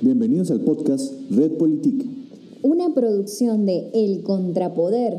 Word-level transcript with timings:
Bienvenidos 0.00 0.50
al 0.50 0.60
podcast 0.60 1.12
Red 1.30 1.58
Politique. 1.58 2.06
Una 2.62 2.92
producción 2.94 3.66
de 3.66 3.90
El 3.94 4.22
Contrapoder. 4.22 5.14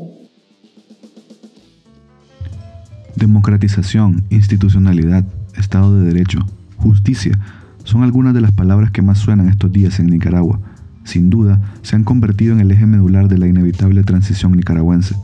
Democratización, 3.14 4.24
institucionalidad, 4.30 5.24
Estado 5.56 5.94
de 5.96 6.06
Derecho, 6.06 6.40
justicia 6.76 7.38
son 7.84 8.02
algunas 8.02 8.34
de 8.34 8.40
las 8.40 8.52
palabras 8.52 8.90
que 8.90 9.00
más 9.00 9.18
suenan 9.18 9.48
estos 9.48 9.72
días 9.72 10.00
en 10.00 10.06
Nicaragua. 10.06 10.60
Sin 11.04 11.30
duda, 11.30 11.60
se 11.82 11.94
han 11.96 12.04
convertido 12.04 12.52
en 12.52 12.60
el 12.60 12.70
eje 12.70 12.86
medular 12.86 13.28
de 13.28 13.38
la 13.38 13.46
inevitable 13.46 14.02
transición 14.02 14.52
nicaragüense, 14.52 15.14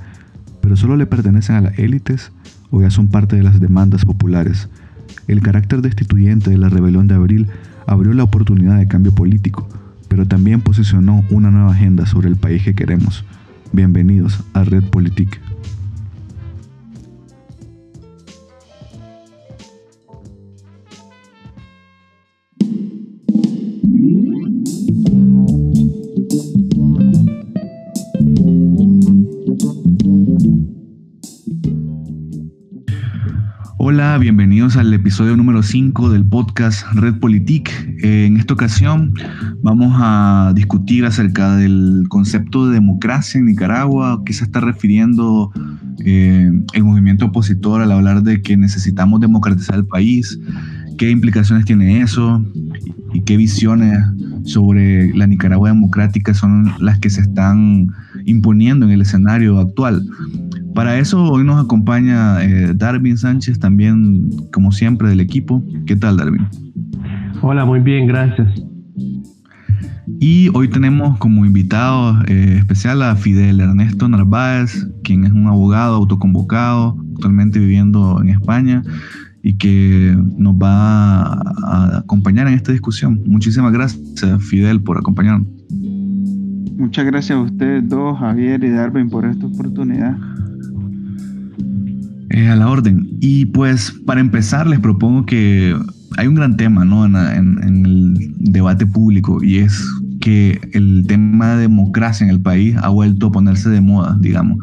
pero 0.61 0.77
solo 0.77 0.97
le 0.97 1.07
pertenecen 1.07 1.57
a 1.57 1.61
las 1.61 1.79
élites 1.79 2.31
o 2.71 2.81
ya 2.81 2.91
son 2.91 3.09
parte 3.09 3.37
de 3.37 3.43
las 3.43 3.61
demandas 3.61 4.05
populares. 4.05 4.69
El 5.29 5.41
carácter 5.41 5.83
destituyente 5.83 6.51
de 6.51 6.59
la 6.59 6.69
rebelión 6.69 7.09
de 7.09 7.15
abril 7.15 7.49
abrió 7.87 8.13
la 8.13 8.25
oportunidad 8.25 8.79
de 8.79 8.89
cambio 8.89 9.13
político, 9.13 9.69
pero 10.09 10.27
también 10.27 10.61
posicionó 10.61 11.25
una 11.31 11.51
nueva 11.51 11.73
agenda 11.73 12.07
sobre 12.07 12.29
el 12.29 12.37
país 12.37 12.63
que 12.63 12.75
queremos. 12.75 13.25
Bienvenidos 13.73 14.43
a 14.55 14.65
Red 14.65 14.85
Politique. 14.85 15.39
Bienvenidos 34.01 34.79
al 34.79 34.95
episodio 34.95 35.37
número 35.37 35.63
5 35.63 36.09
del 36.09 36.25
podcast 36.25 36.87
Red 36.95 37.19
Politique. 37.19 37.71
Eh, 38.03 38.25
en 38.25 38.39
esta 38.39 38.55
ocasión 38.55 39.13
vamos 39.61 39.93
a 39.99 40.53
discutir 40.55 41.05
acerca 41.05 41.57
del 41.57 42.07
concepto 42.09 42.67
de 42.67 42.73
democracia 42.73 43.39
en 43.39 43.45
Nicaragua, 43.45 44.23
qué 44.25 44.33
se 44.33 44.45
está 44.45 44.61
refiriendo 44.61 45.53
eh, 46.03 46.51
el 46.73 46.83
movimiento 46.83 47.27
opositor 47.27 47.83
al 47.83 47.93
hablar 47.93 48.23
de 48.23 48.41
que 48.41 48.57
necesitamos 48.57 49.21
democratizar 49.21 49.77
el 49.77 49.87
país, 49.87 50.41
qué 50.97 51.11
implicaciones 51.11 51.67
tiene 51.67 52.01
eso 52.01 52.43
y 53.13 53.21
qué 53.21 53.37
visiones 53.37 53.99
sobre 54.45 55.15
la 55.15 55.27
Nicaragua 55.27 55.69
democrática 55.69 56.33
son 56.33 56.73
las 56.81 56.99
que 57.01 57.11
se 57.11 57.21
están 57.21 57.89
imponiendo 58.25 58.87
en 58.87 58.93
el 58.93 59.03
escenario 59.03 59.59
actual. 59.59 60.07
Para 60.75 60.99
eso 60.99 61.23
hoy 61.25 61.45
nos 61.45 61.63
acompaña 61.63 62.43
eh, 62.45 62.73
Darwin 62.75 63.17
Sánchez, 63.17 63.59
también 63.59 64.31
como 64.53 64.73
siempre 64.73 65.09
del 65.09 65.21
equipo. 65.21 65.65
¿Qué 65.87 65.97
tal, 65.97 66.17
Darwin? 66.17 66.47
Hola, 67.43 67.65
muy 67.65 67.81
bien, 67.81 68.07
gracias. 68.07 68.49
Y 70.21 70.51
hoy 70.55 70.69
tenemos 70.69 71.19
como 71.19 71.47
invitado 71.47 72.21
eh, 72.27 72.57
especial 72.59 73.03
a 73.03 73.17
Fidel 73.17 73.61
Ernesto 73.61 74.09
Narváez, 74.09 74.87
quien 75.03 75.25
es 75.25 75.33
un 75.33 75.47
abogado 75.47 75.97
autoconvocado, 75.97 76.97
actualmente 77.15 77.59
viviendo 77.59 78.21
en 78.21 78.31
España 78.31 78.83
y 79.43 79.55
que 79.57 80.17
nos 80.37 80.55
va 80.55 81.23
a 81.23 81.99
acompañar 81.99 82.47
en 82.49 82.55
esta 82.55 82.73
discusión. 82.73 83.23
Muchísimas 83.27 83.73
gracias, 83.73 84.43
Fidel, 84.45 84.83
por 84.83 84.99
acompañarnos. 84.99 85.49
Muchas 86.77 87.05
gracias 87.07 87.39
a 87.39 87.43
ustedes 87.43 87.89
dos, 87.89 88.19
Javier 88.19 88.63
y 88.65 88.71
Darwin, 88.71 89.09
por 89.09 89.25
esta 89.25 89.47
oportunidad. 89.47 90.17
Eh, 92.31 92.49
a 92.49 92.55
la 92.55 92.69
orden. 92.69 93.09
Y 93.21 93.47
pues 93.47 93.93
para 94.07 94.21
empezar 94.21 94.69
les 94.69 94.79
propongo 94.79 95.27
que 95.27 95.77
hay 96.17 96.29
un 96.29 96.37
gran 96.37 96.57
tema 96.57 96.85
¿no? 96.85 97.05
en, 97.05 97.59
el 97.65 98.35
debate 98.39 98.87
público 98.87 99.43
y 99.43 99.59
es 99.59 99.85
que 100.21 100.61
el 100.73 101.05
tema 101.09 101.55
de 101.55 101.63
democracia 101.63 102.25
en 102.25 102.31
el 102.31 102.41
país 102.41 102.77
ha 102.83 102.89
vuelto 102.89 103.27
a 103.27 103.33
ponerse 103.33 103.69
de 103.71 103.81
moda, 103.81 104.17
digamos, 104.21 104.59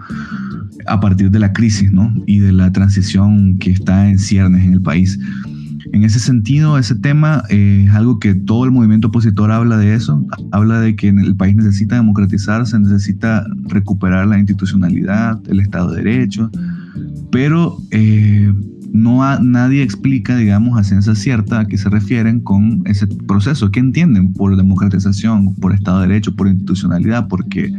a 0.85 0.99
partir 1.01 1.29
de 1.29 1.39
la 1.39 1.51
crisis 1.51 1.91
¿no? 1.91 2.13
y 2.25 2.39
de 2.39 2.53
la 2.53 2.71
transición 2.71 3.57
que 3.57 3.71
está 3.71 4.07
en 4.07 4.17
ciernes 4.17 4.63
en 4.63 4.71
el 4.71 4.81
país. 4.81 5.19
En 5.93 6.03
ese 6.03 6.19
sentido, 6.19 6.77
ese 6.77 6.95
tema 6.95 7.43
eh, 7.49 7.85
es 7.87 7.93
algo 7.93 8.19
que 8.19 8.33
todo 8.33 8.65
el 8.65 8.71
movimiento 8.71 9.07
opositor 9.07 9.51
habla 9.51 9.77
de 9.77 9.93
eso, 9.93 10.25
habla 10.51 10.79
de 10.79 10.95
que 10.95 11.09
el 11.09 11.35
país 11.35 11.55
necesita 11.55 11.95
democratizarse, 11.95 12.77
necesita 12.79 13.45
recuperar 13.65 14.27
la 14.27 14.37
institucionalidad, 14.37 15.39
el 15.47 15.59
Estado 15.59 15.91
de 15.91 16.03
Derecho, 16.03 16.51
pero 17.31 17.77
eh, 17.91 18.53
no 18.93 19.39
nadie 19.41 19.83
explica, 19.83 20.35
digamos, 20.35 20.79
a 20.79 20.83
ciencia 20.83 21.15
cierta 21.15 21.59
a 21.59 21.65
qué 21.67 21.77
se 21.77 21.89
refieren 21.89 22.39
con 22.39 22.81
ese 22.85 23.07
proceso, 23.07 23.71
qué 23.71 23.79
entienden 23.79 24.33
por 24.33 24.55
democratización, 24.55 25.55
por 25.55 25.73
Estado 25.73 26.01
de 26.01 26.07
Derecho, 26.07 26.35
por 26.35 26.47
institucionalidad, 26.47 27.27
porque 27.27 27.73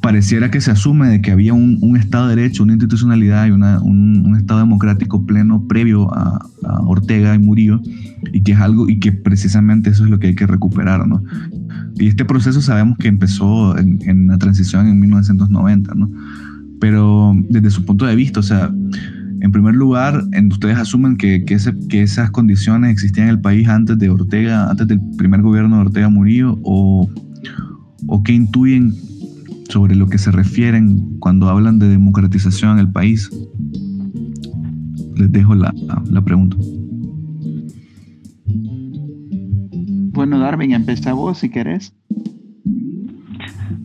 pareciera 0.00 0.50
que 0.50 0.60
se 0.60 0.70
asume 0.70 1.08
de 1.08 1.20
que 1.20 1.30
había 1.30 1.52
un, 1.52 1.96
Estado 1.96 2.28
de 2.28 2.36
Derecho, 2.36 2.62
una 2.62 2.72
institucionalidad 2.72 3.46
y 3.46 3.50
un, 3.50 4.34
Estado 4.36 4.60
democrático 4.60 5.24
pleno 5.24 5.66
previo 5.66 6.12
a, 6.14 6.46
Ortega 6.86 7.34
y 7.34 7.38
Murillo, 7.38 7.80
y 8.32 8.42
que 8.42 8.52
es 8.52 8.58
algo, 8.58 8.88
y 8.88 8.98
que 8.98 9.12
precisamente 9.12 9.90
eso 9.90 10.04
es 10.04 10.10
lo 10.10 10.18
que 10.18 10.28
hay 10.28 10.34
que 10.34 10.46
recuperar, 10.46 11.06
¿no? 11.06 11.22
Y 11.96 12.08
este 12.08 12.24
proceso 12.24 12.62
sabemos 12.62 12.96
que 12.98 13.08
empezó 13.08 13.76
en, 13.78 14.00
en 14.06 14.28
la 14.28 14.38
transición 14.38 14.88
en 14.88 14.98
1990, 14.98 15.94
¿no? 15.94 16.10
Pero 16.80 17.34
desde 17.50 17.70
su 17.70 17.84
punto 17.84 18.06
de 18.06 18.16
vista, 18.16 18.40
o 18.40 18.42
sea, 18.42 18.72
en 19.44 19.52
primer 19.52 19.74
lugar, 19.74 20.24
ustedes 20.50 20.78
asumen 20.78 21.18
que, 21.18 21.44
que, 21.44 21.58
que, 21.90 22.02
esas 22.02 22.30
condiciones 22.30 22.90
existían 22.90 23.28
en 23.28 23.34
el 23.34 23.40
país 23.42 23.68
antes 23.68 23.98
de 23.98 24.08
Ortega, 24.08 24.70
antes 24.70 24.88
del 24.88 25.00
primer 25.18 25.42
gobierno 25.42 25.76
de 25.76 25.82
Ortega 25.82 26.08
Murillo, 26.08 26.58
o, 26.62 27.10
o 28.06 28.22
qué 28.22 28.32
intuyen 28.32 28.94
sobre 29.68 29.94
lo 29.94 30.06
que 30.06 30.18
se 30.18 30.30
refieren 30.30 31.18
cuando 31.20 31.48
hablan 31.48 31.78
de 31.78 31.88
democratización 31.88 32.72
en 32.72 32.78
el 32.78 32.92
país. 32.92 33.30
Les 35.16 35.30
dejo 35.30 35.54
la, 35.54 35.72
la 36.10 36.22
pregunta. 36.22 36.56
Bueno, 40.12 40.38
Darwin, 40.38 40.72
empieza 40.72 41.12
vos 41.12 41.38
si 41.38 41.50
querés. 41.50 41.94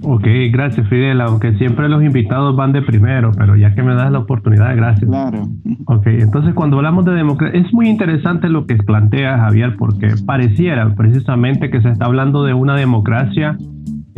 Ok, 0.01 0.25
gracias 0.51 0.88
Fidel, 0.88 1.19
aunque 1.22 1.56
siempre 1.57 1.89
los 1.89 2.03
invitados 2.03 2.56
van 2.56 2.72
de 2.72 2.81
primero, 2.81 3.31
pero 3.38 3.56
ya 3.56 3.75
que 3.75 3.84
me 3.84 3.94
das 3.95 4.12
la 4.12 4.19
oportunidad, 4.19 4.75
gracias. 4.75 5.09
Claro. 5.09 5.50
Ok, 5.85 6.07
entonces 6.07 6.53
cuando 6.53 6.78
hablamos 6.78 7.06
de 7.06 7.12
democracia, 7.12 7.59
es 7.59 7.73
muy 7.73 7.89
interesante 7.89 8.47
lo 8.50 8.66
que 8.66 8.75
plantea 8.78 9.38
Javier, 9.38 9.75
porque 9.78 10.16
pareciera 10.25 10.95
precisamente 10.95 11.69
que 11.69 11.81
se 11.81 11.89
está 11.89 12.06
hablando 12.06 12.44
de 12.44 12.53
una 12.53 12.75
democracia 12.75 13.57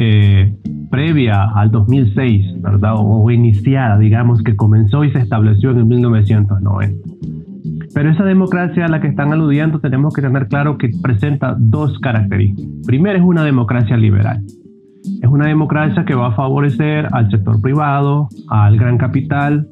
eh, 0.01 0.53
previa 0.89 1.43
al 1.55 1.71
2006, 1.71 2.61
¿verdad? 2.61 2.95
O, 2.95 3.23
o 3.23 3.31
iniciada, 3.31 3.97
digamos, 3.97 4.41
que 4.43 4.55
comenzó 4.55 5.03
y 5.03 5.11
se 5.11 5.19
estableció 5.19 5.71
en 5.71 5.87
1990. 5.87 7.07
Pero 7.93 8.09
esa 8.09 8.23
democracia 8.23 8.85
a 8.85 8.87
la 8.87 9.01
que 9.01 9.07
están 9.07 9.31
aludiendo 9.31 9.79
tenemos 9.79 10.13
que 10.13 10.21
tener 10.21 10.47
claro 10.47 10.77
que 10.77 10.89
presenta 11.01 11.55
dos 11.57 11.99
características. 11.99 12.71
Primero 12.85 13.19
es 13.19 13.23
una 13.23 13.43
democracia 13.43 13.97
liberal 13.97 14.41
es 15.21 15.29
una 15.29 15.47
democracia 15.47 16.05
que 16.05 16.15
va 16.15 16.27
a 16.27 16.31
favorecer 16.33 17.07
al 17.11 17.29
sector 17.31 17.61
privado, 17.61 18.29
al 18.49 18.77
gran 18.77 18.97
capital 18.97 19.67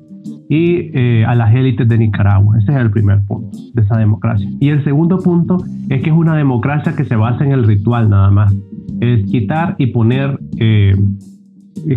y 0.49 0.91
eh, 0.93 1.25
a 1.25 1.35
las 1.35 1.53
élites 1.53 1.87
de 1.87 1.97
Nicaragua. 1.97 2.57
Ese 2.57 2.71
es 2.71 2.77
el 2.77 2.91
primer 2.91 3.23
punto 3.25 3.57
de 3.73 3.81
esa 3.81 3.97
democracia. 3.97 4.49
Y 4.59 4.69
el 4.69 4.83
segundo 4.83 5.19
punto 5.19 5.57
es 5.89 6.01
que 6.01 6.09
es 6.09 6.15
una 6.15 6.35
democracia 6.35 6.95
que 6.95 7.05
se 7.05 7.15
basa 7.15 7.43
en 7.43 7.51
el 7.51 7.63
ritual 7.65 8.09
nada 8.09 8.31
más. 8.31 8.55
Es 8.99 9.25
quitar 9.29 9.75
y 9.77 9.87
poner 9.87 10.37
eh, 10.57 10.95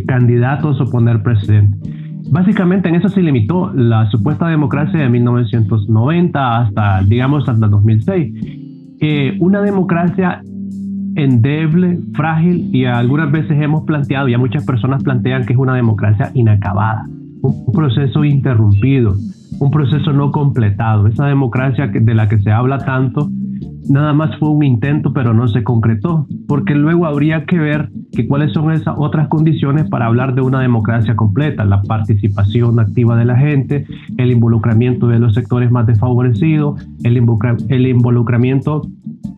candidatos 0.06 0.80
o 0.80 0.90
poner 0.90 1.22
presidente. 1.22 1.78
Básicamente 2.30 2.88
en 2.88 2.94
eso 2.94 3.08
se 3.08 3.20
limitó 3.20 3.72
la 3.74 4.10
supuesta 4.10 4.48
democracia 4.48 5.00
de 5.00 5.08
1990 5.08 6.58
hasta, 6.60 7.02
digamos, 7.02 7.48
hasta 7.48 7.68
2006. 7.68 8.34
Eh, 9.00 9.36
una 9.40 9.60
democracia 9.60 10.40
endeble, 11.14 11.98
frágil 12.14 12.74
y 12.74 12.84
algunas 12.86 13.30
veces 13.30 13.60
hemos 13.60 13.84
planteado, 13.84 14.28
ya 14.28 14.38
muchas 14.38 14.64
personas 14.64 15.02
plantean 15.02 15.44
que 15.44 15.52
es 15.52 15.58
una 15.58 15.74
democracia 15.74 16.30
inacabada, 16.34 17.06
un 17.42 17.72
proceso 17.72 18.24
interrumpido, 18.24 19.14
un 19.60 19.70
proceso 19.70 20.12
no 20.12 20.30
completado. 20.30 21.06
Esa 21.08 21.26
democracia 21.26 21.88
de 21.88 22.14
la 22.14 22.28
que 22.28 22.38
se 22.38 22.50
habla 22.50 22.78
tanto 22.78 23.28
nada 23.88 24.12
más 24.12 24.36
fue 24.38 24.50
un 24.50 24.62
intento, 24.62 25.12
pero 25.12 25.34
no 25.34 25.48
se 25.48 25.62
concretó, 25.62 26.26
porque 26.46 26.74
luego 26.74 27.06
habría 27.06 27.44
que 27.44 27.58
ver 27.58 27.90
que 28.12 28.26
cuáles 28.26 28.52
son 28.52 28.72
esas 28.72 28.94
otras 28.98 29.28
condiciones 29.28 29.88
para 29.88 30.06
hablar 30.06 30.34
de 30.34 30.42
una 30.42 30.60
democracia 30.60 31.16
completa, 31.16 31.64
la 31.64 31.82
participación 31.82 32.78
activa 32.78 33.16
de 33.16 33.24
la 33.24 33.36
gente, 33.36 33.86
el 34.18 34.30
involucramiento 34.30 35.08
de 35.08 35.18
los 35.18 35.34
sectores 35.34 35.70
más 35.70 35.86
desfavorecidos, 35.86 36.86
el, 37.04 37.16
involucramiento 37.16 38.82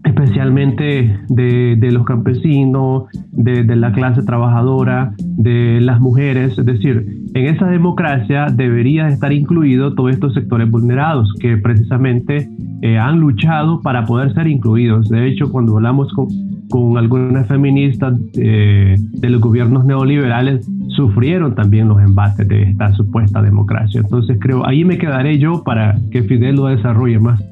especialmente 0.05 1.19
de, 1.29 1.89
los 1.91 2.05
campesinos, 2.05 3.05
de, 3.33 3.65
la 3.77 3.93
clase 3.93 4.23
trabajadora, 4.23 5.15
de 5.19 5.81
las 5.81 6.01
mujeres. 6.01 6.59
Es 6.59 6.67
decir, 6.67 7.25
en 7.35 7.47
esa 7.47 7.67
democracia 7.67 8.47
debería 8.53 9.09
estar 9.09 9.33
incluido 9.33 9.95
todos 9.95 10.13
estos 10.13 10.35
sectores 10.35 10.71
vulnerados 10.71 11.33
que 11.41 11.57
precisamente 11.57 12.49
eh, 12.83 12.99
han 12.99 13.19
luchado 13.19 13.81
para 13.81 14.05
poder 14.05 14.34
ser 14.35 14.47
incluidos. 14.47 15.09
De 15.09 15.27
hecho, 15.29 15.51
cuando 15.51 15.77
hablamos 15.77 16.13
con, 16.13 16.29
con 16.69 16.99
algunas 16.99 17.47
feministas 17.47 18.15
de 18.33 18.99
los 19.31 19.41
gobiernos 19.41 19.85
neoliberales 19.85 20.69
sufrieron 20.89 21.55
también 21.55 21.89
los 21.89 22.01
embates 22.01 22.47
de 22.49 22.63
esta 22.63 22.93
supuesta 22.93 23.43
democracia. 23.43 24.01
Entonces 24.01 24.39
creo, 24.41 24.67
ahí 24.67 24.85
me 24.85 24.99
quedaré 24.99 25.39
yo 25.39 25.63
para 25.65 25.97
que 26.11 26.23
Fidel 26.23 26.57
lo 26.57 26.67
desarrolle 26.67 27.19
más. 27.19 27.43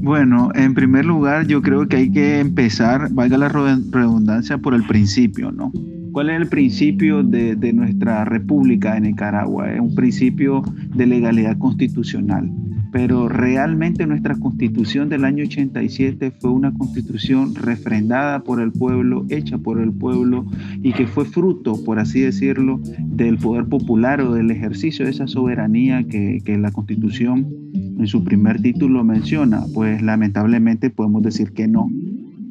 Bueno, 0.00 0.50
en 0.54 0.74
primer 0.74 1.04
lugar, 1.04 1.46
yo 1.46 1.60
creo 1.60 1.88
que 1.88 1.96
hay 1.96 2.10
que 2.10 2.40
empezar, 2.40 3.08
valga 3.10 3.36
la 3.36 3.48
redundancia, 3.48 4.58
por 4.58 4.74
el 4.74 4.84
principio, 4.84 5.50
¿no? 5.50 5.72
¿Cuál 6.18 6.30
es 6.30 6.40
el 6.40 6.48
principio 6.48 7.22
de, 7.22 7.54
de 7.54 7.72
nuestra 7.72 8.24
República 8.24 8.94
de 8.94 9.02
Nicaragua? 9.02 9.72
Es 9.72 9.78
un 9.78 9.94
principio 9.94 10.64
de 10.92 11.06
legalidad 11.06 11.56
constitucional 11.58 12.50
pero 12.90 13.28
realmente 13.28 14.04
nuestra 14.04 14.34
constitución 14.34 15.08
del 15.08 15.24
año 15.24 15.44
87 15.44 16.32
fue 16.40 16.50
una 16.50 16.72
constitución 16.72 17.54
refrendada 17.54 18.42
por 18.42 18.60
el 18.60 18.72
pueblo, 18.72 19.26
hecha 19.28 19.58
por 19.58 19.78
el 19.78 19.92
pueblo 19.92 20.46
y 20.82 20.92
que 20.92 21.06
fue 21.06 21.24
fruto, 21.24 21.84
por 21.84 22.00
así 22.00 22.22
decirlo, 22.22 22.80
del 22.98 23.36
poder 23.36 23.66
popular 23.66 24.20
o 24.20 24.32
del 24.32 24.50
ejercicio 24.50 25.04
de 25.04 25.12
esa 25.12 25.28
soberanía 25.28 26.02
que, 26.02 26.40
que 26.44 26.56
la 26.56 26.72
constitución 26.72 27.46
en 27.74 28.06
su 28.06 28.24
primer 28.24 28.60
título 28.60 29.04
menciona. 29.04 29.62
Pues 29.72 30.02
lamentablemente 30.02 30.90
podemos 30.90 31.22
decir 31.22 31.52
que 31.52 31.68
no 31.68 31.88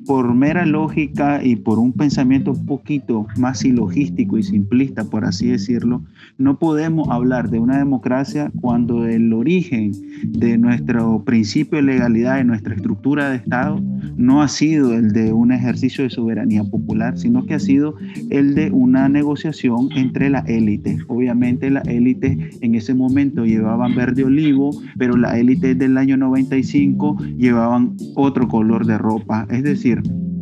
por 0.07 0.33
mera 0.33 0.65
lógica 0.65 1.44
y 1.44 1.57
por 1.57 1.77
un 1.80 1.92
pensamiento 1.92 2.51
un 2.51 2.65
poquito 2.65 3.27
más 3.38 3.65
ilogístico 3.65 4.38
y 4.38 4.44
simplista, 4.44 5.04
por 5.04 5.25
así 5.25 5.48
decirlo, 5.48 6.01
no 6.38 6.57
podemos 6.57 7.09
hablar 7.09 7.50
de 7.50 7.59
una 7.59 7.77
democracia 7.77 8.51
cuando 8.62 9.06
el 9.06 9.33
origen 9.33 9.92
de 10.24 10.57
nuestro 10.57 11.24
principio 11.25 11.77
de 11.77 11.83
legalidad, 11.83 12.38
de 12.38 12.45
nuestra 12.45 12.74
estructura 12.74 13.30
de 13.30 13.36
Estado, 13.36 13.81
no 14.15 14.42
ha 14.42 14.48
sido 14.48 14.94
el 14.94 15.12
de 15.12 15.33
un 15.33 15.51
ejercicio 15.51 16.04
de 16.04 16.10
soberanía 16.10 16.63
popular, 16.63 17.18
sino 17.18 17.45
que 17.45 17.56
ha 17.56 17.60
sido 17.60 17.95
el 18.30 18.56
de 18.56 18.71
una 18.71 19.10
negociación 19.10 19.89
entre 19.95 20.30
la 20.30 20.39
élite. 20.39 20.98
Obviamente 21.07 21.69
la 21.69 21.81
élite 21.81 22.51
en 22.62 22.75
ese 22.75 22.94
momento 22.94 23.45
llevaban 23.45 23.95
verde 23.95 24.24
olivo, 24.24 24.71
pero 24.98 25.18
la 25.18 25.38
élite 25.38 25.75
del 25.75 25.98
año 25.98 26.18
95 26.18 27.18
llevaban 27.38 27.95
otro 28.15 28.48
color 28.48 28.86
de 28.86 28.98
ropa. 28.98 29.45
Es 29.50 29.63
decir, 29.63 29.97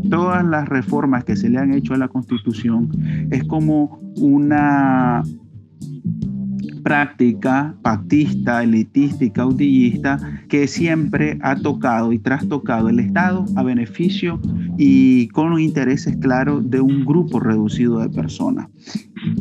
todas 0.10 0.46
las 0.46 0.68
reformas 0.68 1.24
que 1.24 1.36
se 1.36 1.50
le 1.50 1.58
han 1.58 1.74
hecho 1.74 1.94
a 1.94 1.98
la 1.98 2.08
Constitución 2.08 2.90
es 3.32 3.44
como 3.46 4.00
una 4.18 5.24
práctica 6.86 7.76
pactista, 7.82 8.62
elitista 8.62 9.26
y 9.26 9.32
caudillista 9.32 10.20
que 10.48 10.68
siempre 10.68 11.40
ha 11.42 11.56
tocado 11.56 12.14
y 12.14 12.20
trastocado 12.20 12.90
el 12.90 13.00
Estado 13.00 13.44
a 13.56 13.64
beneficio 13.64 14.40
y 14.78 15.28
con 15.30 15.50
los 15.50 15.60
intereses 15.60 16.16
claros 16.18 16.70
de 16.70 16.82
un 16.82 17.04
grupo 17.04 17.40
reducido 17.40 17.98
de 18.00 18.10
personas. 18.10 18.68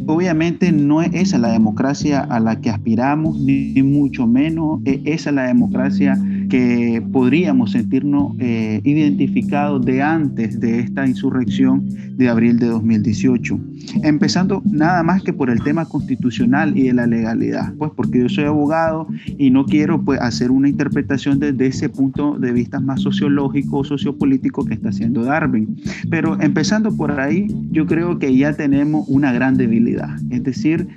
Obviamente 0.06 0.72
no 0.72 1.02
es 1.02 1.10
esa 1.12 1.36
la 1.36 1.52
democracia 1.52 2.20
a 2.20 2.40
la 2.40 2.58
que 2.62 2.70
aspiramos, 2.70 3.38
ni 3.38 3.82
mucho 3.82 4.26
menos 4.26 4.80
es 4.86 5.00
esa 5.04 5.30
la 5.30 5.42
democracia 5.42 6.16
que 6.48 7.02
podríamos 7.12 7.72
sentirnos 7.72 8.32
eh, 8.38 8.80
identificados 8.84 9.84
de 9.84 10.02
antes 10.02 10.60
de 10.60 10.80
esta 10.80 11.06
insurrección 11.06 11.88
de 12.16 12.28
abril 12.28 12.58
de 12.58 12.66
2018. 12.66 13.58
Empezando 14.02 14.62
nada 14.64 15.02
más 15.02 15.22
que 15.22 15.32
por 15.32 15.50
el 15.50 15.62
tema 15.62 15.84
constitucional 15.84 16.76
y 16.76 16.84
de 16.84 16.94
la 16.94 17.06
legalidad, 17.06 17.74
pues 17.78 17.90
porque 17.96 18.20
yo 18.20 18.28
soy 18.28 18.44
abogado 18.44 19.06
y 19.38 19.50
no 19.50 19.64
quiero 19.66 20.02
pues 20.02 20.20
hacer 20.20 20.50
una 20.50 20.68
interpretación 20.68 21.38
desde 21.38 21.66
ese 21.66 21.88
punto 21.88 22.38
de 22.38 22.52
vista 22.52 22.80
más 22.80 23.02
sociológico 23.02 23.78
o 23.78 23.84
sociopolítico 23.84 24.64
que 24.64 24.74
está 24.74 24.90
haciendo 24.90 25.24
Darwin. 25.24 25.76
Pero 26.10 26.40
empezando 26.40 26.96
por 26.96 27.20
ahí, 27.20 27.46
yo 27.70 27.86
creo 27.86 28.18
que 28.18 28.36
ya 28.36 28.54
tenemos 28.54 29.06
una 29.08 29.32
gran 29.32 29.56
debilidad, 29.56 30.16
es 30.30 30.42
decir, 30.44 30.88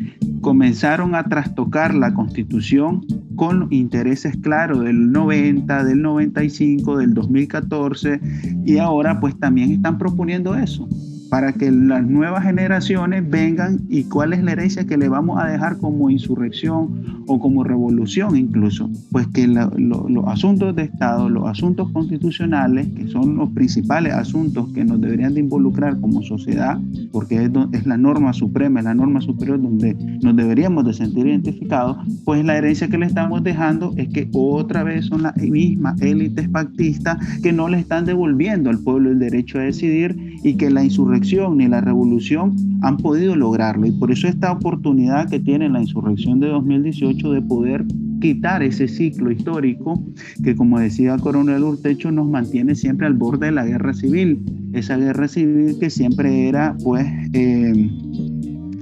comenzaron 0.41 1.15
a 1.15 1.23
trastocar 1.23 1.93
la 1.93 2.13
constitución 2.13 3.05
con 3.35 3.67
intereses 3.71 4.35
claros 4.37 4.83
del 4.83 5.11
90, 5.11 5.36
del 5.83 6.01
95, 6.01 6.97
del 6.97 7.13
2014 7.13 8.19
y 8.65 8.77
ahora 8.77 9.19
pues 9.19 9.37
también 9.39 9.71
están 9.71 9.97
proponiendo 9.97 10.55
eso 10.55 10.87
para 11.29 11.53
que 11.53 11.71
las 11.71 12.05
nuevas 12.05 12.43
generaciones 12.43 13.29
vengan 13.29 13.81
y 13.89 14.03
cuál 14.05 14.33
es 14.33 14.43
la 14.43 14.53
herencia 14.53 14.85
que 14.85 14.97
le 14.97 15.09
vamos 15.09 15.39
a 15.41 15.47
dejar 15.47 15.77
como 15.77 16.09
insurrección 16.09 17.23
o 17.27 17.39
como 17.39 17.63
revolución 17.63 18.35
incluso. 18.35 18.89
Pues 19.11 19.27
que 19.27 19.47
los 19.47 20.27
asuntos 20.27 20.75
de 20.75 20.83
Estado, 20.83 21.29
los 21.29 21.47
asuntos 21.47 21.91
constitucionales, 21.91 22.87
que 22.95 23.07
son 23.07 23.35
los 23.35 23.49
principales 23.49 24.13
asuntos 24.13 24.71
que 24.73 24.85
nos 24.85 25.01
deberían 25.01 25.33
de 25.33 25.41
involucrar 25.41 25.99
como 25.99 26.21
sociedad, 26.23 26.79
porque 27.11 27.43
es, 27.43 27.51
es 27.73 27.85
la 27.85 27.97
norma 27.97 28.33
suprema, 28.33 28.79
es 28.79 28.85
la 28.85 28.95
norma 28.95 29.21
superior 29.21 29.61
donde 29.61 29.95
nos 30.21 30.35
deberíamos 30.35 30.85
de 30.85 30.93
sentir 30.93 31.27
identificados, 31.27 31.97
pues 32.25 32.43
la 32.45 32.57
herencia 32.57 32.87
que 32.87 32.97
le 32.97 33.05
estamos 33.05 33.43
dejando 33.43 33.93
es 33.97 34.09
que 34.09 34.29
otra 34.33 34.83
vez 34.83 35.05
son 35.05 35.23
las 35.23 35.35
mismas 35.37 36.01
élites 36.01 36.47
pactistas 36.49 37.17
que 37.41 37.51
no 37.51 37.67
le 37.67 37.79
están 37.79 38.05
devolviendo 38.05 38.69
al 38.69 38.79
pueblo 38.79 39.11
el 39.11 39.19
derecho 39.19 39.59
a 39.59 39.63
decidir 39.63 40.15
y 40.43 40.55
que 40.55 40.69
la 40.69 40.83
insurrección 40.83 41.16
ni 41.55 41.67
la 41.67 41.81
revolución 41.81 42.55
han 42.81 42.97
podido 42.97 43.35
lograrlo. 43.35 43.85
Y 43.85 43.91
por 43.91 44.11
eso 44.11 44.27
esta 44.27 44.51
oportunidad 44.51 45.29
que 45.29 45.39
tiene 45.39 45.69
la 45.69 45.81
insurrección 45.81 46.39
de 46.39 46.47
2018 46.47 47.31
de 47.31 47.41
poder 47.41 47.85
quitar 48.21 48.63
ese 48.63 48.87
ciclo 48.87 49.31
histórico 49.31 50.03
que, 50.43 50.55
como 50.55 50.79
decía 50.79 51.17
Coronel 51.17 51.63
Urtecho, 51.63 52.11
nos 52.11 52.27
mantiene 52.27 52.75
siempre 52.75 53.07
al 53.07 53.13
borde 53.13 53.47
de 53.47 53.51
la 53.51 53.65
guerra 53.65 53.93
civil. 53.93 54.39
Esa 54.73 54.97
guerra 54.97 55.27
civil 55.27 55.77
que 55.79 55.89
siempre 55.89 56.47
era, 56.47 56.75
pues, 56.83 57.05
eh, 57.33 57.89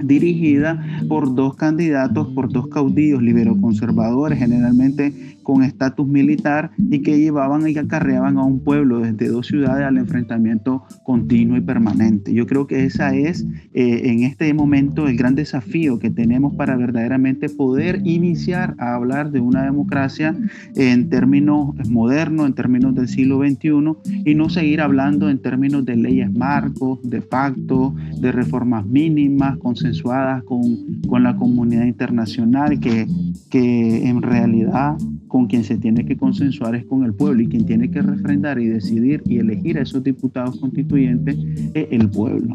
dirigida 0.04 0.84
por 1.08 1.34
dos 1.34 1.56
candidatos, 1.56 2.28
por 2.28 2.52
dos 2.52 2.68
caudillos 2.68 3.22
liberoconservadores, 3.22 4.38
generalmente 4.38 5.35
con 5.46 5.62
estatus 5.62 6.08
militar 6.08 6.72
y 6.90 7.02
que 7.02 7.20
llevaban 7.20 7.68
y 7.68 7.78
acarreaban 7.78 8.36
a 8.36 8.42
un 8.42 8.58
pueblo 8.58 8.98
desde 8.98 9.28
dos 9.28 9.46
ciudades 9.46 9.86
al 9.86 9.96
enfrentamiento 9.96 10.82
continuo 11.04 11.56
y 11.56 11.60
permanente. 11.60 12.34
Yo 12.34 12.48
creo 12.48 12.66
que 12.66 12.84
esa 12.84 13.14
es 13.14 13.46
eh, 13.72 14.10
en 14.10 14.24
este 14.24 14.52
momento 14.54 15.06
el 15.06 15.16
gran 15.16 15.36
desafío 15.36 16.00
que 16.00 16.10
tenemos 16.10 16.56
para 16.56 16.74
verdaderamente 16.76 17.48
poder 17.48 18.00
iniciar 18.04 18.74
a 18.78 18.94
hablar 18.94 19.30
de 19.30 19.38
una 19.38 19.62
democracia 19.62 20.34
en 20.74 21.10
términos 21.10 21.76
modernos, 21.88 22.48
en 22.48 22.54
términos 22.54 22.96
del 22.96 23.06
siglo 23.06 23.38
XXI 23.38 24.24
y 24.24 24.34
no 24.34 24.48
seguir 24.48 24.80
hablando 24.80 25.30
en 25.30 25.38
términos 25.38 25.84
de 25.84 25.94
leyes 25.94 26.32
marcos, 26.32 26.98
de 27.08 27.20
pactos, 27.20 27.92
de 28.20 28.32
reformas 28.32 28.84
mínimas 28.84 29.58
consensuadas 29.58 30.42
con, 30.42 31.02
con 31.06 31.22
la 31.22 31.36
comunidad 31.36 31.84
internacional 31.84 32.80
que, 32.80 33.06
que 33.48 34.08
en 34.08 34.22
realidad 34.22 34.96
con 35.36 35.48
quien 35.48 35.64
se 35.64 35.76
tiene 35.76 36.06
que 36.06 36.16
consensuar 36.16 36.74
es 36.76 36.86
con 36.86 37.04
el 37.04 37.12
pueblo 37.12 37.42
y 37.42 37.46
quien 37.46 37.66
tiene 37.66 37.90
que 37.90 38.00
refrendar 38.00 38.58
y 38.58 38.68
decidir 38.68 39.22
y 39.26 39.36
elegir 39.36 39.76
a 39.76 39.82
esos 39.82 40.02
diputados 40.02 40.58
constituyentes 40.58 41.36
es 41.74 41.88
el 41.90 42.08
pueblo. 42.08 42.54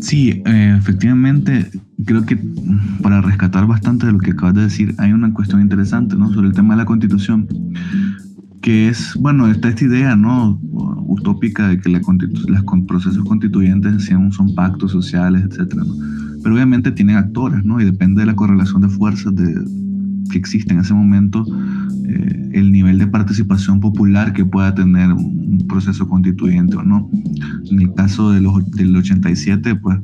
Sí, 0.00 0.44
eh, 0.46 0.76
efectivamente, 0.78 1.68
creo 2.04 2.24
que 2.24 2.38
para 3.02 3.22
rescatar 3.22 3.66
bastante 3.66 4.06
de 4.06 4.12
lo 4.12 4.20
que 4.20 4.30
acabas 4.30 4.54
de 4.54 4.62
decir, 4.62 4.94
hay 4.98 5.10
una 5.10 5.34
cuestión 5.34 5.60
interesante 5.60 6.14
¿no? 6.14 6.32
sobre 6.32 6.46
el 6.46 6.54
tema 6.54 6.74
de 6.74 6.78
la 6.78 6.86
constitución, 6.86 7.48
que 8.60 8.88
es, 8.88 9.16
bueno, 9.18 9.48
está 9.48 9.70
esta 9.70 9.84
idea 9.84 10.14
¿no? 10.14 10.60
utópica 11.08 11.66
de 11.66 11.80
que 11.80 11.88
los 11.88 12.02
procesos 12.86 13.24
constituyentes 13.24 14.04
son, 14.04 14.30
son 14.30 14.54
pactos 14.54 14.92
sociales, 14.92 15.42
etc. 15.42 15.74
Pero 16.40 16.54
obviamente 16.54 16.92
tienen 16.92 17.16
actores, 17.16 17.64
¿no? 17.64 17.80
y 17.80 17.84
depende 17.84 18.20
de 18.20 18.26
la 18.26 18.36
correlación 18.36 18.82
de 18.82 18.88
fuerzas 18.90 19.34
de, 19.34 19.85
que 20.30 20.38
existe 20.38 20.72
en 20.72 20.80
ese 20.80 20.94
momento, 20.94 21.44
eh, 22.08 22.50
el 22.52 22.72
nivel 22.72 22.98
de 22.98 23.06
participación 23.06 23.80
popular 23.80 24.32
que 24.32 24.44
pueda 24.44 24.74
tener 24.74 25.12
un 25.12 25.66
proceso 25.68 26.08
constituyente 26.08 26.76
o 26.76 26.82
no. 26.82 27.10
En 27.70 27.80
el 27.80 27.94
caso 27.94 28.30
de 28.30 28.40
los, 28.40 28.70
del 28.72 28.94
87, 28.96 29.74
pues 29.76 29.98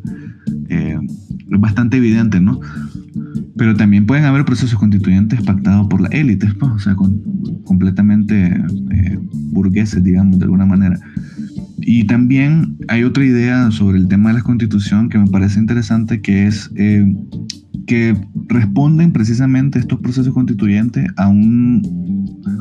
eh, 0.68 0.98
es 1.50 1.60
bastante 1.60 1.96
evidente, 1.96 2.40
¿no? 2.40 2.60
Pero 3.56 3.76
también 3.76 4.06
pueden 4.06 4.24
haber 4.24 4.44
procesos 4.44 4.78
constituyentes 4.78 5.42
pactados 5.42 5.86
por 5.88 6.00
las 6.00 6.12
élites, 6.12 6.54
pues, 6.54 6.72
o 6.72 6.78
sea, 6.78 6.96
completamente 7.64 8.62
eh, 8.90 9.18
burgueses, 9.50 10.02
digamos, 10.02 10.38
de 10.38 10.44
alguna 10.44 10.66
manera. 10.66 10.98
Y 11.78 12.04
también 12.04 12.76
hay 12.88 13.04
otra 13.04 13.24
idea 13.24 13.70
sobre 13.70 13.98
el 13.98 14.08
tema 14.08 14.30
de 14.30 14.36
la 14.36 14.42
constitución 14.42 15.08
que 15.08 15.18
me 15.18 15.26
parece 15.26 15.58
interesante, 15.58 16.20
que 16.20 16.46
es 16.46 16.70
que 17.86 18.16
responden 18.48 19.12
precisamente 19.12 19.78
estos 19.78 20.00
procesos 20.00 20.32
constituyentes 20.34 21.06
a 21.16 21.28
un 21.28 21.82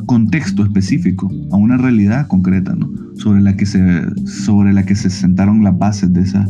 contexto 0.06 0.62
específico, 0.62 1.30
a 1.50 1.56
una 1.56 1.76
realidad 1.76 2.26
concreta, 2.26 2.74
¿no? 2.74 2.90
sobre, 3.16 3.40
la 3.40 3.56
que 3.56 3.66
se, 3.66 3.80
sobre 4.26 4.72
la 4.72 4.84
que 4.84 4.94
se 4.94 5.10
sentaron 5.10 5.62
las 5.62 5.76
bases 5.78 6.12
de 6.12 6.22
esa, 6.22 6.46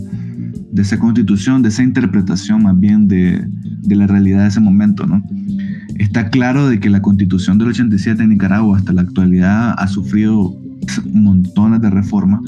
de 0.73 0.83
esa 0.83 0.99
constitución, 0.99 1.63
de 1.63 1.69
esa 1.69 1.83
interpretación 1.83 2.63
más 2.63 2.79
bien 2.79 3.09
de, 3.09 3.45
de 3.83 3.97
la 3.97 4.07
realidad 4.07 4.43
de 4.43 4.49
ese 4.49 4.61
momento. 4.61 5.07
¿no? 5.07 5.23
Está 5.99 6.31
claro 6.31 6.69
de 6.69 6.81
que 6.81 6.91
la 6.91 7.03
constitución 7.03 7.59
del 7.59 7.69
87 7.69 8.23
en 8.23 8.31
Nicaragua 8.31 8.79
hasta 8.79 8.93
la 8.93 9.03
actualidad 9.03 9.75
ha 9.77 9.89
sufrido 9.89 10.57
montones 11.13 11.81
de 11.81 11.91
reformas 11.91 12.41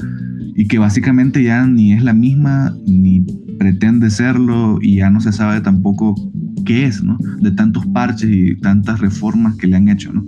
y 0.55 0.67
que 0.67 0.77
básicamente 0.77 1.43
ya 1.43 1.65
ni 1.67 1.93
es 1.93 2.03
la 2.03 2.13
misma 2.13 2.75
ni 2.85 3.25
pretende 3.57 4.09
serlo 4.09 4.79
y 4.81 4.97
ya 4.97 5.09
no 5.09 5.21
se 5.21 5.31
sabe 5.31 5.61
tampoco 5.61 6.15
qué 6.65 6.85
es, 6.85 7.03
¿no? 7.03 7.17
De 7.41 7.51
tantos 7.51 7.85
parches 7.87 8.29
y 8.29 8.55
tantas 8.55 8.99
reformas 8.99 9.55
que 9.55 9.67
le 9.67 9.77
han 9.77 9.89
hecho, 9.89 10.11
¿no? 10.13 10.25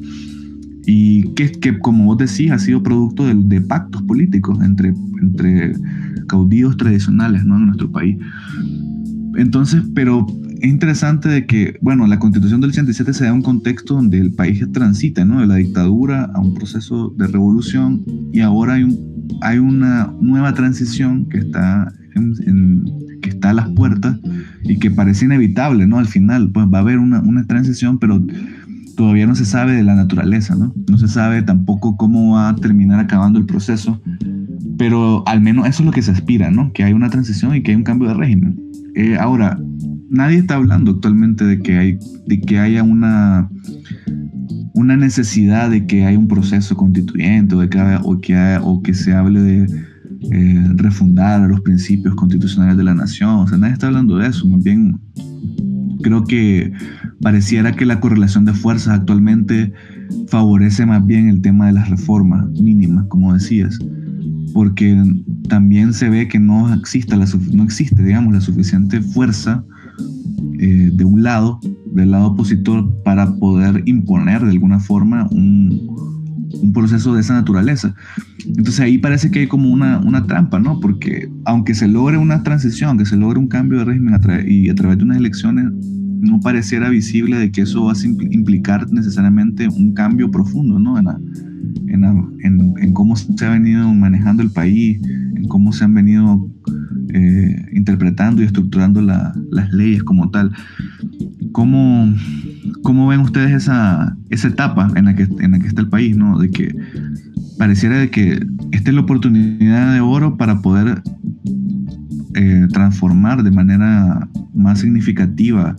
Y 0.85 1.33
que, 1.33 1.51
que 1.51 1.79
como 1.79 2.05
vos 2.05 2.17
decís, 2.17 2.51
ha 2.51 2.59
sido 2.59 2.81
producto 2.81 3.25
de, 3.25 3.35
de 3.35 3.61
pactos 3.61 4.01
políticos 4.03 4.59
entre, 4.63 4.93
entre 5.21 5.73
caudillos 6.27 6.77
tradicionales, 6.77 7.43
¿no? 7.43 7.57
En 7.57 7.65
nuestro 7.67 7.91
país. 7.91 8.17
Entonces, 9.35 9.83
pero 9.93 10.25
es 10.61 10.69
interesante 10.69 11.29
de 11.29 11.45
que, 11.45 11.77
bueno, 11.81 12.07
la 12.07 12.19
constitución 12.19 12.61
del 12.61 12.71
87 12.71 13.13
se 13.13 13.25
da 13.25 13.33
un 13.33 13.41
contexto 13.41 13.95
donde 13.95 14.19
el 14.19 14.33
país 14.33 14.65
transita, 14.71 15.25
¿no? 15.25 15.41
De 15.41 15.47
la 15.47 15.55
dictadura 15.55 16.31
a 16.33 16.39
un 16.39 16.53
proceso 16.53 17.13
de 17.17 17.27
revolución 17.27 18.03
y 18.33 18.39
ahora 18.39 18.73
hay, 18.73 18.83
un, 18.83 19.37
hay 19.41 19.59
una 19.59 20.13
nueva 20.19 20.53
transición 20.53 21.27
que 21.29 21.39
está, 21.39 21.93
en, 22.17 22.85
que 23.21 23.29
está 23.29 23.51
a 23.51 23.53
las 23.53 23.69
puertas 23.69 24.17
y 24.63 24.77
que 24.79 24.91
parece 24.91 25.25
inevitable, 25.25 25.87
¿no? 25.87 25.99
Al 25.99 26.07
final, 26.07 26.51
pues 26.51 26.67
va 26.67 26.79
a 26.79 26.81
haber 26.81 26.99
una, 26.99 27.21
una 27.21 27.45
transición, 27.45 27.99
pero 27.99 28.21
todavía 28.95 29.27
no 29.27 29.35
se 29.35 29.45
sabe 29.45 29.73
de 29.73 29.83
la 29.83 29.95
naturaleza, 29.95 30.55
¿no? 30.55 30.73
No 30.89 30.97
se 30.97 31.07
sabe 31.07 31.43
tampoco 31.43 31.95
cómo 31.95 32.35
va 32.35 32.49
a 32.49 32.55
terminar 32.55 32.99
acabando 32.99 33.39
el 33.39 33.45
proceso, 33.45 34.01
pero 34.77 35.23
al 35.27 35.39
menos 35.39 35.67
eso 35.67 35.83
es 35.83 35.85
lo 35.85 35.91
que 35.91 36.01
se 36.01 36.11
aspira, 36.11 36.51
¿no? 36.51 36.73
Que 36.73 36.83
hay 36.83 36.93
una 36.93 37.09
transición 37.09 37.55
y 37.55 37.61
que 37.61 37.71
hay 37.71 37.77
un 37.77 37.83
cambio 37.83 38.09
de 38.09 38.15
régimen. 38.15 38.59
Eh, 38.95 39.15
ahora, 39.19 39.59
nadie 40.09 40.37
está 40.37 40.55
hablando 40.55 40.91
actualmente 40.91 41.45
de 41.45 41.59
que, 41.59 41.77
hay, 41.77 41.99
de 42.25 42.41
que 42.41 42.59
haya 42.59 42.83
una, 42.83 43.49
una 44.73 44.97
necesidad 44.97 45.69
de 45.69 45.85
que 45.85 46.05
haya 46.05 46.17
un 46.17 46.27
proceso 46.27 46.75
constituyente 46.75 47.55
o, 47.55 47.59
de 47.59 47.69
que, 47.69 47.79
o, 48.03 48.19
que, 48.19 48.59
o 48.61 48.81
que 48.81 48.93
se 48.93 49.13
hable 49.13 49.41
de 49.41 49.86
eh, 50.31 50.63
refundar 50.75 51.47
los 51.49 51.61
principios 51.61 52.15
constitucionales 52.15 52.77
de 52.77 52.83
la 52.83 52.93
nación. 52.93 53.29
O 53.29 53.47
sea, 53.47 53.57
nadie 53.57 53.73
está 53.73 53.87
hablando 53.87 54.17
de 54.17 54.27
eso. 54.27 54.47
Más 54.47 54.63
bien, 54.63 54.99
creo 56.01 56.23
que 56.23 56.71
pareciera 57.21 57.73
que 57.73 57.85
la 57.85 57.99
correlación 57.99 58.45
de 58.45 58.53
fuerzas 58.53 58.99
actualmente 58.99 59.73
favorece 60.27 60.85
más 60.85 61.05
bien 61.05 61.29
el 61.29 61.41
tema 61.41 61.67
de 61.67 61.73
las 61.73 61.89
reformas 61.89 62.49
mínimas, 62.51 63.05
como 63.07 63.33
decías, 63.33 63.77
porque 64.53 65.01
también 65.49 65.93
se 65.93 66.09
ve 66.09 66.27
que 66.27 66.39
no, 66.39 66.73
existe 66.73 67.15
la, 67.15 67.25
digamos, 68.03 68.33
la 68.33 68.41
suficiente 68.41 69.01
fuerza 69.01 69.63
eh, 70.59 70.91
de 70.93 71.05
un 71.05 71.23
lado, 71.23 71.59
del 71.93 72.11
lado 72.11 72.27
opositor, 72.27 72.89
para 73.03 73.35
poder 73.35 73.83
imponer 73.85 74.43
de 74.43 74.51
alguna 74.51 74.79
forma 74.79 75.27
un, 75.31 76.16
un, 76.61 76.73
proceso 76.73 77.13
de 77.13 77.21
esa 77.21 77.33
naturaleza. 77.33 77.95
Entonces 78.45 78.79
ahí 78.79 78.97
parece 78.97 79.31
que 79.31 79.39
hay 79.39 79.47
como 79.47 79.69
una, 79.69 79.99
una 79.99 80.25
trampa, 80.25 80.59
¿no? 80.59 80.79
Porque 80.79 81.29
aunque 81.45 81.73
se 81.73 81.87
logre 81.87 82.17
una 82.17 82.43
transición, 82.43 82.89
aunque 82.89 83.05
se 83.05 83.17
logre 83.17 83.39
un 83.39 83.47
cambio 83.47 83.79
de 83.79 83.85
régimen 83.85 84.19
y 84.47 84.69
a 84.69 84.75
través 84.75 84.97
de 84.97 85.03
unas 85.03 85.17
elecciones, 85.17 85.65
no 86.19 86.39
pareciera 86.39 86.89
visible 86.89 87.37
de 87.37 87.51
que 87.51 87.61
eso 87.61 87.85
va 87.85 87.93
a 87.93 88.05
implicar 88.31 88.91
necesariamente 88.91 89.67
un 89.67 89.93
cambio 89.93 90.31
profundo, 90.31 90.79
¿no? 90.79 90.97
En, 90.97 91.07
en, 91.87 92.73
en, 92.81 92.93
cómo 92.93 93.15
se 93.15 93.45
ha 93.45 93.49
venido 93.49 93.93
manejando 93.93 94.41
el 94.43 94.51
país, 94.51 94.99
en 95.35 95.47
cómo 95.47 95.71
se 95.71 95.83
han 95.83 95.93
venido 95.93 96.49
eh, 97.13 97.65
interpretando 97.73 98.41
y 98.41 98.45
estructurando 98.45 99.01
las 99.01 99.73
leyes 99.73 100.03
como 100.03 100.29
tal. 100.29 100.51
¿Cómo, 101.51 102.13
¿Cómo, 102.87 103.05
ven 103.05 103.19
ustedes 103.19 103.51
esa, 103.51 104.15
esa 104.29 104.47
etapa 104.47 104.89
en 104.95 105.03
la, 105.03 105.13
que, 105.13 105.27
en 105.41 105.51
la 105.51 105.59
que 105.59 105.67
está 105.67 105.81
el 105.81 105.89
país, 105.89 106.15
¿no? 106.15 106.39
De 106.39 106.49
que 106.49 106.73
pareciera 107.57 107.97
de 107.97 108.09
que 108.09 108.39
esta 108.71 108.89
es 108.89 108.95
la 108.95 109.01
oportunidad 109.01 109.93
de 109.93 109.99
oro 109.99 110.37
para 110.37 110.61
poder 110.61 111.01
eh, 112.35 112.65
transformar 112.71 113.43
de 113.43 113.51
manera 113.51 114.29
más 114.53 114.79
significativa 114.79 115.75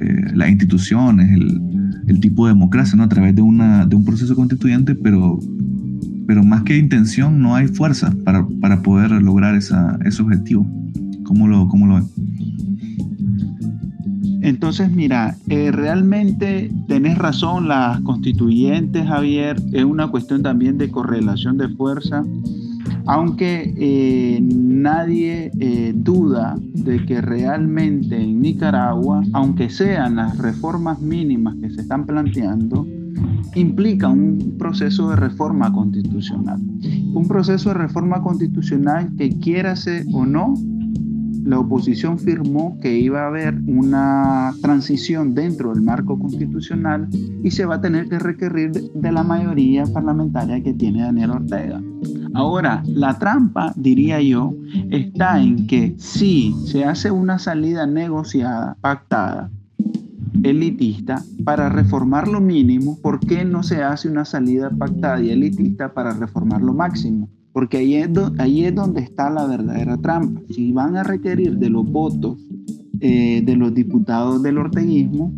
eh, 0.00 0.22
las 0.32 0.48
instituciones, 0.48 1.38
el, 2.06 2.20
tipo 2.20 2.46
de 2.46 2.54
democracia, 2.54 2.96
¿no? 2.96 3.02
A 3.02 3.10
través 3.10 3.36
de, 3.36 3.42
una, 3.42 3.84
de 3.84 3.94
un 3.94 4.06
proceso 4.06 4.34
constituyente, 4.34 4.94
pero, 4.94 5.38
pero 6.26 6.42
más 6.42 6.62
que 6.62 6.78
intención, 6.78 7.42
no 7.42 7.56
hay 7.56 7.68
fuerza 7.68 8.10
para, 8.24 8.48
para 8.58 8.80
poder 8.80 9.10
lograr 9.20 9.54
esa, 9.54 9.98
ese 10.06 10.22
objetivo. 10.22 10.66
¿Cómo 11.24 11.46
lo, 11.46 11.68
cómo 11.68 11.86
lo 11.86 11.96
ven? 11.96 12.04
Entonces, 14.42 14.90
mira, 14.90 15.36
eh, 15.48 15.70
realmente 15.72 16.70
tenés 16.88 17.16
razón, 17.16 17.68
las 17.68 18.00
constituyentes, 18.00 19.06
Javier, 19.06 19.56
es 19.72 19.84
una 19.84 20.08
cuestión 20.08 20.42
también 20.42 20.78
de 20.78 20.90
correlación 20.90 21.56
de 21.58 21.68
fuerza 21.68 22.24
aunque 23.06 23.74
eh, 23.76 24.40
nadie 24.42 25.50
eh, 25.58 25.92
duda 25.94 26.56
de 26.74 27.04
que 27.04 27.20
realmente 27.20 28.20
en 28.20 28.40
Nicaragua, 28.40 29.22
aunque 29.32 29.70
sean 29.70 30.16
las 30.16 30.38
reformas 30.38 31.00
mínimas 31.00 31.56
que 31.56 31.70
se 31.70 31.80
están 31.80 32.06
planteando, 32.06 32.86
implica 33.54 34.08
un 34.08 34.54
proceso 34.58 35.10
de 35.10 35.16
reforma 35.16 35.72
constitucional. 35.72 36.60
Un 37.14 37.26
proceso 37.28 37.70
de 37.70 37.74
reforma 37.74 38.22
constitucional 38.22 39.10
que 39.16 39.30
quiera 39.38 39.76
ser 39.76 40.04
o 40.12 40.24
no, 40.24 40.54
la 41.44 41.58
oposición 41.58 42.18
firmó 42.18 42.78
que 42.80 42.98
iba 42.98 43.22
a 43.22 43.26
haber 43.26 43.54
una 43.66 44.52
transición 44.60 45.34
dentro 45.34 45.72
del 45.72 45.82
marco 45.82 46.18
constitucional 46.18 47.08
y 47.42 47.50
se 47.50 47.66
va 47.66 47.76
a 47.76 47.80
tener 47.80 48.08
que 48.08 48.18
requerir 48.18 48.72
de 48.72 49.12
la 49.12 49.22
mayoría 49.22 49.84
parlamentaria 49.86 50.62
que 50.62 50.72
tiene 50.74 51.02
Daniel 51.02 51.30
Ortega. 51.30 51.82
Ahora, 52.34 52.82
la 52.86 53.18
trampa, 53.18 53.72
diría 53.76 54.20
yo, 54.20 54.54
está 54.90 55.42
en 55.42 55.66
que 55.66 55.94
si 55.98 56.54
se 56.66 56.84
hace 56.84 57.10
una 57.10 57.38
salida 57.38 57.86
negociada, 57.86 58.76
pactada, 58.80 59.50
elitista, 60.42 61.22
para 61.44 61.68
reformar 61.68 62.28
lo 62.28 62.40
mínimo, 62.40 62.98
¿por 63.00 63.20
qué 63.20 63.44
no 63.44 63.62
se 63.62 63.82
hace 63.82 64.08
una 64.08 64.24
salida 64.24 64.70
pactada 64.70 65.20
y 65.20 65.30
elitista 65.30 65.92
para 65.92 66.12
reformar 66.12 66.62
lo 66.62 66.72
máximo? 66.72 67.28
Porque 67.52 67.78
ahí 67.78 67.94
es, 67.96 68.08
ahí 68.38 68.64
es 68.64 68.74
donde 68.74 69.02
está 69.02 69.30
la 69.30 69.46
verdadera 69.46 69.96
trampa. 69.98 70.40
Si 70.50 70.72
van 70.72 70.96
a 70.96 71.02
requerir 71.02 71.58
de 71.58 71.70
los 71.70 71.84
votos 71.90 72.38
eh, 73.00 73.42
de 73.44 73.56
los 73.56 73.74
diputados 73.74 74.42
del 74.42 74.58
orteguismo, 74.58 75.32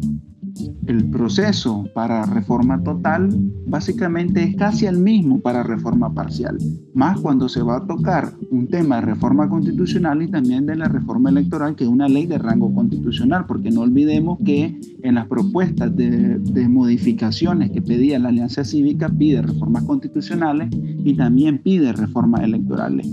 el 0.86 1.04
proceso 1.10 1.84
para 1.94 2.26
reforma 2.26 2.82
total 2.82 3.30
básicamente 3.66 4.42
es 4.42 4.56
casi 4.56 4.86
el 4.86 4.98
mismo 4.98 5.40
para 5.40 5.62
reforma 5.62 6.12
parcial, 6.12 6.58
más 6.94 7.20
cuando 7.20 7.48
se 7.48 7.62
va 7.62 7.78
a 7.78 7.86
tocar 7.86 8.32
un 8.50 8.68
tema 8.68 8.96
de 8.96 9.02
reforma 9.02 9.48
constitucional 9.48 10.22
y 10.22 10.28
también 10.28 10.66
de 10.66 10.76
la 10.76 10.88
reforma 10.88 11.30
electoral, 11.30 11.74
que 11.74 11.84
es 11.84 11.90
una 11.90 12.08
ley 12.08 12.26
de 12.26 12.38
rango 12.38 12.74
constitucional, 12.74 13.46
porque 13.46 13.70
no 13.70 13.82
olvidemos 13.82 14.38
que 14.44 14.78
en 15.02 15.14
las 15.14 15.26
propuestas 15.26 15.94
de, 15.96 16.38
modificaciones 16.68 17.70
que 17.70 17.82
pedía 17.82 18.18
la 18.18 18.30
Alianza 18.30 18.64
Cívica 18.64 19.08
pide 19.08 19.42
reformas 19.42 19.84
constitucionales 19.84 20.68
y 20.72 21.14
también 21.14 21.58
pide 21.58 21.92
reformas 21.92 22.42
electorales 22.42 23.06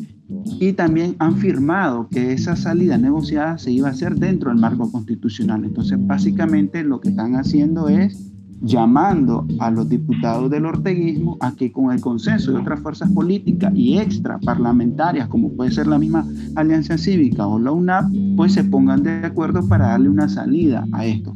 y 0.59 0.73
también 0.73 1.15
han 1.19 1.37
firmado 1.37 2.07
que 2.09 2.33
esa 2.33 2.55
salida 2.55 2.97
negociada 2.97 3.57
se 3.57 3.71
iba 3.71 3.87
a 3.87 3.91
hacer 3.91 4.15
dentro 4.15 4.49
del 4.49 4.59
marco 4.59 4.91
constitucional. 4.91 5.65
Entonces, 5.65 5.97
básicamente 6.05 6.83
lo 6.83 7.01
que 7.01 7.09
están 7.09 7.35
haciendo 7.35 7.89
es 7.89 8.31
llamando 8.61 9.47
a 9.59 9.71
los 9.71 9.89
diputados 9.89 10.49
del 10.51 10.65
orteguismo 10.65 11.37
a 11.39 11.55
que 11.55 11.71
con 11.71 11.91
el 11.91 11.99
consenso 11.99 12.51
de 12.51 12.59
otras 12.59 12.79
fuerzas 12.79 13.09
políticas 13.11 13.73
y 13.75 13.97
extra 13.97 14.39
parlamentarias, 14.39 15.27
como 15.27 15.51
puede 15.51 15.71
ser 15.71 15.87
la 15.87 15.97
misma 15.97 16.25
Alianza 16.55 16.97
Cívica 16.97 17.47
o 17.47 17.57
la 17.57 17.71
UNAP, 17.71 18.11
pues 18.35 18.53
se 18.53 18.63
pongan 18.63 19.01
de 19.03 19.25
acuerdo 19.25 19.67
para 19.67 19.87
darle 19.87 20.09
una 20.09 20.29
salida 20.29 20.85
a 20.91 21.05
esto. 21.05 21.33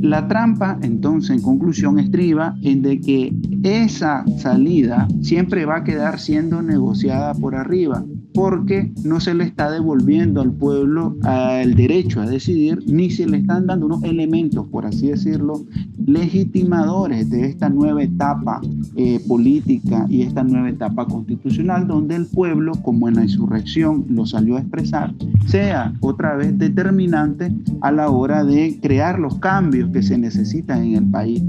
La 0.00 0.26
trampa, 0.26 0.78
entonces, 0.82 1.36
en 1.36 1.42
conclusión, 1.42 1.98
estriba 1.98 2.56
en 2.62 2.82
de 2.82 3.00
que 3.00 3.34
esa 3.62 4.24
salida 4.38 5.06
siempre 5.20 5.66
va 5.66 5.76
a 5.76 5.84
quedar 5.84 6.18
siendo 6.18 6.62
negociada 6.62 7.34
por 7.34 7.54
arriba 7.54 8.02
porque 8.34 8.92
no 9.04 9.20
se 9.20 9.34
le 9.34 9.44
está 9.44 9.70
devolviendo 9.70 10.40
al 10.40 10.52
pueblo 10.52 11.16
el 11.60 11.74
derecho 11.74 12.20
a 12.20 12.26
decidir, 12.26 12.82
ni 12.86 13.10
se 13.10 13.26
le 13.26 13.38
están 13.38 13.66
dando 13.66 13.86
unos 13.86 14.02
elementos, 14.04 14.66
por 14.68 14.86
así 14.86 15.08
decirlo, 15.08 15.64
legitimadores 16.06 17.30
de 17.30 17.46
esta 17.46 17.68
nueva 17.68 18.02
etapa 18.02 18.60
eh, 18.96 19.20
política 19.26 20.06
y 20.08 20.22
esta 20.22 20.42
nueva 20.42 20.68
etapa 20.70 21.06
constitucional, 21.06 21.86
donde 21.86 22.16
el 22.16 22.26
pueblo, 22.26 22.72
como 22.82 23.08
en 23.08 23.16
la 23.16 23.22
insurrección 23.22 24.06
lo 24.08 24.26
salió 24.26 24.56
a 24.56 24.60
expresar, 24.60 25.14
sea 25.46 25.92
otra 26.00 26.36
vez 26.36 26.56
determinante 26.58 27.52
a 27.80 27.92
la 27.92 28.10
hora 28.10 28.44
de 28.44 28.78
crear 28.80 29.18
los 29.18 29.36
cambios 29.36 29.90
que 29.90 30.02
se 30.02 30.18
necesitan 30.18 30.82
en 30.84 30.96
el 30.96 31.10
país. 31.10 31.42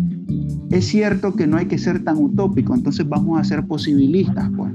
Es 0.71 0.87
cierto 0.87 1.33
que 1.35 1.47
no 1.47 1.57
hay 1.57 1.65
que 1.65 1.77
ser 1.77 2.03
tan 2.03 2.17
utópico, 2.17 2.73
entonces 2.73 3.07
vamos 3.07 3.39
a 3.39 3.43
ser 3.43 3.65
posibilistas, 3.67 4.49
pues 4.55 4.73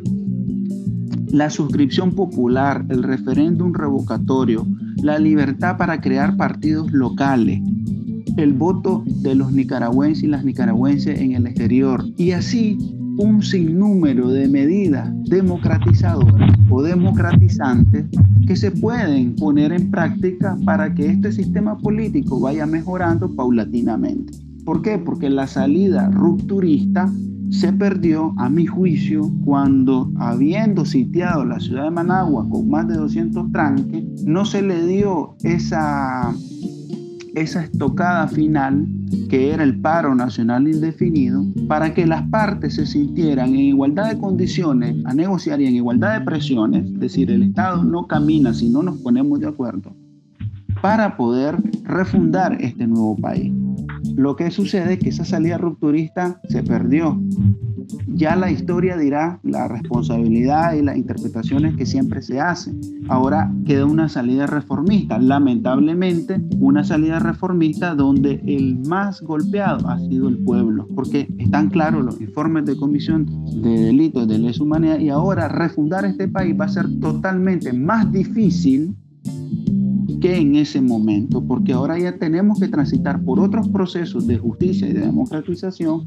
la 1.30 1.50
suscripción 1.50 2.12
popular, 2.12 2.84
el 2.88 3.02
referéndum 3.02 3.72
revocatorio, 3.72 4.66
la 5.02 5.18
libertad 5.18 5.76
para 5.76 6.00
crear 6.00 6.36
partidos 6.36 6.92
locales, 6.92 7.60
el 8.36 8.52
voto 8.52 9.04
de 9.06 9.34
los 9.34 9.52
nicaragüenses 9.52 10.24
y 10.24 10.28
las 10.28 10.44
nicaragüenses 10.44 11.20
en 11.20 11.32
el 11.32 11.46
exterior. 11.46 12.04
Y 12.16 12.32
así 12.32 12.78
un 13.18 13.42
sinnúmero 13.42 14.28
de 14.28 14.46
medidas 14.46 15.10
democratizadoras 15.24 16.52
o 16.68 16.82
democratizantes 16.82 18.04
que 18.46 18.56
se 18.56 18.70
pueden 18.70 19.34
poner 19.36 19.72
en 19.72 19.90
práctica 19.90 20.56
para 20.64 20.94
que 20.94 21.06
este 21.06 21.32
sistema 21.32 21.78
político 21.78 22.38
vaya 22.40 22.66
mejorando 22.66 23.34
paulatinamente. 23.34 24.34
¿Por 24.64 24.82
qué? 24.82 24.98
Porque 24.98 25.30
la 25.30 25.46
salida 25.46 26.10
rupturista 26.10 27.10
se 27.50 27.72
perdió, 27.72 28.34
a 28.38 28.48
mi 28.48 28.66
juicio, 28.66 29.30
cuando 29.44 30.10
habiendo 30.18 30.84
sitiado 30.84 31.44
la 31.44 31.60
ciudad 31.60 31.84
de 31.84 31.90
Managua 31.90 32.46
con 32.48 32.68
más 32.68 32.88
de 32.88 32.96
200 32.96 33.52
tranques, 33.52 34.04
no 34.24 34.44
se 34.44 34.62
le 34.62 34.86
dio 34.86 35.36
esa, 35.42 36.34
esa 37.34 37.62
estocada 37.62 38.26
final 38.28 38.86
que 39.28 39.52
era 39.52 39.62
el 39.62 39.80
paro 39.80 40.14
nacional 40.14 40.68
indefinido, 40.68 41.44
para 41.68 41.94
que 41.94 42.06
las 42.06 42.22
partes 42.28 42.74
se 42.74 42.86
sintieran 42.86 43.50
en 43.50 43.60
igualdad 43.60 44.10
de 44.10 44.18
condiciones 44.18 44.96
a 45.04 45.14
negociar 45.14 45.60
y 45.60 45.66
en 45.66 45.76
igualdad 45.76 46.18
de 46.18 46.24
presiones, 46.24 46.84
es 46.86 46.98
decir, 46.98 47.30
el 47.30 47.42
Estado 47.42 47.84
no 47.84 48.06
camina 48.06 48.52
si 48.52 48.68
no 48.68 48.82
nos 48.82 48.98
ponemos 48.98 49.40
de 49.40 49.48
acuerdo, 49.48 49.94
para 50.80 51.16
poder 51.16 51.56
refundar 51.84 52.56
este 52.60 52.86
nuevo 52.86 53.16
país. 53.16 53.52
Lo 54.16 54.36
que 54.36 54.50
sucede 54.50 54.94
es 54.94 54.98
que 54.98 55.08
esa 55.10 55.24
salida 55.24 55.58
rupturista 55.58 56.40
se 56.48 56.62
perdió. 56.62 57.20
Ya 58.08 58.34
la 58.34 58.50
historia 58.50 58.96
dirá 58.96 59.38
la 59.42 59.68
responsabilidad 59.68 60.74
y 60.74 60.82
las 60.82 60.96
interpretaciones 60.96 61.76
que 61.76 61.86
siempre 61.86 62.22
se 62.22 62.40
hacen. 62.40 62.80
Ahora 63.08 63.52
queda 63.64 63.84
una 63.84 64.08
salida 64.08 64.46
reformista, 64.46 65.18
lamentablemente 65.18 66.40
una 66.58 66.82
salida 66.82 67.18
reformista 67.18 67.94
donde 67.94 68.40
el 68.46 68.78
más 68.88 69.20
golpeado 69.20 69.88
ha 69.88 69.98
sido 70.00 70.28
el 70.28 70.38
pueblo, 70.38 70.88
porque 70.94 71.28
están 71.38 71.70
claros 71.70 72.04
los 72.04 72.20
informes 72.20 72.64
de 72.64 72.76
comisión 72.76 73.26
de 73.62 73.80
delitos 73.80 74.26
de 74.26 74.38
lesa 74.38 74.62
humanidad 74.62 74.98
y 74.98 75.10
ahora 75.10 75.48
refundar 75.48 76.04
este 76.04 76.26
país 76.26 76.56
va 76.58 76.64
a 76.64 76.68
ser 76.68 76.86
totalmente 77.00 77.72
más 77.72 78.10
difícil 78.10 78.96
en 80.34 80.56
ese 80.56 80.80
momento, 80.80 81.42
porque 81.42 81.72
ahora 81.72 81.98
ya 81.98 82.18
tenemos 82.18 82.58
que 82.58 82.68
transitar 82.68 83.22
por 83.22 83.40
otros 83.40 83.68
procesos 83.68 84.26
de 84.26 84.38
justicia 84.38 84.88
y 84.88 84.92
de 84.92 85.00
democratización 85.00 86.04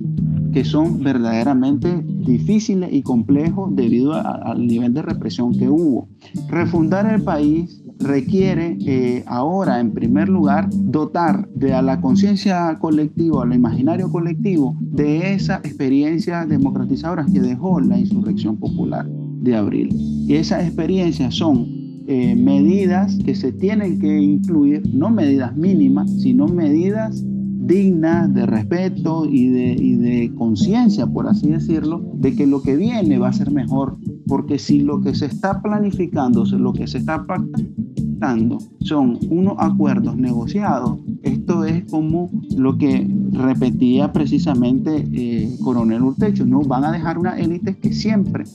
que 0.52 0.64
son 0.66 1.04
verdaderamente 1.04 2.04
difíciles 2.04 2.92
y 2.92 3.02
complejos 3.04 3.76
debido 3.76 4.14
al 4.14 4.66
nivel 4.66 4.94
de 4.94 5.02
represión 5.02 5.58
que 5.58 5.70
hubo. 5.70 6.08
Refundar 6.50 7.12
el 7.14 7.22
país 7.22 7.84
requiere 8.00 8.78
eh, 8.86 9.24
ahora, 9.28 9.80
en 9.80 9.92
primer 9.92 10.30
lugar, 10.30 10.70
dotar 10.72 11.48
de 11.50 11.74
a 11.74 11.82
la 11.82 12.02
conciencia 12.02 12.78
colectiva, 12.80 13.44
al 13.44 13.54
imaginario 13.54 14.12
colectivo, 14.12 14.76
de 14.80 15.34
esa 15.34 15.58
experiencia 15.58 16.46
democratizadora 16.46 17.26
que 17.32 17.42
dejó 17.42 17.80
la 17.80 18.00
insurrección 18.00 18.58
popular 18.58 19.06
de 19.08 19.56
abril. 19.56 19.90
Y 19.94 20.36
esas 20.36 20.66
experiencias 20.66 21.36
son 21.36 21.79
eh, 22.12 22.36
medidas 22.36 23.20
que 23.24 23.36
se 23.36 23.52
tienen 23.52 24.00
que 24.00 24.20
incluir, 24.20 24.82
no 24.92 25.12
medidas 25.12 25.56
mínimas, 25.56 26.10
sino 26.10 26.48
medidas 26.48 27.24
dignas 27.24 28.34
de 28.34 28.48
respeto 28.48 29.28
y 29.28 29.50
de, 29.50 29.74
y 29.74 29.94
de 29.94 30.34
conciencia, 30.34 31.06
por 31.06 31.28
así 31.28 31.50
decirlo, 31.50 32.02
de 32.16 32.36
que 32.36 32.48
lo 32.48 32.64
que 32.64 32.78
viene 32.78 33.20
va 33.20 33.30
a 33.30 33.34
ser 33.34 33.52
mejor. 33.52 33.96
Porque 34.26 34.58
si 34.58 34.82
lo 34.82 35.02
que 35.02 35.14
se 35.14 35.28
está 35.28 35.62
planificando, 35.62 36.46
lo 36.46 36.74
que 36.74 36.88
se 36.88 36.98
está 36.98 37.28
pactando 37.28 38.58
son 38.80 39.20
unos 39.30 39.54
acuerdos 39.60 40.18
negociados, 40.18 40.98
esto 41.22 41.64
es 41.64 41.84
como 41.92 42.32
lo 42.58 42.76
que 42.80 43.08
repetía 43.34 44.12
precisamente 44.12 45.06
eh, 45.14 45.56
Coronel 45.64 46.02
Urtecho, 46.02 46.44
no 46.44 46.62
van 46.62 46.86
a 46.86 46.92
dejar 46.92 47.20
una 47.20 47.38
élite 47.38 47.78
que 47.78 47.94
siempre 47.94 48.46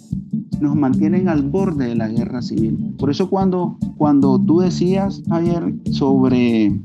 nos 0.60 0.76
mantienen 0.76 1.28
al 1.28 1.42
borde 1.42 1.88
de 1.88 1.94
la 1.94 2.08
guerra 2.08 2.42
civil. 2.42 2.94
Por 2.98 3.10
eso 3.10 3.28
cuando, 3.28 3.76
cuando 3.96 4.38
tú 4.38 4.60
decías 4.60 5.22
ayer 5.30 5.74
sobre 5.90 6.80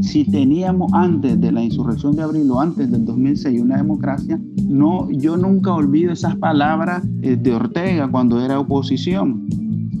si 0.00 0.24
teníamos 0.24 0.92
antes 0.94 1.40
de 1.40 1.52
la 1.52 1.62
insurrección 1.62 2.16
de 2.16 2.22
abril 2.22 2.50
o 2.50 2.60
antes 2.60 2.90
del 2.90 3.04
2006 3.04 3.60
una 3.60 3.76
democracia, 3.76 4.40
no, 4.66 5.10
yo 5.10 5.36
nunca 5.36 5.74
olvido 5.74 6.12
esas 6.12 6.36
palabras 6.36 7.02
eh, 7.22 7.36
de 7.36 7.54
Ortega 7.54 8.08
cuando 8.08 8.40
era 8.42 8.60
oposición, 8.60 9.46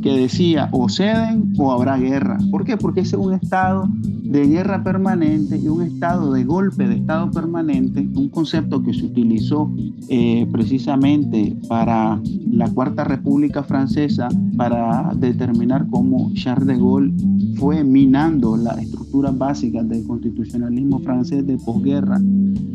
que 0.02 0.12
decía 0.12 0.68
o 0.72 0.88
ceden 0.88 1.52
o 1.58 1.72
habrá 1.72 1.96
guerra. 1.98 2.38
¿Por 2.50 2.64
qué? 2.64 2.76
Porque 2.76 3.00
ese 3.00 3.16
es 3.16 3.22
un 3.22 3.34
estado 3.34 3.88
de 4.28 4.46
guerra 4.46 4.84
permanente 4.84 5.56
y 5.56 5.68
un 5.68 5.82
estado 5.82 6.32
de 6.32 6.44
golpe 6.44 6.86
de 6.86 6.96
estado 6.96 7.30
permanente, 7.30 8.06
un 8.14 8.28
concepto 8.28 8.82
que 8.82 8.92
se 8.92 9.06
utilizó 9.06 9.70
eh, 10.08 10.46
precisamente 10.52 11.56
para 11.66 12.20
la 12.50 12.68
Cuarta 12.70 13.04
República 13.04 13.62
Francesa 13.62 14.28
para 14.56 15.14
determinar 15.16 15.86
cómo 15.88 16.30
Charles 16.34 16.66
de 16.66 16.76
Gaulle 16.76 17.14
fue 17.56 17.82
minando 17.84 18.56
las 18.58 18.78
estructuras 18.78 19.36
básicas 19.36 19.88
del 19.88 20.06
constitucionalismo 20.06 20.98
francés 21.00 21.46
de 21.46 21.56
posguerra 21.56 22.20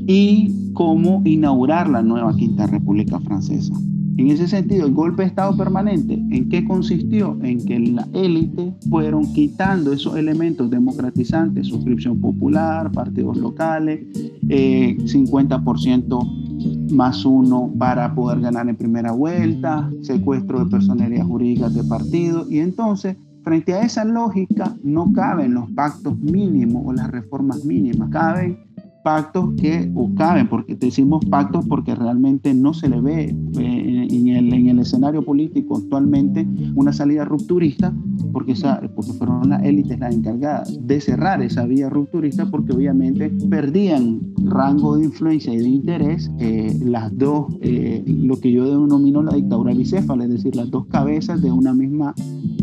y 0.07 0.71
cómo 0.73 1.21
inaugurar 1.23 1.87
la 1.87 2.01
nueva 2.01 2.35
Quinta 2.35 2.65
República 2.65 3.19
Francesa. 3.19 3.73
En 4.15 4.27
ese 4.27 4.47
sentido, 4.47 4.85
el 4.85 4.93
golpe 4.93 5.23
de 5.23 5.29
Estado 5.29 5.55
permanente, 5.57 6.13
¿en 6.13 6.49
qué 6.49 6.63
consistió? 6.65 7.37
En 7.41 7.65
que 7.65 7.79
la 7.79 8.07
élite 8.13 8.73
fueron 8.89 9.33
quitando 9.33 9.91
esos 9.91 10.15
elementos 10.15 10.69
democratizantes, 10.69 11.67
suscripción 11.67 12.19
popular, 12.19 12.91
partidos 12.91 13.37
locales, 13.37 14.01
50% 14.43 16.27
eh, 16.59 16.93
más 16.93 17.25
uno 17.25 17.73
para 17.77 18.13
poder 18.13 18.41
ganar 18.41 18.69
en 18.69 18.75
primera 18.75 19.11
vuelta, 19.11 19.89
secuestro 20.01 20.63
de 20.63 20.69
personerías 20.69 21.25
jurídicas 21.25 21.73
de 21.73 21.83
partidos, 21.83 22.51
y 22.51 22.59
entonces 22.59 23.15
Frente 23.43 23.73
a 23.73 23.81
esa 23.81 24.05
lógica 24.05 24.73
no 24.83 25.11
caben 25.11 25.53
los 25.53 25.69
pactos 25.71 26.17
mínimos 26.17 26.83
o 26.85 26.93
las 26.93 27.11
reformas 27.11 27.65
mínimas, 27.65 28.09
caben 28.09 28.57
pactos 29.03 29.53
que 29.57 29.91
caben, 30.15 30.47
porque 30.47 30.75
decimos 30.75 31.23
pactos 31.25 31.65
porque 31.67 31.95
realmente 31.95 32.53
no 32.53 32.73
se 32.73 32.89
le 32.89 33.01
ve 33.01 33.23
eh, 33.59 34.07
en, 34.09 34.27
el, 34.27 34.53
en, 34.53 34.67
el, 34.69 34.79
escenario 34.79 35.23
político 35.23 35.77
actualmente 35.77 36.47
una 36.75 36.93
salida 36.93 37.25
rupturista, 37.25 37.93
porque, 38.31 38.53
esa, 38.53 38.81
porque 38.95 39.13
fueron 39.13 39.49
las 39.49 39.63
élites 39.63 39.99
las 39.99 40.13
encargadas 40.15 40.79
de 40.81 41.01
cerrar 41.01 41.41
esa 41.41 41.65
vía 41.65 41.89
rupturista, 41.89 42.49
porque 42.49 42.73
obviamente 42.73 43.29
perdían 43.49 44.21
rango 44.45 44.97
de 44.97 45.05
influencia 45.05 45.53
y 45.53 45.57
de 45.57 45.69
interés 45.69 46.31
eh, 46.39 46.77
las 46.83 47.15
dos, 47.17 47.47
eh, 47.61 48.03
lo 48.05 48.39
que 48.39 48.51
yo 48.51 48.69
denomino 48.69 49.21
la 49.21 49.35
dictadura 49.35 49.73
bicéfala, 49.73 50.23
es 50.25 50.31
decir, 50.31 50.55
las 50.55 50.69
dos 50.69 50.87
cabezas 50.87 51.41
de 51.41 51.51
una 51.51 51.73
misma 51.73 52.13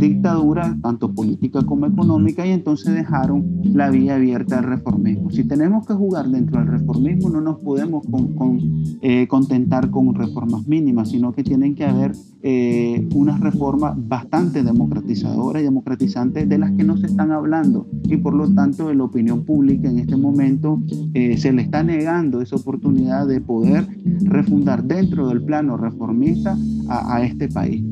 dictadura, 0.01 0.77
tanto 0.83 1.13
política 1.13 1.63
como 1.63 1.87
económica, 1.87 2.47
y 2.47 2.51
entonces 2.51 2.95
dejaron 2.95 3.61
la 3.63 3.91
vía 3.91 4.17
abierta 4.17 4.59
al 4.59 4.65
reformismo. 4.65 5.31
Si 5.31 5.45
tenemos 5.45 5.87
que 5.87 5.95
jugar 5.95 6.30
dentro 6.33 6.59
del 6.61 6.69
reformismo, 6.69 7.31
no 7.31 7.41
nos 7.41 7.59
podemos 7.61 8.05
con, 8.07 8.61
eh, 9.03 9.27
contentar 9.29 9.91
con 9.91 10.15
reformas 10.15 10.67
mínimas, 10.67 11.11
sino 11.11 11.33
que 11.33 11.43
tienen 11.43 11.75
que 11.75 11.85
haber 11.85 12.13
eh, 12.43 13.07
unas 13.15 13.41
reformas 13.41 13.95
bastante 14.09 14.63
democratizadoras 14.63 15.63
y 15.63 15.65
democratizantes 15.65 16.49
de 16.49 16.59
las 16.59 16.73
que 16.73 16.85
no 16.85 16.97
se 16.97 17.07
están 17.07 17.33
hablando. 17.33 17.87
Y 18.05 18.17
por 18.17 18.35
lo 18.35 18.49
tanto, 18.49 18.93
la 18.93 19.05
opinión 19.05 19.45
pública 19.45 19.89
en 19.89 19.99
este 19.99 20.17
momento 20.17 20.81
eh, 21.15 21.37
se 21.37 21.53
le 21.53 21.63
está 21.63 21.83
negando 21.83 22.41
esa 22.41 22.57
oportunidad 22.57 23.27
de 23.27 23.41
poder 23.41 23.87
refundar 24.23 24.85
dentro 24.85 25.29
del 25.29 25.43
plano 25.43 25.77
reformista 25.77 26.57
a, 26.89 27.17
a 27.17 27.25
este 27.25 27.49
país. 27.49 27.85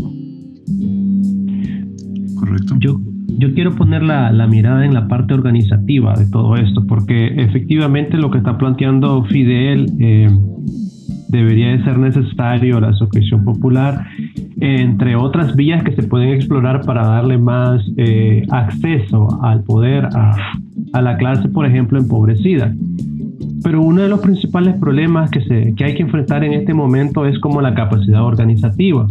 Correcto. 2.35 2.77
Yo, 2.79 3.01
yo 3.39 3.55
quiero 3.55 3.75
poner 3.77 4.03
la, 4.03 4.33
la, 4.33 4.49
mirada 4.49 4.85
en 4.85 4.93
la 4.93 5.07
parte 5.07 5.33
organizativa 5.33 6.13
de 6.15 6.29
todo 6.29 6.57
esto, 6.57 6.85
porque 6.87 7.29
efectivamente 7.37 8.17
lo 8.17 8.33
que 8.33 8.39
está 8.39 8.59
planteando 8.59 9.23
Fidel 9.25 9.93
eh, 10.01 10.29
debería 11.29 11.69
de 11.69 11.85
ser 11.85 11.99
necesario 11.99 12.81
la 12.81 12.93
suscripción 12.95 13.45
popular, 13.45 14.07
entre 14.61 15.15
otras 15.15 15.55
vías 15.55 15.85
que 15.85 15.93
se 15.93 16.03
pueden 16.03 16.31
explorar 16.31 16.81
para 16.85 17.07
darle 17.07 17.39
más 17.39 17.81
eh, 17.97 18.45
acceso 18.51 19.29
al 19.43 19.63
poder 19.63 20.07
a, 20.07 20.35
a, 20.93 21.03
la 21.03 21.17
clase, 21.17 21.49
por 21.49 21.65
ejemplo, 21.65 21.97
empobrecida. 21.99 22.75
Pero 23.63 23.83
uno 23.83 24.03
de 24.03 24.09
los 24.09 24.21
principales 24.21 24.77
problemas 24.81 25.31
que, 25.31 25.43
se, 25.43 25.75
que 25.77 25.85
hay 25.85 25.95
que 25.95 26.03
enfrentar 26.03 26.43
en 26.43 26.55
este 26.55 26.75
momento 26.75 27.25
es 27.25 27.39
como 27.39 27.61
la 27.61 27.73
capacidad 27.73 28.25
organizativa. 28.25 29.07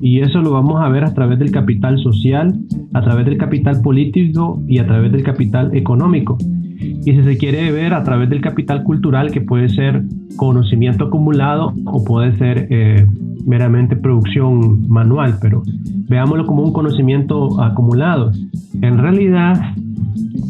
Y 0.00 0.20
eso 0.20 0.40
lo 0.40 0.50
vamos 0.50 0.80
a 0.82 0.88
ver 0.88 1.04
a 1.04 1.14
través 1.14 1.38
del 1.38 1.50
capital 1.50 1.98
social, 1.98 2.54
a 2.92 3.02
través 3.02 3.26
del 3.26 3.36
capital 3.36 3.80
político 3.82 4.62
y 4.68 4.78
a 4.78 4.86
través 4.86 5.12
del 5.12 5.22
capital 5.22 5.74
económico. 5.74 6.38
Y 6.78 7.12
si 7.12 7.22
se 7.22 7.36
quiere 7.36 7.70
ver 7.72 7.94
a 7.94 8.02
través 8.02 8.28
del 8.30 8.40
capital 8.40 8.82
cultural, 8.82 9.30
que 9.30 9.40
puede 9.40 9.68
ser 9.68 10.02
conocimiento 10.36 11.04
acumulado 11.04 11.72
o 11.86 12.04
puede 12.04 12.36
ser 12.36 12.66
eh, 12.70 13.06
meramente 13.46 13.96
producción 13.96 14.88
manual, 14.88 15.36
pero 15.40 15.62
veámoslo 16.08 16.46
como 16.46 16.62
un 16.62 16.72
conocimiento 16.72 17.62
acumulado. 17.62 18.32
En 18.80 18.98
realidad, 18.98 19.74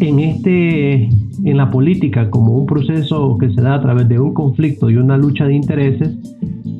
en, 0.01 0.19
este, 0.21 1.09
en 1.45 1.57
la 1.57 1.71
política, 1.71 2.31
como 2.31 2.57
un 2.57 2.67
proceso 2.67 3.37
que 3.39 3.51
se 3.51 3.61
da 3.61 3.75
a 3.75 3.81
través 3.81 4.09
de 4.09 4.19
un 4.19 4.33
conflicto 4.33 4.91
y 4.91 4.97
una 4.97 5.17
lucha 5.17 5.47
de 5.47 5.55
intereses, 5.55 6.17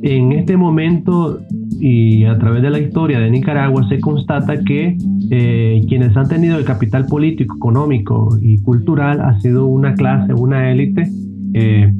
en 0.03 0.33
este 0.33 0.57
momento 0.57 1.41
y 1.81 2.25
a 2.25 2.39
través 2.39 2.63
de 2.63 2.71
la 2.71 2.79
historia 2.79 3.19
de 3.19 3.31
Nicaragua 3.31 3.87
se 3.89 4.01
constata 4.01 4.63
que 4.65 4.97
eh, 5.31 5.85
quienes 5.89 6.17
han 6.17 6.29
tenido 6.29 6.59
el 6.59 6.65
capital 6.65 7.07
político, 7.07 7.57
económico 7.57 8.39
y 8.41 8.59
cultural 8.63 9.21
ha 9.21 9.39
sido 9.41 9.67
una 9.67 9.95
clase, 9.95 10.35
una 10.35 10.71
élite, 10.71 11.09
eh, 11.55 11.93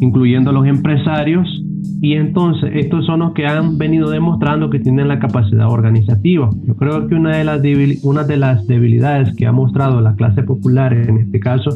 incluyendo 0.00 0.52
los 0.52 0.66
empresarios, 0.66 1.62
y 2.00 2.14
entonces 2.14 2.70
estos 2.74 3.06
son 3.06 3.20
los 3.20 3.32
que 3.32 3.46
han 3.46 3.76
venido 3.76 4.10
demostrando 4.10 4.70
que 4.70 4.78
tienen 4.78 5.08
la 5.08 5.18
capacidad 5.18 5.68
organizativa. 5.68 6.48
Yo 6.64 6.76
creo 6.76 7.08
que 7.08 7.14
una 7.14 7.36
de 7.36 7.44
las, 7.44 7.60
una 8.04 8.24
de 8.24 8.36
las 8.36 8.66
debilidades 8.66 9.34
que 9.34 9.46
ha 9.46 9.52
mostrado 9.52 10.00
la 10.00 10.14
clase 10.14 10.42
popular 10.42 10.92
en 10.92 11.18
este 11.18 11.40
caso 11.40 11.70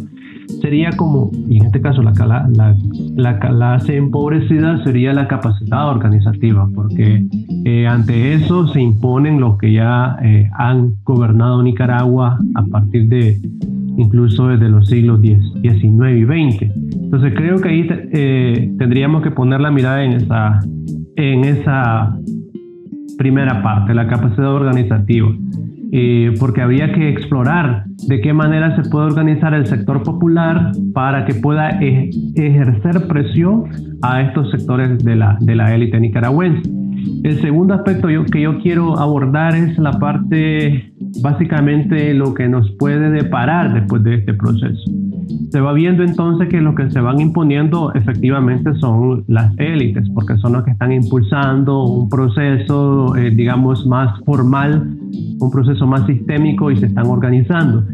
sería 0.61 0.91
como, 0.91 1.31
y 1.49 1.59
en 1.59 1.67
este 1.67 1.81
caso 1.81 2.03
la, 2.03 2.13
la, 2.55 2.77
la 3.17 3.39
clase 3.39 3.97
empobrecida 3.97 4.83
sería 4.85 5.13
la 5.13 5.29
capacidad 5.29 5.89
organizativa, 5.89 6.69
porque 6.75 7.25
eh, 7.65 7.87
ante 7.87 8.35
eso 8.35 8.67
se 8.69 8.81
imponen 8.81 9.41
los 9.41 9.59
que 9.59 9.73
ya 9.73 10.17
eh, 10.23 10.49
han 10.59 10.95
gobernado 11.05 11.63
Nicaragua 11.63 12.39
a 12.55 12.65
partir 12.65 13.09
de 13.09 13.41
incluso 13.97 14.49
desde 14.49 14.69
los 14.69 14.89
siglos 14.89 15.21
XIX 15.21 15.63
y 15.63 16.25
XX. 16.25 16.63
Entonces 16.95 17.35
creo 17.37 17.61
que 17.61 17.69
ahí 17.69 17.87
eh, 17.91 18.75
tendríamos 18.79 19.23
que 19.23 19.31
poner 19.31 19.61
la 19.61 19.71
mirada 19.71 20.03
en 20.03 20.13
esa, 20.13 20.61
en 21.17 21.45
esa 21.45 22.17
primera 23.19 23.63
parte, 23.63 23.95
la 23.95 24.07
capacidad 24.07 24.53
organizativa. 24.53 25.29
Eh, 25.95 26.33
porque 26.41 26.63
había 26.63 26.91
que 26.95 27.11
explorar 27.11 27.85
de 28.09 28.23
qué 28.23 28.33
manera 28.33 28.75
se 28.83 28.89
puede 28.89 29.05
organizar 29.05 29.53
el 29.53 29.67
sector 29.67 30.03
popular 30.03 30.73
para 30.95 31.27
que 31.27 31.35
pueda 31.35 31.83
e-, 31.83 32.09
ejercer 32.35 33.07
presión 33.07 33.65
a 34.01 34.23
estos 34.23 34.51
sectores 34.51 35.05
de 35.05 35.17
la, 35.17 35.37
de 35.41 35.55
la 35.55 35.75
élite 35.75 36.01
nicaragüense. 36.01 36.71
El 37.25 37.41
segundo 37.43 37.75
aspecto 37.75 38.09
que 38.31 38.41
yo 38.41 38.59
quiero 38.61 38.99
abordar 38.99 39.55
es 39.55 39.79
la 39.79 39.93
parte, 39.93 40.93
básicamente, 41.21 42.15
lo 42.15 42.33
que 42.33 42.49
nos 42.49 42.71
puede 42.79 43.11
deparar 43.11 43.75
después 43.75 44.03
de 44.03 44.15
este 44.15 44.33
proceso. 44.33 44.91
Se 45.51 45.61
va 45.61 45.73
viendo 45.73 46.03
entonces 46.03 46.49
que 46.49 46.61
lo 46.61 46.75
que 46.75 46.91
se 46.91 47.01
van 47.01 47.21
imponiendo 47.21 47.93
efectivamente 47.95 48.73
son 48.75 49.25
las 49.29 49.53
élites, 49.59 50.09
porque 50.15 50.37
son 50.39 50.55
los 50.55 50.65
que 50.65 50.71
están 50.71 50.91
impulsando 50.91 51.85
un 51.85 52.09
proceso, 52.09 53.15
eh, 53.17 53.31
digamos, 53.31 53.87
más 53.87 54.19
formal, 54.25 54.89
un 55.39 55.51
proceso 55.51 55.87
más 55.87 56.07
sistémico 56.07 56.71
y 56.71 56.77
se 56.77 56.87
están 56.87 57.07
organizando. 57.07 57.85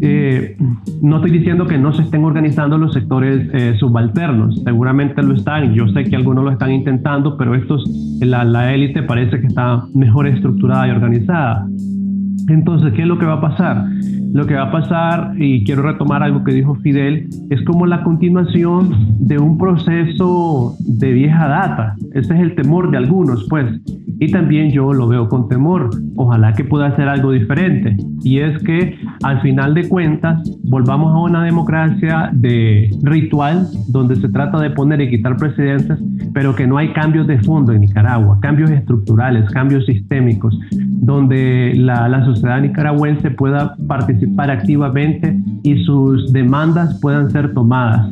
Eh, 0.00 0.56
no 1.00 1.16
estoy 1.16 1.30
diciendo 1.30 1.66
que 1.66 1.78
no 1.78 1.92
se 1.92 2.02
estén 2.02 2.24
organizando 2.24 2.76
los 2.76 2.92
sectores 2.92 3.48
eh, 3.52 3.74
subalternos, 3.78 4.62
seguramente 4.64 5.22
lo 5.22 5.34
están, 5.34 5.72
yo 5.72 5.88
sé 5.88 6.04
que 6.04 6.16
algunos 6.16 6.44
lo 6.44 6.50
están 6.50 6.72
intentando, 6.72 7.36
pero 7.36 7.54
estos, 7.54 7.88
la 8.20 8.74
élite 8.74 9.02
parece 9.02 9.40
que 9.40 9.46
está 9.46 9.84
mejor 9.94 10.26
estructurada 10.26 10.88
y 10.88 10.90
organizada. 10.90 11.66
Entonces, 12.48 12.92
¿qué 12.92 13.02
es 13.02 13.08
lo 13.08 13.18
que 13.18 13.24
va 13.24 13.34
a 13.34 13.40
pasar? 13.40 13.86
Lo 14.34 14.48
que 14.48 14.54
va 14.54 14.64
a 14.64 14.72
pasar, 14.72 15.34
y 15.38 15.62
quiero 15.62 15.82
retomar 15.82 16.24
algo 16.24 16.42
que 16.42 16.52
dijo 16.52 16.74
Fidel, 16.74 17.28
es 17.50 17.62
como 17.62 17.86
la 17.86 18.02
continuación 18.02 18.90
de 19.20 19.38
un 19.38 19.56
proceso 19.56 20.74
de 20.80 21.12
vieja 21.12 21.46
data. 21.46 21.94
Ese 22.14 22.34
es 22.34 22.40
el 22.40 22.56
temor 22.56 22.90
de 22.90 22.96
algunos, 22.96 23.46
pues. 23.48 23.80
Y 24.18 24.32
también 24.32 24.70
yo 24.70 24.92
lo 24.92 25.06
veo 25.06 25.28
con 25.28 25.48
temor. 25.48 25.90
Ojalá 26.16 26.52
que 26.52 26.64
pueda 26.64 26.94
ser 26.96 27.08
algo 27.08 27.30
diferente. 27.30 27.96
Y 28.22 28.38
es 28.38 28.60
que 28.64 28.96
al 29.22 29.40
final 29.40 29.74
de 29.74 29.88
cuentas 29.88 30.42
volvamos 30.64 31.12
a 31.12 31.18
una 31.18 31.44
democracia 31.44 32.30
de 32.32 32.90
ritual 33.02 33.68
donde 33.88 34.16
se 34.16 34.28
trata 34.30 34.58
de 34.60 34.70
poner 34.70 35.00
y 35.00 35.10
quitar 35.10 35.36
presidentes, 35.36 35.98
pero 36.32 36.56
que 36.56 36.66
no 36.66 36.78
hay 36.78 36.92
cambios 36.92 37.26
de 37.26 37.38
fondo 37.38 37.72
en 37.72 37.82
Nicaragua, 37.82 38.38
cambios 38.40 38.70
estructurales, 38.70 39.48
cambios 39.50 39.86
sistémicos, 39.86 40.58
donde 40.72 41.74
la, 41.76 42.08
la 42.08 42.24
sociedad 42.24 42.60
nicaragüense 42.60 43.30
pueda 43.30 43.76
participar 43.86 44.23
activamente 44.36 45.38
y 45.62 45.82
sus 45.84 46.32
demandas 46.32 46.98
puedan 47.00 47.30
ser 47.30 47.54
tomadas, 47.54 48.08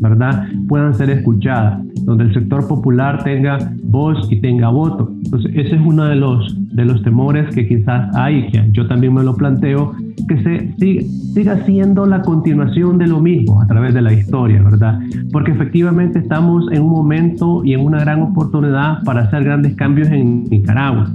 ¿verdad? 0.00 0.46
Puedan 0.68 0.94
ser 0.94 1.10
escuchadas, 1.10 1.80
donde 2.04 2.24
el 2.24 2.34
sector 2.34 2.66
popular 2.66 3.22
tenga 3.24 3.58
voz 3.84 4.30
y 4.30 4.40
tenga 4.40 4.68
voto. 4.68 5.12
Entonces, 5.24 5.52
ese 5.54 5.76
es 5.76 5.82
uno 5.84 6.04
de 6.04 6.16
los, 6.16 6.56
de 6.74 6.84
los 6.84 7.02
temores 7.02 7.54
que 7.54 7.66
quizás 7.66 8.14
hay, 8.16 8.48
que 8.48 8.68
yo 8.72 8.86
también 8.86 9.14
me 9.14 9.22
lo 9.22 9.34
planteo, 9.36 9.92
que 10.28 10.42
se 10.42 10.74
siga, 10.78 11.02
siga 11.34 11.64
siendo 11.64 12.06
la 12.06 12.22
continuación 12.22 12.98
de 12.98 13.06
lo 13.06 13.20
mismo 13.20 13.60
a 13.60 13.66
través 13.66 13.94
de 13.94 14.02
la 14.02 14.12
historia, 14.12 14.62
¿verdad? 14.62 14.98
Porque 15.32 15.52
efectivamente 15.52 16.18
estamos 16.18 16.70
en 16.72 16.82
un 16.82 16.90
momento 16.90 17.64
y 17.64 17.74
en 17.74 17.80
una 17.80 18.00
gran 18.00 18.22
oportunidad 18.22 19.02
para 19.04 19.22
hacer 19.22 19.44
grandes 19.44 19.74
cambios 19.74 20.08
en 20.08 20.44
Nicaragua 20.44 21.12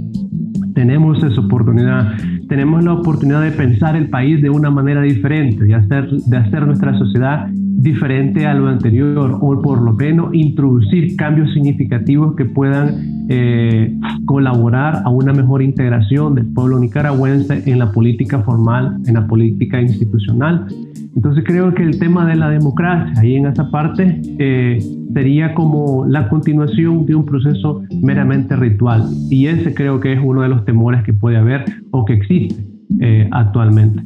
tenemos 0.78 1.20
esa 1.24 1.40
oportunidad. 1.40 2.12
Tenemos 2.48 2.82
la 2.82 2.94
oportunidad 2.94 3.42
de 3.42 3.50
pensar 3.50 3.94
el 3.94 4.08
país 4.08 4.40
de 4.40 4.48
una 4.48 4.70
manera 4.70 5.02
diferente, 5.02 5.64
de 5.64 5.74
hacer, 5.74 6.08
de 6.10 6.36
hacer 6.36 6.66
nuestra 6.66 6.96
sociedad 6.98 7.48
diferente 7.52 8.46
a 8.46 8.54
lo 8.54 8.68
anterior 8.68 9.38
o 9.40 9.62
por 9.62 9.82
lo 9.82 9.92
menos 9.92 10.34
introducir 10.34 11.14
cambios 11.16 11.52
significativos 11.52 12.34
que 12.34 12.44
puedan 12.46 13.17
eh, 13.28 13.94
colaborar 14.24 15.02
a 15.04 15.10
una 15.10 15.32
mejor 15.32 15.62
integración 15.62 16.34
del 16.34 16.46
pueblo 16.46 16.78
nicaragüense 16.78 17.62
en 17.70 17.78
la 17.78 17.92
política 17.92 18.40
formal, 18.40 18.98
en 19.06 19.14
la 19.14 19.26
política 19.26 19.80
institucional. 19.80 20.66
Entonces 21.14 21.44
creo 21.46 21.74
que 21.74 21.82
el 21.82 21.98
tema 21.98 22.26
de 22.26 22.36
la 22.36 22.48
democracia 22.48 23.20
ahí 23.20 23.36
en 23.36 23.46
esa 23.46 23.70
parte 23.70 24.20
eh, 24.38 24.78
sería 25.12 25.52
como 25.54 26.06
la 26.06 26.28
continuación 26.28 27.06
de 27.06 27.14
un 27.14 27.24
proceso 27.24 27.82
meramente 28.02 28.54
ritual 28.56 29.04
y 29.30 29.46
ese 29.46 29.74
creo 29.74 30.00
que 30.00 30.12
es 30.12 30.20
uno 30.22 30.42
de 30.42 30.48
los 30.48 30.64
temores 30.64 31.02
que 31.02 31.12
puede 31.12 31.36
haber 31.36 31.64
o 31.90 32.04
que 32.04 32.14
existe 32.14 32.64
eh, 33.00 33.28
actualmente. 33.32 34.02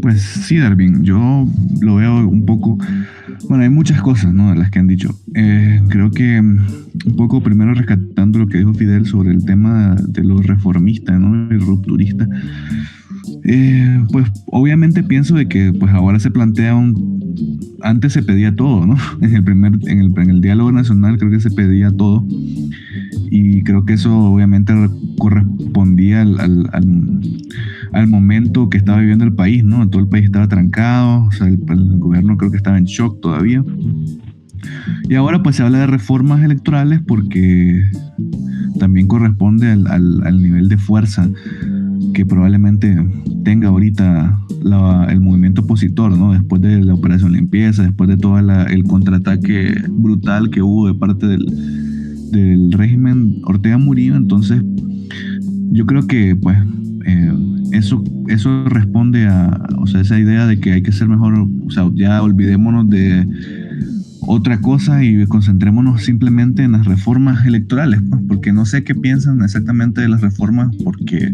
Pues 0.00 0.22
sí, 0.22 0.58
Darwin, 0.58 1.04
yo 1.04 1.46
lo 1.80 1.96
veo 1.96 2.28
un 2.28 2.44
poco, 2.44 2.78
bueno, 3.48 3.64
hay 3.64 3.70
muchas 3.70 4.00
cosas, 4.02 4.32
¿no? 4.32 4.54
Las 4.54 4.70
que 4.70 4.78
han 4.78 4.86
dicho. 4.86 5.14
Eh, 5.34 5.80
creo 5.88 6.10
que 6.10 6.40
mm, 6.40 6.66
un 7.06 7.16
poco 7.16 7.42
primero 7.42 7.74
rescatando 7.74 8.38
lo 8.38 8.46
que 8.46 8.58
dijo 8.58 8.74
Fidel 8.74 9.06
sobre 9.06 9.30
el 9.30 9.44
tema 9.44 9.96
de 10.08 10.24
los 10.24 10.46
reformistas, 10.46 11.18
¿no? 11.18 11.50
El 11.50 11.60
rupturista. 11.60 12.28
Eh, 13.44 14.04
pues 14.10 14.30
obviamente 14.46 15.02
pienso 15.02 15.34
de 15.34 15.48
que 15.48 15.72
pues 15.72 15.92
ahora 15.92 16.18
se 16.18 16.30
plantea 16.30 16.74
un... 16.74 17.22
Antes 17.82 18.12
se 18.12 18.22
pedía 18.22 18.54
todo, 18.54 18.86
¿no? 18.86 18.96
En 19.20 19.34
el 19.34 19.44
primer, 19.44 19.72
en 19.86 20.00
el, 20.00 20.12
en 20.16 20.30
el 20.30 20.40
diálogo 20.40 20.72
nacional 20.72 21.18
creo 21.18 21.30
que 21.30 21.40
se 21.40 21.50
pedía 21.50 21.90
todo 21.90 22.24
y 23.30 23.62
creo 23.62 23.86
que 23.86 23.94
eso 23.94 24.14
obviamente 24.14 24.74
correspondía 25.18 26.20
al, 26.20 26.38
al, 26.38 26.70
al, 27.92 28.06
momento 28.06 28.68
que 28.68 28.76
estaba 28.76 28.98
viviendo 28.98 29.24
el 29.24 29.32
país, 29.32 29.64
¿no? 29.64 29.88
Todo 29.88 30.02
el 30.02 30.08
país 30.08 30.26
estaba 30.26 30.48
trancado, 30.48 31.24
o 31.24 31.32
sea, 31.32 31.46
el, 31.46 31.58
el, 31.68 31.98
gobierno 31.98 32.36
creo 32.36 32.50
que 32.50 32.58
estaba 32.58 32.76
en 32.76 32.84
shock 32.84 33.20
todavía. 33.22 33.64
Y 35.08 35.14
ahora 35.14 35.42
pues 35.42 35.56
se 35.56 35.62
habla 35.62 35.78
de 35.78 35.86
reformas 35.86 36.42
electorales 36.42 37.00
porque 37.06 37.82
también 38.78 39.06
corresponde 39.06 39.70
al, 39.70 39.86
al 39.86 40.42
nivel 40.42 40.68
de 40.68 40.78
fuerza 40.78 41.28
que 42.12 42.26
probablemente 42.26 42.96
tenga 43.44 43.68
ahorita 43.68 44.38
el 45.08 45.20
movimiento 45.20 45.62
opositor, 45.62 46.16
¿no? 46.16 46.32
Después 46.32 46.62
de 46.62 46.82
la 46.82 46.94
operación 46.94 47.32
limpieza, 47.32 47.82
después 47.82 48.08
de 48.08 48.16
todo 48.16 48.38
el 48.38 48.84
contraataque 48.84 49.74
brutal 49.90 50.50
que 50.50 50.62
hubo 50.62 50.86
de 50.86 50.94
parte 50.94 51.26
del, 51.26 51.46
del 52.30 52.72
régimen 52.72 53.40
Ortega 53.44 53.78
Murillo, 53.78 54.16
entonces 54.16 54.62
yo 55.70 55.86
creo 55.86 56.06
que 56.06 56.36
pues 56.36 56.58
eh, 57.06 57.32
eso, 57.72 58.04
eso 58.28 58.68
responde 58.68 59.26
a 59.26 59.66
o 59.78 59.86
sea, 59.86 60.00
esa 60.00 60.18
idea 60.18 60.46
de 60.46 60.60
que 60.60 60.72
hay 60.72 60.82
que 60.82 60.92
ser 60.92 61.08
mejor, 61.08 61.48
o 61.66 61.70
sea, 61.70 61.90
ya 61.94 62.22
olvidémonos 62.22 62.88
de 62.88 63.26
otra 64.26 64.60
cosa 64.60 65.02
y 65.04 65.26
concentrémonos 65.26 66.04
simplemente 66.04 66.62
en 66.62 66.72
las 66.72 66.86
reformas 66.86 67.44
electorales, 67.46 68.00
pues, 68.08 68.22
porque 68.28 68.52
no 68.52 68.64
sé 68.66 68.84
qué 68.84 68.94
piensan 68.94 69.42
exactamente 69.42 70.00
de 70.00 70.08
las 70.08 70.20
reformas, 70.20 70.74
porque 70.84 71.32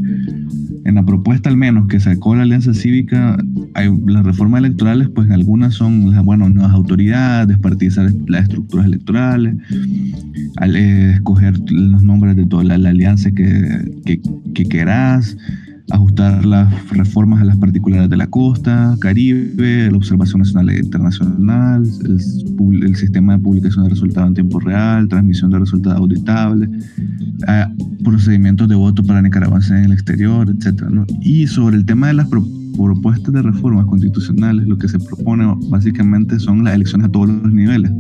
en 0.85 0.94
la 0.94 1.05
propuesta 1.05 1.51
al 1.51 1.57
menos 1.57 1.88
que 1.88 2.01
sacó 2.01 2.35
la 2.35 2.42
Alianza 2.42 2.74
Cívica, 2.74 3.37
hay, 3.74 3.90
las 4.07 4.24
reformas 4.24 4.61
electorales, 4.61 5.09
pues 5.14 5.31
algunas 5.31 5.74
son, 5.74 6.12
bueno, 6.24 6.48
nuevas 6.48 6.72
autoridades, 6.72 7.48
despartizar 7.48 8.11
las 8.27 8.44
estructuras 8.44 8.87
electorales, 8.87 9.57
al 10.57 10.77
eh, 10.77 11.12
escoger 11.12 11.59
los 11.70 12.03
nombres 12.03 12.37
de 12.37 12.46
toda 12.46 12.64
la, 12.64 12.88
alianza 12.88 13.31
que, 13.31 14.01
que, 14.07 14.20
que 14.55 14.64
querás, 14.64 15.37
ajustar 15.90 16.44
las 16.44 16.88
reformas 16.90 17.40
a 17.40 17.44
las 17.44 17.57
particulares 17.57 18.11
de 18.11 18.16
la 18.16 18.27
costa, 18.27 18.96
Caribe, 19.01 19.90
la 19.90 19.96
observación 19.96 20.40
nacional 20.40 20.70
e 20.70 20.79
internacional, 20.79 21.83
el, 22.05 22.96
sistema 22.96 23.37
de 23.37 23.42
publicación 23.42 23.85
de 23.85 23.90
resultados 23.90 24.29
en 24.29 24.35
tiempo 24.35 24.61
real, 24.61 25.09
transmisión 25.09 25.51
de 25.51 25.59
resultados 25.59 25.98
auditables, 25.98 26.68
procedimientos 28.05 28.68
de 28.68 28.74
voto 28.74 29.03
para 29.03 29.22
nicaragüenses 29.22 29.70
en 29.70 29.85
el 29.85 29.92
exterior, 29.92 30.48
etc. 30.51 30.83
Y 31.20 31.46
sobre 31.46 31.77
el 31.77 31.87
tema 31.87 32.09
de 32.09 32.14
las 32.14 32.29
propuestas 32.29 33.33
de 33.33 33.42
reformas 33.42 33.87
constitucionales, 33.87 34.66
lo 34.66 34.79
que 34.79 34.88
se 34.88 34.98
propone 34.98 35.46
básicamente 35.68 36.38
son 36.38 36.64
las 36.64 36.74
elecciones 36.74 37.09
a 37.09 37.11
todos 37.11 37.29
los 37.29 37.53
niveles, 37.53 37.90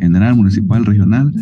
general, 0.00 0.36
municipal, 0.36 0.84
regional, 0.84 1.32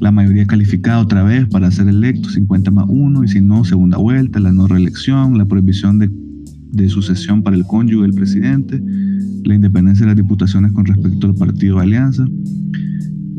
la 0.00 0.10
mayoría 0.10 0.46
calificada 0.46 0.98
otra 0.98 1.22
vez 1.22 1.46
para 1.46 1.70
ser 1.70 1.86
electo, 1.88 2.30
50 2.30 2.70
más 2.70 2.86
1, 2.88 3.24
y 3.24 3.28
si 3.28 3.40
no, 3.40 3.64
segunda 3.64 3.98
vuelta, 3.98 4.40
la 4.40 4.52
no 4.52 4.66
reelección, 4.66 5.36
la 5.36 5.44
prohibición 5.44 5.98
de, 5.98 6.10
sucesión 6.88 7.42
para 7.42 7.56
el 7.56 7.66
cónyuge 7.66 8.02
del 8.02 8.14
presidente, 8.14 8.82
la 9.44 9.54
independencia 9.54 10.06
de 10.06 10.12
las 10.12 10.16
diputaciones 10.16 10.72
con 10.72 10.86
respecto 10.86 11.26
al 11.26 11.34
partido 11.34 11.76
de 11.76 11.82
alianza, 11.82 12.26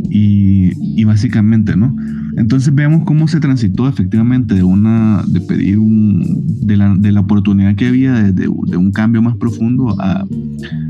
y, 0.09 0.71
y 0.99 1.03
básicamente, 1.03 1.75
¿no? 1.75 1.95
Entonces 2.37 2.73
vemos 2.73 3.03
cómo 3.05 3.27
se 3.27 3.39
transitó 3.39 3.89
efectivamente 3.89 4.55
de 4.55 4.63
una 4.63 5.23
de 5.27 5.41
pedir 5.41 5.79
un 5.79 6.45
de 6.61 6.77
la, 6.77 6.95
de 6.95 7.11
la 7.11 7.19
oportunidad 7.19 7.75
que 7.75 7.87
había 7.87 8.13
de, 8.13 8.31
de, 8.31 8.47
un 8.77 8.91
cambio 8.91 9.21
más 9.21 9.35
profundo 9.35 9.99
a, 9.99 10.25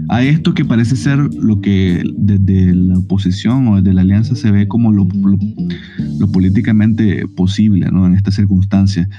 a, 0.09 0.23
esto 0.23 0.53
que 0.53 0.65
parece 0.65 0.95
ser 0.95 1.17
lo 1.33 1.59
que 1.61 2.03
desde 2.15 2.75
la 2.75 2.99
oposición 2.99 3.67
o 3.67 3.77
desde 3.77 3.93
la 3.93 4.01
alianza 4.01 4.35
se 4.35 4.51
ve 4.51 4.67
como 4.67 4.91
lo, 4.91 5.07
lo, 5.13 5.37
lo 6.19 6.31
políticamente 6.31 7.25
posible 7.35 7.89
¿no? 7.91 8.05
en 8.05 8.13
esta 8.13 8.31
circunstancia. 8.31 9.09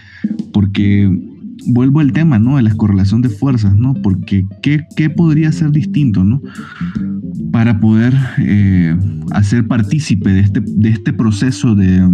Porque 0.53 1.32
vuelvo 1.67 2.01
al 2.01 2.13
tema, 2.13 2.39
¿no? 2.39 2.57
De 2.57 2.63
la 2.63 2.75
correlación 2.75 3.23
de 3.23 3.29
fuerzas, 3.29 3.75
¿no? 3.75 3.95
Porque 3.95 4.47
¿qué, 4.63 4.85
qué 4.97 5.11
podría 5.11 5.53
ser 5.53 5.71
distinto, 5.71 6.25
¿no? 6.25 6.43
Para 7.51 7.81
poder 7.81 8.15
eh, 8.39 8.97
hacer 9.33 9.67
partícipe 9.67 10.31
de 10.31 10.41
este, 10.41 10.61
de 10.65 10.89
este 10.89 11.13
proceso 11.13 11.75
de, 11.75 12.07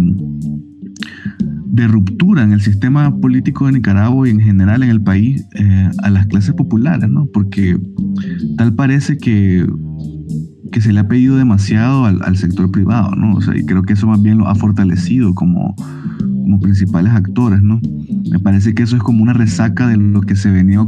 de 1.65 1.87
ruptura 1.87 2.43
en 2.43 2.51
el 2.51 2.61
sistema 2.61 3.15
político 3.19 3.65
de 3.65 3.73
Nicaragua 3.73 4.27
y 4.27 4.31
en 4.31 4.39
general 4.39 4.83
en 4.83 4.89
el 4.89 5.01
país 5.01 5.45
eh, 5.55 5.89
a 6.03 6.09
las 6.09 6.27
clases 6.27 6.53
populares, 6.53 7.09
¿no? 7.09 7.27
Porque 7.33 7.79
tal 8.57 8.73
parece 8.73 9.17
que, 9.17 9.65
que 10.71 10.81
se 10.81 10.93
le 10.93 10.99
ha 10.99 11.07
pedido 11.07 11.37
demasiado 11.37 12.05
al, 12.05 12.21
al, 12.23 12.37
sector 12.37 12.71
privado, 12.71 13.15
¿no? 13.15 13.35
O 13.35 13.41
sea, 13.41 13.57
y 13.57 13.65
creo 13.65 13.83
que 13.83 13.93
eso 13.93 14.07
más 14.07 14.21
bien 14.21 14.39
lo 14.39 14.47
ha 14.47 14.55
fortalecido 14.55 15.33
como, 15.33 15.75
como 16.49 16.59
principales 16.59 17.13
actores, 17.13 17.61
¿no? 17.61 17.79
Me 18.31 18.39
parece 18.39 18.73
que 18.73 18.81
eso 18.81 18.95
es 18.95 19.03
como 19.03 19.21
una 19.21 19.33
resaca 19.33 19.87
de 19.87 19.97
lo 19.97 20.21
que 20.21 20.35
se 20.35 20.49
venía, 20.49 20.83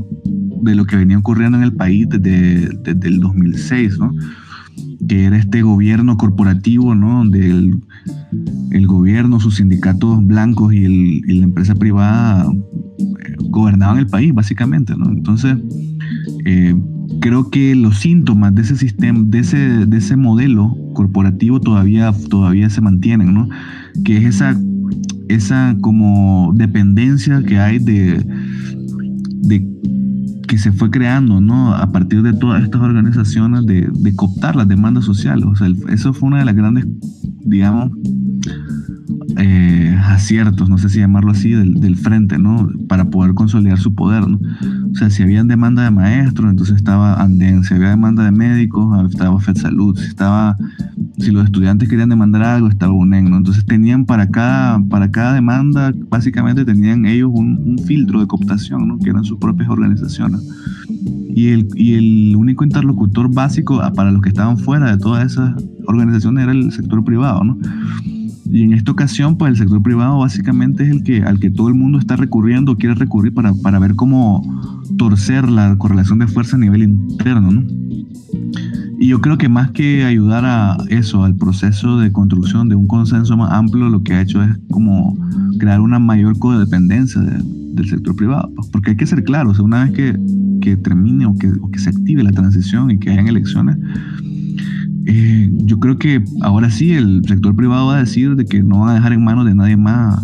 de 0.63 0.73
lo 0.73 0.85
que 0.85 0.95
venía 0.95 1.19
ocurriendo 1.19 1.59
en 1.59 1.63
el 1.63 1.73
país 1.73 2.07
desde, 2.09 2.67
desde 2.83 3.07
el 3.07 3.19
2006, 3.19 3.99
¿no? 3.99 4.11
Que 5.07 5.25
era 5.25 5.37
este 5.37 5.61
gobierno 5.61 6.17
corporativo, 6.17 6.95
¿no? 6.95 7.19
Donde 7.19 7.47
el, 8.71 8.87
gobierno, 8.87 9.39
sus 9.39 9.57
sindicatos 9.57 10.25
blancos 10.25 10.73
y 10.73 11.21
la 11.21 11.43
empresa 11.43 11.75
privada 11.75 12.51
eh, 12.51 13.35
gobernaban 13.49 13.99
el 13.99 14.07
país, 14.07 14.33
básicamente, 14.33 14.95
¿no? 14.97 15.11
Entonces, 15.11 15.57
eh, 16.45 16.73
creo 17.19 17.51
que 17.51 17.75
los 17.75 17.99
síntomas 17.99 18.55
de 18.55 18.63
ese 18.63 18.77
sistema, 18.77 19.19
de 19.23 19.39
ese, 19.39 19.57
de 19.85 19.97
ese 19.97 20.15
modelo 20.15 20.75
corporativo 20.95 21.61
todavía, 21.61 22.11
todavía 22.29 22.67
se 22.71 22.81
mantienen, 22.81 23.31
¿no? 23.31 23.47
Que 24.03 24.17
es 24.17 24.25
esa 24.25 24.57
esa 25.33 25.75
como 25.81 26.51
dependencia 26.55 27.43
que 27.43 27.59
hay 27.59 27.79
de, 27.79 28.25
que 30.47 30.57
se 30.57 30.71
fue 30.71 30.91
creando, 30.91 31.39
¿no? 31.39 31.73
A 31.73 31.91
partir 31.91 32.21
de 32.23 32.33
todas 32.33 32.63
estas 32.63 32.81
organizaciones 32.81 33.65
de, 33.65 33.89
de 33.91 34.15
cooptar 34.15 34.55
las 34.55 34.67
demandas 34.67 35.05
sociales. 35.05 35.45
O 35.45 35.55
sea, 35.55 35.69
eso 35.89 36.13
fue 36.13 36.27
una 36.27 36.39
de 36.39 36.45
las 36.45 36.55
grandes, 36.55 36.85
digamos, 37.45 37.91
eh, 39.37 39.95
aciertos, 40.03 40.69
no 40.69 40.77
sé 40.77 40.89
si 40.89 40.99
llamarlo 40.99 41.31
así, 41.31 41.51
del, 41.51 41.75
del, 41.75 41.95
frente, 41.95 42.37
¿no? 42.37 42.69
Para 42.87 43.05
poder 43.05 43.33
consolidar 43.33 43.77
su 43.77 43.93
poder, 43.93 44.27
¿no? 44.27 44.39
O 44.91 44.95
sea, 44.95 45.09
si 45.09 45.23
había 45.23 45.43
demanda 45.43 45.83
de 45.83 45.91
maestros, 45.91 46.49
entonces 46.49 46.75
estaba 46.75 47.21
Anden, 47.21 47.63
si 47.63 47.73
había 47.73 47.89
demanda 47.89 48.23
de 48.23 48.31
médicos, 48.31 49.09
estaba 49.11 49.39
FedSalud, 49.39 49.97
si 49.97 50.07
estaba, 50.07 50.57
si 51.19 51.31
los 51.31 51.45
estudiantes 51.45 51.87
querían 51.87 52.09
demandar 52.09 52.43
algo, 52.43 52.67
estaba 52.67 52.93
UNEN, 52.93 53.29
¿no? 53.29 53.37
Entonces 53.37 53.65
tenían 53.65 54.05
para 54.05 54.27
cada, 54.29 54.79
para 54.83 55.11
cada 55.11 55.33
demanda, 55.33 55.93
básicamente 56.09 56.65
tenían 56.65 57.05
ellos 57.05 57.31
un, 57.33 57.61
un 57.63 57.79
filtro 57.79 58.19
de 58.19 58.27
cooptación, 58.27 58.87
¿no? 58.87 58.97
Que 58.99 59.11
eran 59.11 59.23
sus 59.23 59.37
propias 59.37 59.69
organizaciones. 59.69 60.41
Y 61.33 61.49
el, 61.49 61.67
y 61.75 61.93
el 61.93 62.35
único 62.35 62.63
interlocutor 62.63 63.33
básico 63.33 63.81
para 63.95 64.11
los 64.11 64.21
que 64.21 64.29
estaban 64.29 64.57
fuera 64.57 64.91
de 64.91 64.97
todas 64.97 65.31
esas 65.31 65.53
organizaciones 65.87 66.43
era 66.43 66.51
el 66.51 66.71
sector 66.71 67.03
privado, 67.03 67.43
¿no? 67.43 67.57
Y 68.51 68.63
en 68.63 68.73
esta 68.73 68.91
ocasión, 68.91 69.37
pues 69.37 69.51
el 69.51 69.57
sector 69.57 69.81
privado 69.81 70.19
básicamente 70.19 70.83
es 70.83 70.89
el 70.89 71.03
que, 71.03 71.23
al 71.23 71.39
que 71.39 71.49
todo 71.49 71.69
el 71.69 71.73
mundo 71.73 71.99
está 71.99 72.17
recurriendo 72.17 72.77
quiere 72.77 72.95
recurrir 72.95 73.33
para, 73.33 73.53
para 73.53 73.79
ver 73.79 73.95
cómo 73.95 74.43
torcer 74.97 75.49
la 75.49 75.77
correlación 75.77 76.19
de 76.19 76.27
fuerza 76.27 76.57
a 76.57 76.59
nivel 76.59 76.83
interno, 76.83 77.51
¿no? 77.51 77.63
Y 78.99 79.07
yo 79.07 79.19
creo 79.19 79.37
que 79.37 79.49
más 79.49 79.71
que 79.71 80.05
ayudar 80.05 80.45
a 80.45 80.77
eso, 80.89 81.23
al 81.23 81.35
proceso 81.35 81.97
de 81.97 82.11
construcción 82.11 82.69
de 82.69 82.75
un 82.75 82.85
consenso 82.85 83.35
más 83.35 83.51
amplio, 83.51 83.89
lo 83.89 84.03
que 84.03 84.13
ha 84.13 84.21
hecho 84.21 84.43
es 84.43 84.51
como 84.69 85.17
crear 85.57 85.81
una 85.81 85.97
mayor 85.97 86.37
codependencia 86.37 87.19
de, 87.19 87.41
del 87.73 87.89
sector 87.89 88.15
privado. 88.15 88.51
Porque 88.71 88.91
hay 88.91 88.97
que 88.97 89.07
ser 89.07 89.23
claros, 89.23 89.57
una 89.59 89.85
vez 89.85 89.93
que, 89.93 90.19
que 90.61 90.77
termine 90.77 91.25
o 91.25 91.35
que, 91.35 91.47
o 91.47 91.71
que 91.71 91.79
se 91.79 91.89
active 91.89 92.21
la 92.21 92.31
transición 92.31 92.91
y 92.91 92.99
que 92.99 93.09
hayan 93.09 93.27
elecciones, 93.27 93.77
eh, 95.13 95.49
yo 95.65 95.79
creo 95.79 95.97
que 95.97 96.23
ahora 96.41 96.69
sí 96.69 96.93
el 96.93 97.23
sector 97.27 97.55
privado 97.55 97.87
va 97.87 97.97
a 97.97 97.99
decir 97.99 98.35
de 98.35 98.45
que 98.45 98.63
no 98.63 98.79
van 98.79 98.89
a 98.89 98.93
dejar 98.95 99.13
en 99.13 99.23
manos 99.23 99.45
de 99.45 99.55
nadie 99.55 99.77
más 99.77 100.23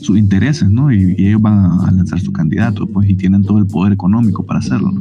sus 0.00 0.18
intereses, 0.18 0.70
¿no? 0.70 0.92
Y, 0.92 1.14
ellos 1.18 1.40
van 1.40 1.80
a 1.80 1.90
lanzar 1.90 2.20
su 2.20 2.32
candidato, 2.32 2.86
pues, 2.86 3.08
y 3.08 3.14
tienen 3.14 3.42
todo 3.42 3.58
el 3.58 3.66
poder 3.66 3.92
económico 3.92 4.44
para 4.44 4.58
hacerlo. 4.58 4.92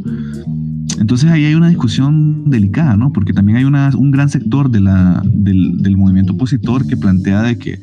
Entonces 1.00 1.32
ahí 1.32 1.46
hay 1.46 1.56
una 1.56 1.70
discusión 1.70 2.50
delicada, 2.50 2.96
¿no? 2.96 3.12
Porque 3.12 3.34
también 3.34 3.58
hay 3.58 3.63
un 3.63 4.12
gran 4.12 4.30
sector 4.30 4.70
del, 4.70 4.88
del, 5.24 5.98
movimiento 5.98 6.34
opositor 6.34 6.86
que 6.86 6.98
plantea 6.98 7.41
de 7.41 7.58
que, 7.58 7.80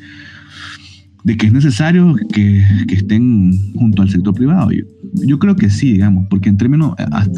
de 1.29 1.37
que 1.37 1.47
es 1.47 1.53
necesario 1.53 2.17
que, 2.33 2.65
que 2.89 2.95
estén 2.95 3.53
junto 3.75 4.01
al 4.01 4.09
sector 4.09 4.33
privado. 4.33 4.73
Yo, 4.73 4.85
yo, 5.27 5.39
creo 5.39 5.57
que 5.57 5.69
sí, 5.69 5.93
digamos, 5.93 6.27
porque 6.31 6.49
en 6.49 6.57
términos, 6.57 6.95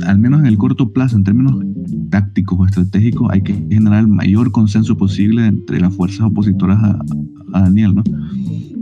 al 0.07 0.19
menos 0.21 0.39
en 0.39 0.47
el 0.47 0.57
corto 0.59 0.93
plazo, 0.93 1.17
en 1.17 1.25
términos 1.25 1.61
tácticos 2.09 2.61
o 2.61 2.67
estratégicos, 2.67 3.29
hay 3.33 3.43
que 3.43 3.53
generar 3.69 3.99
el 3.99 4.07
mayor 4.07 4.53
consenso 4.53 4.97
posible 4.97 5.45
entre 5.45 5.81
las 5.81 5.93
fuerzas 5.93 6.21
opositoras 6.21 6.79
a, 6.81 7.05
Daniel, 7.63 7.97
¿no? 7.97 8.05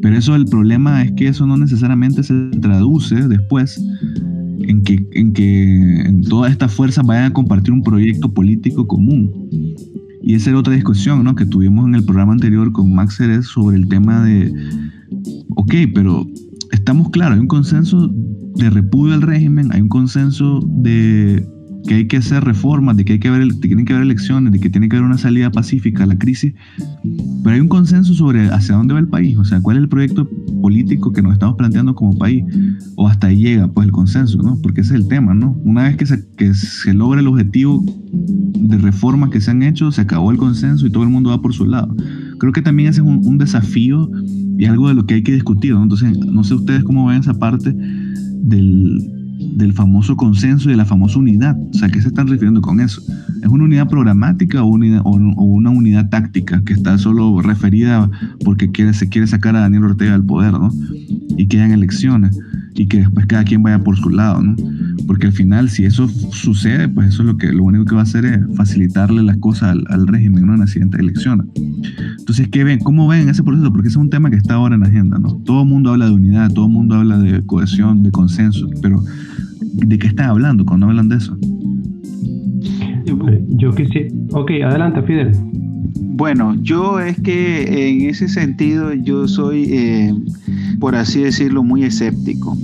Pero 0.03 0.15
eso, 0.15 0.37
el 0.37 0.45
problema 0.45 1.03
es 1.03 1.13
que 1.13 1.29
eso 1.29 1.47
no 1.47 1.57
necesariamente 1.57 2.23
se 2.23 2.35
traduce 2.61 3.27
después 3.29 3.83
en 4.61 4.83
que, 4.83 5.09
en 5.13 5.33
que 5.33 6.01
en 6.03 6.21
todas 6.21 6.53
estas 6.53 6.75
fuerzas 6.75 7.07
vayan 7.07 7.25
a 7.25 7.33
compartir 7.33 7.73
un 7.73 7.83
proyecto 7.83 8.31
político 8.31 8.87
común. 8.87 9.33
Y 10.23 10.35
esa 10.35 10.51
era 10.51 10.59
otra 10.59 10.75
discusión 10.75 11.25
¿no? 11.25 11.35
que 11.35 11.47
tuvimos 11.47 11.87
en 11.87 11.95
el 11.95 12.05
programa 12.05 12.33
anterior 12.33 12.73
con 12.73 12.93
Max 12.93 13.17
Ceres 13.17 13.47
sobre 13.47 13.77
el 13.77 13.89
tema 13.89 14.25
de, 14.25 14.53
ok, 15.57 15.75
pero 15.95 16.27
estamos 16.73 17.11
claros, 17.11 17.37
hay 17.37 17.41
un 17.41 17.49
consenso 17.49 18.11
de 18.57 18.71
repudio 18.71 19.15
al 19.15 19.23
régimen, 19.23 19.73
hay 19.73 19.81
un 19.81 19.89
consenso 19.89 20.61
de 20.67 21.47
que 21.89 21.95
hay 21.95 22.07
que 22.07 22.19
hacer 22.19 22.45
reformas, 22.45 22.99
de 22.99 23.05
que, 23.07 23.15
hay 23.15 23.19
que 23.19 23.29
haber, 23.29 23.49
de 23.49 23.55
que 23.55 23.67
tienen 23.67 23.87
que 23.87 23.95
haber 23.95 24.05
elecciones, 24.05 24.53
de 24.53 24.61
que 24.61 24.69
tiene 24.69 24.91
que 24.91 24.97
haber 24.97 25.07
una 25.07 25.17
salida 25.17 25.51
pacífica 25.51 26.05
a 26.05 26.07
la 26.07 26.19
crisis, 26.19 26.53
pero 27.43 27.55
hay 27.55 27.61
un 27.61 27.69
consenso 27.69 28.13
sobre 28.13 28.49
hacia 28.51 28.77
dónde 28.77 28.93
va 28.93 29.01
el 29.01 29.09
país, 29.09 29.39
o 29.39 29.45
sea, 29.45 29.63
cuál 29.63 29.79
es 29.79 29.85
el 29.85 29.89
proyecto 29.89 30.29
político 30.61 31.13
que 31.15 31.23
nos 31.23 31.33
estamos 31.33 31.57
planteando 31.57 31.95
como 31.95 32.17
país, 32.19 32.45
o 32.95 33.09
hasta 33.09 33.29
ahí 33.29 33.37
llega 33.37 33.69
pues 33.69 33.87
el 33.87 33.93
consenso, 33.93 34.37
¿no? 34.37 34.59
Porque 34.63 34.83
ese 34.83 34.95
es 34.95 35.01
el 35.01 35.09
tema, 35.09 35.33
¿no? 35.33 35.59
Una 35.65 35.85
vez 35.85 35.97
que 35.97 36.05
se, 36.05 36.29
que 36.37 36.53
se 36.53 36.93
logra 36.93 37.21
el 37.21 37.27
objetivo 37.27 37.83
de 38.13 38.77
reformas 38.77 39.31
que 39.31 39.41
se 39.41 39.51
han 39.51 39.63
hecho, 39.63 39.91
se 39.91 40.03
acabó 40.03 40.31
el 40.31 40.37
consenso 40.37 40.87
y 40.87 40.91
todo 40.91 41.05
el 41.05 41.09
mundo 41.09 41.31
va 41.31 41.41
por 41.41 41.55
su 41.55 41.65
lado. 41.65 41.97
Creo 42.39 42.53
que 42.53 42.61
también 42.61 42.91
ese 42.91 43.01
es 43.01 43.07
un, 43.07 43.27
un 43.27 43.39
desafío 43.39 44.11
y 44.59 44.67
algo 44.67 44.89
de 44.89 44.95
lo 44.95 45.07
que 45.07 45.15
hay 45.15 45.23
que 45.23 45.33
discutir, 45.33 45.73
¿no? 45.73 45.85
Entonces, 45.85 46.19
no 46.19 46.45
sé 46.45 46.55
ustedes 46.55 46.85
cómo 46.85 47.07
ven 47.07 47.21
esa 47.21 47.33
parte 47.33 47.73
del, 47.73 49.18
del 49.39 49.73
famoso 49.73 50.17
consenso 50.17 50.69
y 50.69 50.73
de 50.73 50.77
la 50.77 50.85
famosa 50.85 51.19
unidad. 51.19 51.57
O 51.71 51.75
sea, 51.75 51.89
¿qué 51.89 52.03
se 52.03 52.09
están 52.09 52.27
refiriendo 52.27 52.61
con 52.61 52.81
eso? 52.81 53.03
¿Es 53.43 53.49
una 53.49 53.65
unidad 53.65 53.89
programática 53.89 54.63
o, 54.63 54.67
una 54.69 55.71
unidad 55.71 56.09
táctica 56.09 56.63
que 56.65 56.73
está 56.73 56.99
solo 56.99 57.41
referida 57.41 58.11
porque 58.45 58.71
quiere, 58.71 58.95
se 58.95 59.09
quiere 59.09 59.27
sacar 59.27 59.57
a 59.57 59.61
Daniel 59.61 59.85
Ortega 59.85 60.13
del 60.13 60.25
poder, 60.25 60.53
¿no? 60.53 60.73
Y 61.37 61.47
que 61.47 61.59
hayan 61.59 61.73
elecciones 61.73 62.37
y 62.79 62.87
que 62.87 62.99
después 62.99 63.27
cada 63.27 63.43
quien 63.43 63.63
vaya 63.63 63.83
por 63.83 63.97
su 63.97 64.09
lado, 64.09 64.41
¿no? 64.41 64.55
Porque 65.07 65.27
al 65.27 65.33
final, 65.33 65.69
si 65.69 65.85
eso 65.85 66.09
sucede, 66.09 66.89
pues 66.89 67.09
eso 67.09 67.23
es 67.23 67.27
lo 67.27 67.37
que 67.37 67.53
lo 67.53 67.65
único 67.65 67.85
que 67.85 67.95
va 67.97 68.03
a 68.03 68.05
hacer 68.05 68.25
es 68.25 68.41
facilitarle 68.55 69.23
las 69.25 69.37
cosas 69.39 69.71
al, 69.71 69.85
al 69.89 70.07
régimen, 70.07 70.47
¿no? 70.47 70.55
En 70.55 70.61
las 70.61 70.71
siguientes 70.71 71.01
elecciones. 71.01 71.47
Entonces, 72.19 72.49
¿qué 72.49 72.63
ven? 72.63 72.79
¿Cómo 72.79 73.09
ven 73.09 73.29
ese 73.29 73.43
proceso? 73.43 73.73
Porque 73.73 73.89
ese 73.89 73.99
es 73.99 74.03
un 74.03 74.11
tema 74.11 74.31
que 74.31 74.37
está 74.37 74.55
ahora 74.55 74.77
en 74.77 74.83
la 74.83 74.87
agenda, 74.87 75.19
¿no? 75.19 75.35
Todo 75.45 75.63
el 75.63 75.69
mundo 75.69 75.91
habla 75.91 76.07
de 76.07 76.13
unidad, 76.13 76.53
todo 76.53 76.67
el 76.67 76.73
mundo 76.73 76.95
habla 76.95 77.19
de 77.19 77.45
cohesión, 77.45 78.05
de 78.05 78.13
consenso, 78.13 78.71
pero 78.81 79.03
¿de 79.61 79.99
qué 79.99 80.07
están 80.07 80.31
hablando 80.31 80.65
cuando 80.65 80.87
hablan 80.87 81.09
de 81.09 81.17
eso? 81.17 81.37
Yo 83.49 83.73
quisiera... 83.73 84.09
Ok, 84.33 84.51
adelante, 84.65 85.03
Fidel. 85.03 85.33
Bueno, 85.95 86.55
yo 86.63 87.01
es 87.01 87.21
que 87.21 87.91
en 87.91 88.09
ese 88.09 88.29
sentido 88.29 88.93
yo 88.93 89.29
soy, 89.29 89.65
eh, 89.73 90.15
por 90.81 90.97
así 90.97 91.23
decirlo, 91.23 91.63
muy 91.63 91.85
escéptico. 91.85 92.57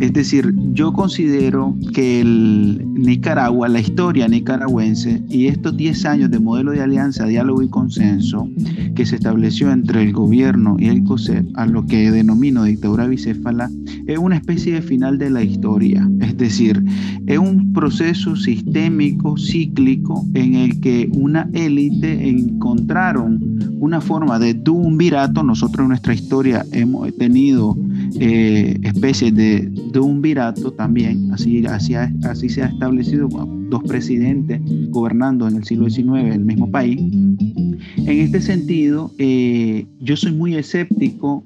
Es 0.00 0.14
decir, 0.14 0.54
yo 0.72 0.94
considero 0.94 1.76
que 1.92 2.22
el 2.22 2.82
Nicaragua, 2.94 3.68
la 3.68 3.80
historia 3.80 4.28
nicaragüense 4.28 5.22
y 5.28 5.46
estos 5.46 5.76
10 5.76 6.04
años 6.06 6.30
de 6.30 6.38
modelo 6.38 6.72
de 6.72 6.80
alianza, 6.80 7.26
diálogo 7.26 7.62
y 7.62 7.68
consenso 7.68 8.48
que 8.94 9.04
se 9.04 9.16
estableció 9.16 9.70
entre 9.70 10.02
el 10.02 10.12
gobierno 10.12 10.76
y 10.78 10.88
el 10.88 11.04
COSEP, 11.04 11.46
a 11.54 11.66
lo 11.66 11.86
que 11.86 12.10
denomino 12.10 12.64
dictadura 12.64 13.06
bicéfala, 13.06 13.70
es 14.06 14.18
una 14.18 14.36
especie 14.36 14.72
de 14.72 14.82
final 14.82 15.18
de 15.18 15.30
la 15.30 15.42
historia. 15.42 16.08
Es 16.20 16.36
decir, 16.36 16.82
es 17.26 17.38
un 17.38 17.72
proceso 17.74 18.36
sistémico, 18.36 19.36
cíclico, 19.36 20.24
en 20.34 20.54
el 20.54 20.80
que 20.80 21.10
una 21.12 21.48
élite 21.52 22.28
encontraron 22.28 23.60
una 23.80 24.00
forma 24.00 24.38
de 24.38 24.54
duumvirato. 24.54 25.42
Nosotros 25.42 25.84
en 25.84 25.88
nuestra 25.88 26.14
historia 26.14 26.64
hemos 26.72 27.14
tenido 27.16 27.76
eh, 28.18 28.78
especies 28.82 29.34
de 29.34 29.70
duumvirato 29.92 30.72
también, 30.72 31.32
así, 31.32 31.64
así, 31.66 31.94
así 31.94 32.48
se 32.48 32.62
ha 32.62 32.66
establecido 32.66 33.28
dos 33.28 33.82
presidentes 33.84 34.60
gobernando 34.90 35.48
en 35.48 35.56
el 35.56 35.64
siglo 35.64 35.88
XIX 35.88 36.34
el 36.34 36.44
mismo 36.44 36.70
país. 36.70 37.00
En 37.00 38.18
este 38.18 38.40
sentido, 38.40 39.10
eh, 39.18 39.86
yo 40.00 40.16
soy 40.16 40.32
muy 40.32 40.56
escéptico 40.56 41.42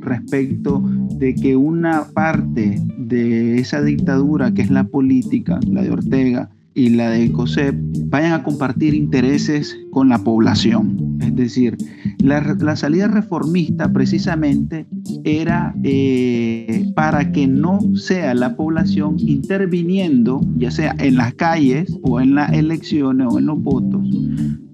respecto 0.00 0.82
de 1.16 1.34
que 1.34 1.56
una 1.56 2.06
parte 2.14 2.80
de 2.98 3.58
esa 3.58 3.82
dictadura 3.82 4.52
que 4.52 4.62
es 4.62 4.70
la 4.70 4.84
política, 4.84 5.60
la 5.70 5.82
de 5.82 5.90
Ortega, 5.90 6.50
y 6.80 6.88
la 6.88 7.10
de 7.10 7.30
COSEP 7.30 7.74
vayan 8.06 8.32
a 8.32 8.42
compartir 8.42 8.94
intereses 8.94 9.78
con 9.90 10.08
la 10.08 10.24
población. 10.24 11.18
Es 11.20 11.36
decir, 11.36 11.76
la, 12.20 12.74
salida 12.74 13.06
reformista 13.06 13.92
precisamente 13.92 14.86
era 15.24 15.74
eh, 15.84 16.90
para 16.96 17.32
que 17.32 17.46
no 17.46 17.80
sea 17.96 18.32
la 18.32 18.56
población 18.56 19.16
interviniendo, 19.18 20.40
ya 20.56 20.70
sea 20.70 20.96
en 20.98 21.16
las 21.16 21.34
calles 21.34 21.98
o 22.00 22.18
en 22.18 22.34
las 22.34 22.50
elecciones 22.54 23.26
o 23.30 23.38
en 23.38 23.44
los 23.44 23.62
votos, 23.62 24.02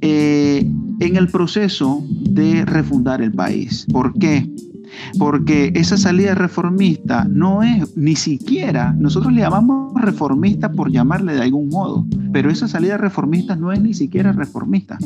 eh, 0.01 0.64
en 1.01 1.16
el 1.16 1.27
proceso 1.27 2.05
de 2.31 2.64
refundar 2.64 3.21
el 3.21 3.33
país. 3.33 3.85
¿Por 3.92 4.16
qué? 4.16 4.49
Porque 5.18 5.72
esa 5.75 5.96
salida 5.96 6.35
reformista 6.35 7.25
no 7.25 7.62
es 7.62 7.96
ni 7.96 8.16
siquiera, 8.16 8.94
nosotros 8.99 9.33
le 9.33 9.42
llamamos 9.42 10.01
reformista 10.01 10.72
por 10.72 10.90
llamarle 10.90 11.35
de 11.35 11.42
algún 11.42 11.68
modo, 11.68 12.07
pero 12.33 12.51
esa 12.51 12.68
salida 12.68 12.96
reformista 12.96 13.57
no 13.57 13.72
es 13.72 13.81
ni 13.81 13.94
siquiera 13.94 14.33
reformista, 14.33 14.99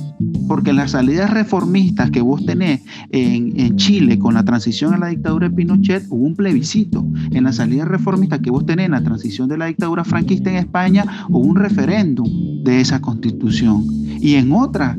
porque 0.49 0.73
las 0.73 0.93
salidas 0.93 1.31
reformistas 1.31 2.11
que 2.11 2.21
vos 2.21 2.45
tenés 2.45 2.83
en, 3.11 3.59
en 3.59 3.77
Chile 3.77 4.19
con 4.19 4.35
la 4.35 4.45
transición 4.45 4.95
a 4.95 4.99
la 4.99 5.09
dictadura 5.09 5.49
de 5.49 5.55
Pinochet 5.55 6.07
hubo 6.09 6.27
un 6.27 6.35
plebiscito, 6.35 7.05
en 7.31 7.45
la 7.45 7.53
salida 7.53 7.85
reformista 7.85 8.41
que 8.41 8.51
vos 8.51 8.67
tenés 8.67 8.87
en 8.87 8.93
la 8.93 9.03
transición 9.03 9.49
de 9.49 9.59
la 9.59 9.67
dictadura 9.67 10.05
franquista 10.05 10.51
en 10.51 10.57
España 10.57 11.05
hubo 11.29 11.41
un 11.41 11.57
referéndum 11.57 12.29
de 12.65 12.81
esa 12.81 13.01
constitución. 13.01 13.85
Y 14.21 14.35
en 14.35 14.53
otra 14.53 14.97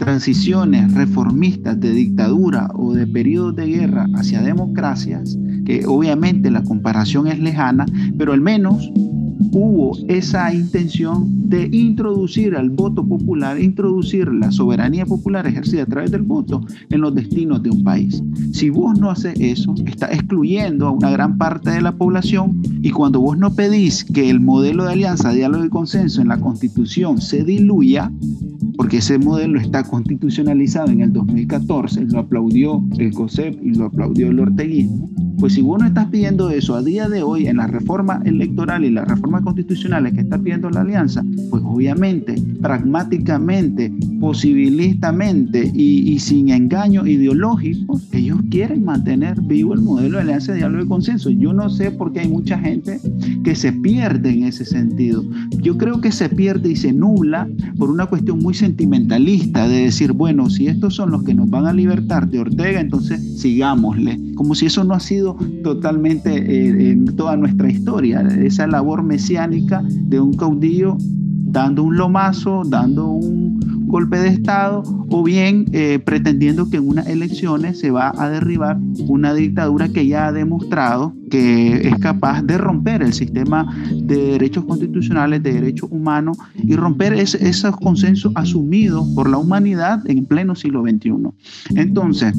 transiciones 0.00 0.92
reformistas 0.94 1.78
de 1.78 1.92
dictadura 1.92 2.70
o 2.74 2.94
de 2.94 3.06
periodos 3.06 3.54
de 3.54 3.66
guerra 3.66 4.06
hacia 4.14 4.40
democracias, 4.40 5.38
que 5.66 5.86
obviamente 5.86 6.50
la 6.50 6.64
comparación 6.64 7.26
es 7.28 7.38
lejana, 7.38 7.84
pero 8.16 8.32
al 8.32 8.40
menos 8.40 8.90
hubo 9.52 9.96
esa 10.08 10.52
intención 10.54 11.48
de 11.50 11.68
introducir 11.72 12.56
al 12.56 12.70
voto 12.70 13.06
popular, 13.06 13.60
introducir 13.60 14.32
la 14.32 14.50
soberanía 14.50 15.04
popular 15.04 15.46
ejercida 15.46 15.82
a 15.82 15.86
través 15.86 16.10
del 16.10 16.22
voto 16.22 16.64
en 16.88 17.00
los 17.00 17.14
destinos 17.14 17.62
de 17.62 17.70
un 17.70 17.82
país. 17.82 18.22
Si 18.52 18.70
vos 18.70 18.98
no 18.98 19.10
haces 19.10 19.34
eso, 19.38 19.74
está 19.86 20.06
excluyendo 20.06 20.86
a 20.86 20.92
una 20.92 21.10
gran 21.10 21.36
parte 21.36 21.70
de 21.70 21.82
la 21.82 21.92
población 21.92 22.62
y 22.82 22.90
cuando 22.90 23.20
vos 23.20 23.36
no 23.36 23.52
pedís 23.54 24.04
que 24.04 24.30
el 24.30 24.40
modelo 24.40 24.84
de 24.84 24.92
alianza, 24.92 25.32
diálogo 25.32 25.64
y 25.64 25.68
consenso 25.68 26.22
en 26.22 26.28
la 26.28 26.40
constitución 26.40 27.20
se 27.20 27.44
diluya, 27.44 28.10
porque 28.80 28.96
ese 28.96 29.18
modelo 29.18 29.60
está 29.60 29.82
constitucionalizado 29.82 30.90
en 30.90 31.02
el 31.02 31.12
2014, 31.12 32.06
lo 32.06 32.20
aplaudió 32.20 32.82
el 32.96 33.12
COSEP 33.12 33.62
y 33.62 33.74
lo 33.74 33.84
aplaudió 33.84 34.30
el 34.30 34.40
orteguismo, 34.40 35.10
pues 35.38 35.52
si 35.52 35.60
vos 35.60 35.78
no 35.78 35.86
estás 35.86 36.06
pidiendo 36.06 36.48
eso 36.48 36.74
a 36.74 36.82
día 36.82 37.06
de 37.06 37.22
hoy 37.22 37.46
en 37.46 37.58
la 37.58 37.66
reforma 37.66 38.22
electoral 38.24 38.82
y 38.86 38.90
las 38.90 39.06
reformas 39.06 39.42
constitucionales 39.42 40.14
que 40.14 40.20
está 40.20 40.38
pidiendo 40.38 40.70
la 40.70 40.80
alianza, 40.80 41.22
pues 41.50 41.62
obviamente, 41.62 42.36
pragmáticamente, 42.62 43.92
posibilistamente 44.18 45.70
y, 45.74 46.12
y 46.12 46.18
sin 46.18 46.48
engaño 46.48 47.06
ideológico, 47.06 48.00
ellos 48.12 48.38
quieren 48.50 48.82
mantener 48.82 49.38
vivo 49.42 49.74
el 49.74 49.82
modelo 49.82 50.16
de 50.16 50.22
alianza, 50.22 50.54
diálogo 50.54 50.84
y 50.84 50.88
consenso. 50.88 51.28
Yo 51.28 51.52
no 51.52 51.68
sé 51.68 51.90
por 51.90 52.14
qué 52.14 52.20
hay 52.20 52.28
mucha 52.28 52.58
gente 52.58 52.98
que 53.44 53.54
se 53.54 53.72
pierde 53.72 54.30
en 54.30 54.44
ese 54.44 54.64
sentido. 54.64 55.22
Yo 55.60 55.76
creo 55.76 56.00
que 56.00 56.12
se 56.12 56.30
pierde 56.30 56.70
y 56.70 56.76
se 56.76 56.94
nubla 56.94 57.46
por 57.78 57.90
una 57.90 58.06
cuestión 58.06 58.38
muy 58.38 58.54
sencilla 58.54 58.69
sentimentalista 58.70 59.66
de 59.68 59.82
decir, 59.86 60.12
bueno, 60.12 60.48
si 60.48 60.68
estos 60.68 60.94
son 60.94 61.10
los 61.10 61.24
que 61.24 61.34
nos 61.34 61.50
van 61.50 61.66
a 61.66 61.72
libertar 61.72 62.28
de 62.28 62.38
Ortega, 62.38 62.80
entonces 62.80 63.40
sigámosle. 63.40 64.18
Como 64.34 64.54
si 64.54 64.66
eso 64.66 64.84
no 64.84 64.94
ha 64.94 65.00
sido 65.00 65.36
totalmente 65.62 66.30
eh, 66.30 66.92
en 66.92 67.04
toda 67.16 67.36
nuestra 67.36 67.68
historia, 67.70 68.20
esa 68.20 68.66
labor 68.66 69.02
mesiánica 69.02 69.82
de 69.84 70.20
un 70.20 70.34
caudillo 70.34 70.96
dando 71.00 71.82
un 71.82 71.96
lomazo, 71.96 72.62
dando 72.64 73.10
un 73.10 73.49
golpe 73.90 74.18
de 74.18 74.28
Estado, 74.28 74.82
o 75.10 75.22
bien 75.22 75.66
eh, 75.72 75.98
pretendiendo 75.98 76.70
que 76.70 76.78
en 76.78 76.88
unas 76.88 77.06
elecciones 77.06 77.78
se 77.78 77.90
va 77.90 78.12
a 78.16 78.28
derribar 78.28 78.78
una 79.08 79.34
dictadura 79.34 79.88
que 79.88 80.06
ya 80.06 80.28
ha 80.28 80.32
demostrado 80.32 81.14
que 81.30 81.88
es 81.88 81.96
capaz 81.98 82.42
de 82.42 82.58
romper 82.58 83.02
el 83.02 83.12
sistema 83.14 83.74
de 83.92 84.32
derechos 84.32 84.64
constitucionales, 84.64 85.42
de 85.42 85.54
derechos 85.54 85.90
humanos 85.90 86.36
y 86.56 86.74
romper 86.74 87.14
esos 87.14 87.76
consensos 87.76 88.32
asumidos 88.34 89.06
por 89.14 89.30
la 89.30 89.38
humanidad 89.38 90.02
en 90.10 90.26
pleno 90.26 90.54
siglo 90.54 90.82
XXI. 90.82 91.12
Entonces, 91.76 92.34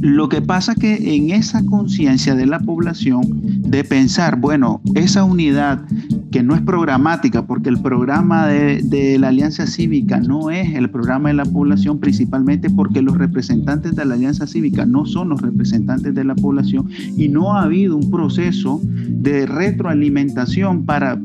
lo 0.00 0.28
que 0.28 0.40
pasa 0.40 0.74
que 0.74 1.14
en 1.14 1.30
esa 1.30 1.64
conciencia 1.66 2.34
de 2.34 2.46
la 2.46 2.58
población 2.58 3.22
de 3.70 3.84
pensar, 3.84 4.40
bueno, 4.40 4.80
esa 4.94 5.24
unidad 5.24 5.82
que 6.30 6.42
no 6.42 6.54
es 6.54 6.62
programática, 6.62 7.46
porque 7.46 7.68
el 7.68 7.80
programa 7.80 8.46
de, 8.46 8.82
de, 8.82 9.18
la 9.18 9.28
Alianza 9.28 9.66
Cívica 9.66 10.20
no 10.20 10.50
es 10.50 10.74
el 10.74 10.88
programa 10.90 11.28
de 11.28 11.34
la 11.34 11.44
población, 11.44 11.98
principalmente 11.98 12.70
porque 12.70 13.02
los 13.02 13.18
representantes 13.18 13.94
de 13.94 14.04
la 14.04 14.14
Alianza 14.14 14.46
Cívica 14.46 14.86
no 14.86 15.06
son 15.06 15.30
los 15.30 15.42
representantes 15.42 16.14
de 16.14 16.24
la 16.24 16.34
población 16.34 16.88
y 17.16 17.28
no 17.28 17.54
ha 17.54 17.62
habido 17.62 17.96
un 17.96 18.10
proceso 18.10 18.80
de 18.84 19.44
retroalimentación 19.46 20.84
para 20.84 21.18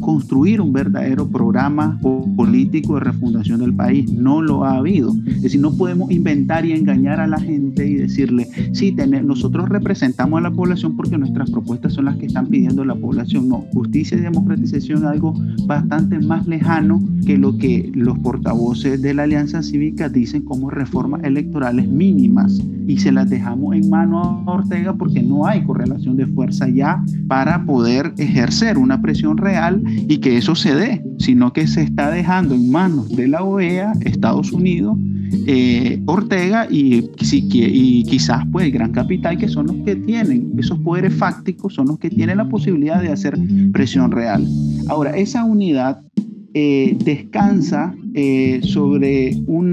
construir 0.00 0.60
un 0.60 0.72
verdadero 0.72 1.28
programa 1.28 1.98
político 2.36 2.94
de 2.94 3.00
refundación 3.00 3.60
del 3.60 3.74
país. 3.74 4.10
No 4.12 4.40
lo 4.40 4.64
ha 4.64 4.76
habido. 4.76 5.14
Es 5.26 5.42
decir, 5.42 5.60
no 5.60 5.76
podemos 5.76 6.10
inventar 6.10 6.64
y 6.64 6.72
engañar 6.72 7.20
a 7.20 7.26
la 7.26 7.38
gente 7.38 7.88
y 7.88 7.96
decirle, 8.14 8.48
sí, 8.72 8.94
nosotros 9.24 9.68
representamos 9.68 10.38
a 10.38 10.42
la 10.42 10.50
población 10.50 10.96
porque 10.96 11.18
nuestras 11.18 11.50
propuestas 11.50 11.94
son 11.94 12.04
las 12.04 12.16
que 12.16 12.26
están 12.26 12.46
pidiendo 12.46 12.84
la 12.84 12.94
población. 12.94 13.48
No, 13.48 13.64
justicia 13.72 14.16
y 14.16 14.20
democratización 14.20 15.04
algo 15.04 15.34
bastante 15.66 16.18
más 16.20 16.46
lejano 16.46 17.02
que 17.26 17.36
lo 17.36 17.58
que 17.58 17.90
los 17.94 18.18
portavoces 18.18 19.02
de 19.02 19.14
la 19.14 19.24
Alianza 19.24 19.62
Cívica 19.62 20.08
dicen 20.08 20.42
como 20.42 20.70
reformas 20.70 21.24
electorales 21.24 21.88
mínimas 21.88 22.60
y 22.86 22.98
se 22.98 23.10
las 23.10 23.28
dejamos 23.30 23.74
en 23.74 23.88
mano 23.88 24.22
a 24.22 24.50
Ortega 24.50 24.94
porque 24.94 25.22
no 25.22 25.46
hay 25.46 25.64
correlación 25.64 26.16
de 26.16 26.26
fuerza 26.26 26.68
ya 26.68 27.02
para 27.26 27.64
poder 27.64 28.12
ejercer 28.18 28.78
una 28.78 29.00
presión 29.00 29.38
real 29.38 29.82
y 29.86 30.18
que 30.18 30.36
eso 30.36 30.54
se 30.54 30.74
dé, 30.74 31.04
sino 31.18 31.52
que 31.52 31.66
se 31.66 31.82
está 31.82 32.10
dejando 32.10 32.54
en 32.54 32.70
manos 32.70 33.08
de 33.08 33.28
la 33.28 33.42
OEA, 33.42 33.92
Estados 34.02 34.52
Unidos, 34.52 34.96
eh, 35.46 36.00
Ortega 36.06 36.66
y, 36.70 37.10
y 37.52 38.03
quizás 38.04 38.44
pues 38.52 38.66
el 38.66 38.72
gran 38.72 38.92
capital 38.92 39.38
que 39.38 39.48
son 39.48 39.66
los 39.66 39.76
que 39.84 39.96
tienen 39.96 40.52
esos 40.58 40.78
poderes 40.78 41.14
fácticos, 41.14 41.74
son 41.74 41.88
los 41.88 41.98
que 41.98 42.10
tienen 42.10 42.38
la 42.38 42.48
posibilidad 42.48 43.00
de 43.00 43.10
hacer 43.10 43.36
presión 43.72 44.10
real. 44.10 44.46
Ahora, 44.88 45.16
esa 45.16 45.44
unidad 45.44 46.00
eh, 46.56 46.96
descansa 47.04 47.96
eh, 48.14 48.60
sobre 48.62 49.36
un 49.46 49.72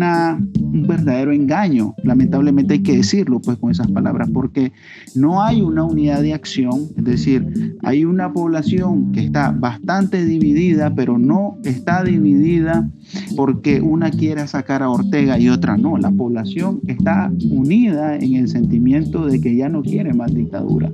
verdadero 0.87 1.31
engaño. 1.31 1.93
Lamentablemente 2.03 2.73
hay 2.73 2.79
que 2.79 2.97
decirlo 2.97 3.39
pues 3.39 3.57
con 3.59 3.69
esas 3.69 3.91
palabras, 3.91 4.29
porque 4.33 4.71
no 5.13 5.43
hay 5.43 5.61
una 5.61 5.83
unidad 5.83 6.23
de 6.23 6.33
acción, 6.33 6.87
es 6.97 7.03
decir, 7.03 7.77
hay 7.83 8.03
una 8.03 8.33
población 8.33 9.11
que 9.11 9.19
está 9.19 9.51
bastante 9.51 10.25
dividida, 10.25 10.93
pero 10.95 11.19
no 11.19 11.59
está 11.63 12.03
dividida 12.03 12.89
porque 13.35 13.79
una 13.79 14.09
quiera 14.09 14.47
sacar 14.47 14.81
a 14.81 14.89
Ortega 14.89 15.37
y 15.37 15.49
otra 15.49 15.77
no. 15.77 15.97
La 15.97 16.09
población 16.09 16.79
está 16.87 17.31
unida 17.51 18.15
en 18.17 18.33
el 18.33 18.47
sentimiento 18.47 19.27
de 19.27 19.39
que 19.39 19.55
ya 19.55 19.69
no 19.69 19.83
quiere 19.83 20.13
más 20.13 20.33
dictadura. 20.33 20.91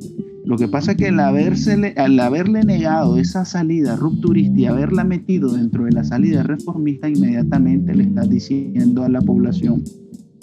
Lo 0.47 0.55
que 0.55 0.69
pasa 0.69 0.91
es 0.91 0.97
que 0.97 1.09
al, 1.09 1.19
al 1.19 2.19
haberle 2.21 2.63
negado 2.63 3.17
esa 3.17 3.43
salida 3.43 3.97
rupturista 3.97 4.57
y 4.57 4.65
haberla 4.65 5.03
metido 5.03 5.51
dentro 5.51 5.83
de 5.83 5.91
la 5.91 6.05
salida 6.05 6.41
reformista, 6.41 7.09
inmediatamente 7.09 7.93
le 7.93 8.03
está 8.03 8.21
diciendo 8.21 9.03
a 9.03 9.09
la 9.09 9.19
población, 9.19 9.83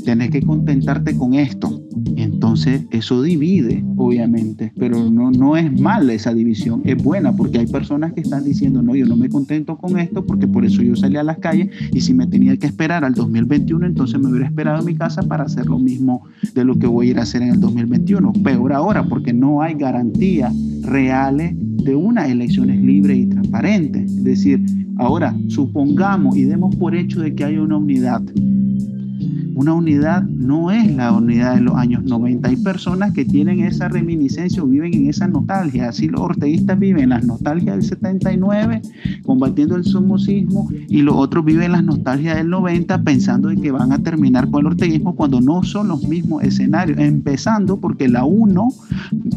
tenés 0.05 0.31
que 0.31 0.43
contentarte 0.43 1.17
con 1.17 1.35
esto. 1.35 1.83
Entonces 2.17 2.83
eso 2.91 3.23
divide, 3.23 3.85
obviamente, 3.97 4.73
pero 4.79 5.11
no, 5.11 5.31
no 5.31 5.57
es 5.57 5.73
mala 5.81 6.13
esa 6.13 6.33
división, 6.33 6.83
es 6.85 7.03
buena 7.03 7.35
porque 7.35 7.59
hay 7.59 7.67
personas 7.67 8.13
que 8.13 8.21
están 8.21 8.45
diciendo, 8.45 8.83
no, 8.83 8.95
yo 8.95 9.07
no 9.07 9.17
me 9.17 9.29
contento 9.29 9.77
con 9.77 9.99
esto 9.99 10.25
porque 10.25 10.47
por 10.47 10.65
eso 10.65 10.83
yo 10.83 10.95
salí 10.95 11.17
a 11.17 11.23
las 11.23 11.39
calles 11.39 11.71
y 11.93 12.01
si 12.01 12.15
me 12.15 12.27
tenía 12.27 12.57
que 12.57 12.67
esperar 12.67 13.05
al 13.05 13.15
2021, 13.15 13.87
entonces 13.87 14.21
me 14.21 14.29
hubiera 14.29 14.47
esperado 14.47 14.81
en 14.81 14.87
mi 14.87 14.95
casa 14.95 15.23
para 15.23 15.45
hacer 15.45 15.67
lo 15.67 15.79
mismo 15.79 16.23
de 16.55 16.65
lo 16.65 16.79
que 16.79 16.87
voy 16.87 17.09
a 17.09 17.11
ir 17.13 17.19
a 17.19 17.23
hacer 17.23 17.43
en 17.43 17.51
el 17.51 17.61
2021. 17.61 18.33
Peor 18.45 18.73
ahora 18.73 19.05
porque 19.05 19.33
no 19.33 19.63
hay 19.63 19.75
garantías 19.75 20.55
reales 20.83 21.55
de 21.57 21.95
unas 21.95 22.29
elecciones 22.29 22.81
libres 22.81 23.19
y 23.19 23.27
transparentes. 23.27 24.11
Es 24.13 24.25
decir, 24.25 24.61
ahora 24.99 25.35
supongamos 25.49 26.37
y 26.37 26.45
demos 26.45 26.75
por 26.77 26.95
hecho 26.95 27.21
de 27.21 27.35
que 27.35 27.45
hay 27.45 27.57
una 27.57 27.77
unidad 27.77 28.23
una 29.55 29.73
unidad 29.73 30.23
no 30.25 30.71
es 30.71 30.95
la 30.95 31.13
unidad 31.13 31.55
de 31.55 31.61
los 31.61 31.77
años 31.77 32.03
90. 32.03 32.49
Hay 32.49 32.57
personas 32.57 33.13
que 33.13 33.25
tienen 33.25 33.61
esa 33.61 33.89
reminiscencia 33.89 34.63
o 34.63 34.67
viven 34.67 34.93
en 34.95 35.09
esa 35.09 35.29
nostalgia. 35.29 35.89
Así 35.89 36.09
los 36.09 36.21
orteguistas 36.21 36.79
viven 36.79 37.11
las 37.11 37.25
nostalgias 37.25 37.77
del 37.77 37.85
79, 37.85 38.83
combatiendo 39.23 39.77
el 39.77 39.85
somocismo, 39.85 40.69
y 40.89 41.03
los 41.03 41.15
otros 41.15 41.45
viven 41.45 41.73
las 41.73 41.85
nostalgias 41.85 42.37
del 42.37 42.51
90, 42.51 43.03
pensando 43.03 43.51
en 43.51 43.63
que 43.63 43.71
van 43.71 43.93
a 43.93 43.99
terminar 44.01 44.51
con 44.51 44.61
el 44.61 44.67
orteguismo 44.73 45.15
cuando 45.15 45.41
no 45.41 45.63
son 45.63 45.89
los 45.89 46.07
mismos 46.09 46.43
escenarios. 46.43 46.99
Empezando 46.99 47.79
porque 47.79 48.09
la 48.09 48.25
UNO 48.25 48.69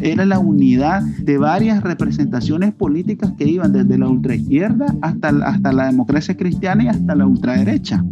era 0.01 0.25
la 0.25 0.39
unidad 0.39 1.03
de 1.03 1.37
varias 1.37 1.83
representaciones 1.83 2.73
políticas 2.73 3.33
que 3.37 3.47
iban 3.47 3.71
desde 3.71 3.97
la 3.97 4.09
ultraizquierda 4.09 4.95
hasta, 5.01 5.29
hasta 5.29 5.71
la 5.71 5.85
democracia 5.85 6.35
cristiana 6.35 6.85
y 6.85 6.87
hasta 6.87 7.13
la 7.13 7.27
ultraderecha. 7.27 8.03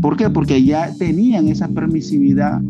¿Por 0.00 0.16
qué? 0.16 0.30
Porque 0.30 0.62
ya 0.62 0.91
tenían 0.94 1.48
esa 1.48 1.68
permisividad 1.68 2.60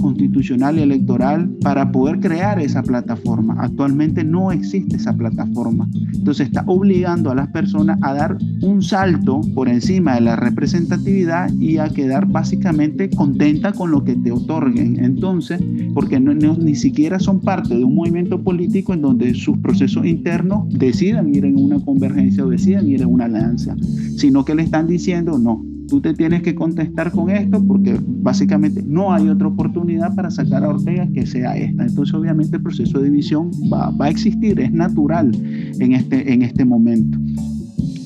constitucional 0.00 0.78
y 0.78 0.82
electoral 0.82 1.48
para 1.60 1.90
poder 1.90 2.20
crear 2.20 2.60
esa 2.60 2.82
plataforma. 2.82 3.56
Actualmente 3.58 4.24
no 4.24 4.52
existe 4.52 4.96
esa 4.96 5.16
plataforma. 5.16 5.88
Entonces 6.14 6.46
está 6.46 6.64
obligando 6.66 7.30
a 7.30 7.34
las 7.34 7.48
personas 7.48 7.98
a 8.02 8.14
dar 8.14 8.38
un 8.62 8.82
salto 8.82 9.40
por 9.54 9.68
encima 9.68 10.14
de 10.14 10.22
la 10.22 10.36
representatividad 10.36 11.52
y 11.54 11.78
a 11.78 11.88
quedar 11.88 12.26
básicamente 12.26 13.10
contenta 13.10 13.72
con 13.72 13.90
lo 13.90 14.04
que 14.04 14.16
te 14.16 14.32
otorguen. 14.32 15.02
Entonces, 15.04 15.60
porque 15.94 16.20
no, 16.20 16.34
ni 16.34 16.74
siquiera 16.74 17.18
son 17.18 17.40
parte 17.40 17.76
de 17.76 17.84
un 17.84 17.94
movimiento 17.94 18.42
político 18.42 18.94
en 18.94 19.02
donde 19.02 19.34
sus 19.34 19.58
procesos 19.58 20.06
internos 20.06 20.68
decidan 20.70 21.34
ir 21.34 21.44
en 21.44 21.56
una 21.56 21.80
convergencia 21.80 22.44
o 22.44 22.48
decidan 22.48 22.88
ir 22.88 23.02
en 23.02 23.08
una 23.08 23.24
alianza, 23.24 23.76
sino 24.16 24.44
que 24.44 24.54
le 24.54 24.62
están 24.62 24.86
diciendo, 24.86 25.38
no, 25.38 25.64
tú 25.88 26.00
te 26.00 26.14
tienes 26.14 26.42
que 26.42 26.54
contestar 26.54 27.10
con 27.10 27.30
esto 27.30 27.64
porque 27.64 27.98
básicamente 28.06 28.82
no 28.86 29.12
hay 29.12 29.28
otra 29.28 29.48
oportunidad 29.48 30.14
para 30.14 30.30
sacar 30.30 30.64
a 30.64 30.68
Ortega 30.68 31.08
que 31.12 31.26
sea 31.26 31.56
esta. 31.56 31.84
Entonces 31.84 32.14
obviamente 32.14 32.56
el 32.56 32.62
proceso 32.62 32.98
de 32.98 33.10
división 33.10 33.50
va, 33.72 33.92
a 33.98 34.08
existir, 34.08 34.60
es 34.60 34.72
natural 34.72 35.32
en 35.34 35.92
este, 35.92 36.32
en 36.32 36.42
este 36.42 36.64
momento. 36.64 37.18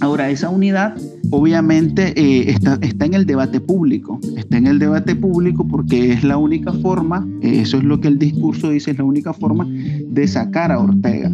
Ahora, 0.00 0.30
esa 0.30 0.50
unidad 0.50 0.96
obviamente 1.30 2.12
eh, 2.20 2.50
está, 2.50 2.76
está, 2.82 3.06
en 3.06 3.14
el 3.14 3.24
debate 3.24 3.60
público, 3.60 4.18
está 4.36 4.58
en 4.58 4.66
el 4.66 4.80
debate 4.80 5.14
público 5.14 5.66
porque 5.66 6.12
es 6.12 6.24
la 6.24 6.38
única 6.38 6.72
forma, 6.72 7.26
eso 7.40 7.78
es 7.78 7.84
lo 7.84 8.00
que 8.00 8.08
el 8.08 8.18
discurso 8.18 8.70
dice, 8.70 8.90
es 8.90 8.98
la 8.98 9.04
única 9.04 9.32
forma 9.32 9.64
de 9.64 10.26
sacar 10.26 10.72
a 10.72 10.80
Ortega. 10.80 11.30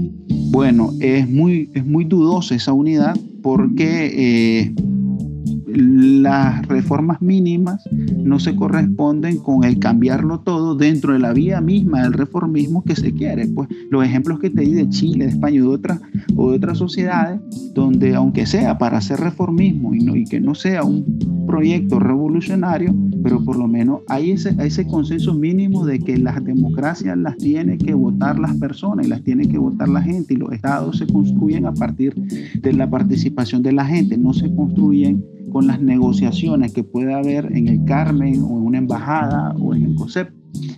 Bueno, 0.50 0.92
es 1.00 1.28
muy, 1.28 1.70
es 1.74 1.84
muy 1.86 2.04
dudosa 2.04 2.54
esa 2.54 2.72
unidad 2.72 3.18
porque... 3.42 4.12
Eh, 4.14 4.74
las 5.74 6.66
reformas 6.66 7.20
mínimas 7.20 7.82
no 7.90 8.38
se 8.38 8.56
corresponden 8.56 9.38
con 9.38 9.64
el 9.64 9.78
cambiarlo 9.78 10.40
todo 10.40 10.74
dentro 10.74 11.12
de 11.12 11.18
la 11.18 11.32
vía 11.32 11.60
misma 11.60 12.02
del 12.02 12.12
reformismo 12.12 12.82
que 12.84 12.96
se 12.96 13.12
quiere. 13.12 13.46
Pues 13.46 13.68
los 13.90 14.04
ejemplos 14.04 14.40
que 14.40 14.50
te 14.50 14.62
di 14.62 14.72
de 14.72 14.88
Chile, 14.88 15.26
de 15.26 15.30
España 15.32 15.56
y 15.56 15.60
de 15.60 15.66
otras, 15.66 16.00
o 16.36 16.50
de 16.50 16.56
otras 16.56 16.78
sociedades, 16.78 17.40
donde 17.74 18.14
aunque 18.14 18.46
sea 18.46 18.78
para 18.78 18.98
hacer 18.98 19.20
reformismo 19.20 19.94
y, 19.94 20.00
no, 20.00 20.16
y 20.16 20.24
que 20.24 20.40
no 20.40 20.54
sea 20.54 20.84
un 20.84 21.44
proyecto 21.46 21.98
revolucionario, 21.98 22.94
pero 23.22 23.44
por 23.44 23.58
lo 23.58 23.66
menos 23.66 24.00
hay 24.08 24.32
ese, 24.32 24.54
ese 24.58 24.86
consenso 24.86 25.34
mínimo 25.34 25.84
de 25.84 25.98
que 25.98 26.16
las 26.18 26.42
democracias 26.44 27.16
las 27.16 27.36
tiene 27.36 27.78
que 27.78 27.94
votar 27.94 28.38
las 28.38 28.54
personas 28.56 29.06
y 29.06 29.08
las 29.08 29.22
tiene 29.22 29.48
que 29.48 29.58
votar 29.58 29.88
la 29.88 30.02
gente 30.02 30.34
y 30.34 30.36
los 30.36 30.52
estados 30.52 30.98
se 30.98 31.06
construyen 31.06 31.66
a 31.66 31.72
partir 31.72 32.14
de 32.14 32.72
la 32.72 32.88
participación 32.88 33.62
de 33.62 33.72
la 33.72 33.84
gente, 33.84 34.16
no 34.16 34.32
se 34.32 34.54
construyen 34.54 35.24
con 35.50 35.66
las 35.66 35.80
negociaciones 35.80 36.72
que 36.72 36.84
puede 36.84 37.14
haber 37.14 37.50
en 37.56 37.68
el 37.68 37.84
Carmen 37.84 38.42
o 38.42 38.58
en 38.58 38.66
una 38.66 38.78
embajada 38.78 39.54
o 39.60 39.74
en 39.74 39.84
el 39.84 39.94
COSEP. 39.94 40.30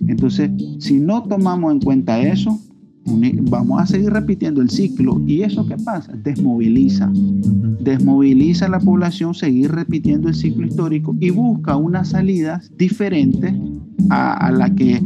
Entonces, 0.07 0.51
si 0.79 0.99
no 0.99 1.23
tomamos 1.23 1.71
en 1.73 1.79
cuenta 1.79 2.19
eso, 2.19 2.59
vamos 3.05 3.81
a 3.81 3.85
seguir 3.85 4.11
repitiendo 4.11 4.61
el 4.61 4.69
ciclo. 4.69 5.21
¿Y 5.25 5.41
eso 5.41 5.65
qué 5.67 5.77
pasa? 5.77 6.13
Desmoviliza. 6.13 7.11
Desmoviliza 7.13 8.65
a 8.67 8.69
la 8.69 8.79
población 8.79 9.33
seguir 9.33 9.71
repitiendo 9.71 10.29
el 10.29 10.35
ciclo 10.35 10.67
histórico 10.67 11.15
y 11.19 11.29
busca 11.31 11.75
unas 11.75 12.09
salidas 12.09 12.71
diferentes 12.77 13.53
a, 14.09 14.33
a, 14.47 14.51
la 14.51 14.73
que, 14.73 15.01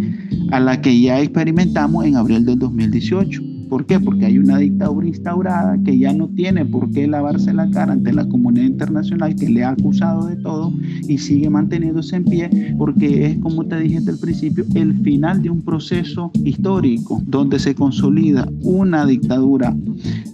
a 0.51 0.59
la 0.59 0.82
que 0.82 0.99
ya 0.99 1.22
experimentamos 1.22 2.05
en 2.05 2.16
abril 2.16 2.45
del 2.45 2.59
2018. 2.59 3.55
¿Por 3.70 3.86
qué? 3.86 3.99
Porque 3.99 4.26
hay 4.26 4.38
una 4.38 4.57
dictadura 4.57 5.07
instaurada 5.07 5.78
que 5.84 5.97
ya 5.97 6.13
no 6.13 6.28
tiene 6.28 6.66
por 6.66 6.91
qué 6.91 7.07
lavarse 7.07 7.53
la 7.53 7.70
cara 7.70 7.93
ante 7.93 8.13
la 8.13 8.28
comunidad 8.28 8.66
internacional 8.66 9.36
que 9.36 9.49
le 9.49 9.63
ha 9.63 9.70
acusado 9.70 10.28
de 10.28 10.36
todo 10.38 10.74
y 11.07 11.18
sigue 11.18 11.49
manteniéndose 11.49 12.18
en 12.18 12.26
pie 12.26 12.76
porque 12.78 13.28
es, 13.28 13.38
como 13.39 13.66
te 13.66 13.80
dije 13.80 13.99
desde 13.99 14.11
el 14.11 14.20
principio, 14.20 14.66
el 14.76 14.99
final 15.01 15.41
de 15.41 15.49
un 15.49 15.61
proceso 15.61 16.32
histórico 16.43 17.22
donde 17.26 17.59
se 17.59 17.76
consolida 17.76 18.47
una 18.61 19.05
dictadura 19.05 19.76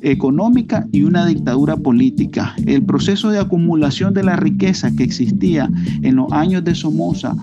económica 0.02 0.88
y 0.92 1.04
una 1.04 1.26
dictadura 1.26 1.78
política. 1.78 2.56
El 2.66 2.84
proceso 2.84 3.30
de 3.30 3.40
acumulación 3.40 4.14
de 4.14 4.24
la 4.24 4.36
riqueza 4.36 4.92
que 4.96 5.04
existía 5.04 5.70
en 6.02 6.16
los 6.16 6.32
años 6.32 6.64
de 6.64 6.76
Somoza 6.76 7.36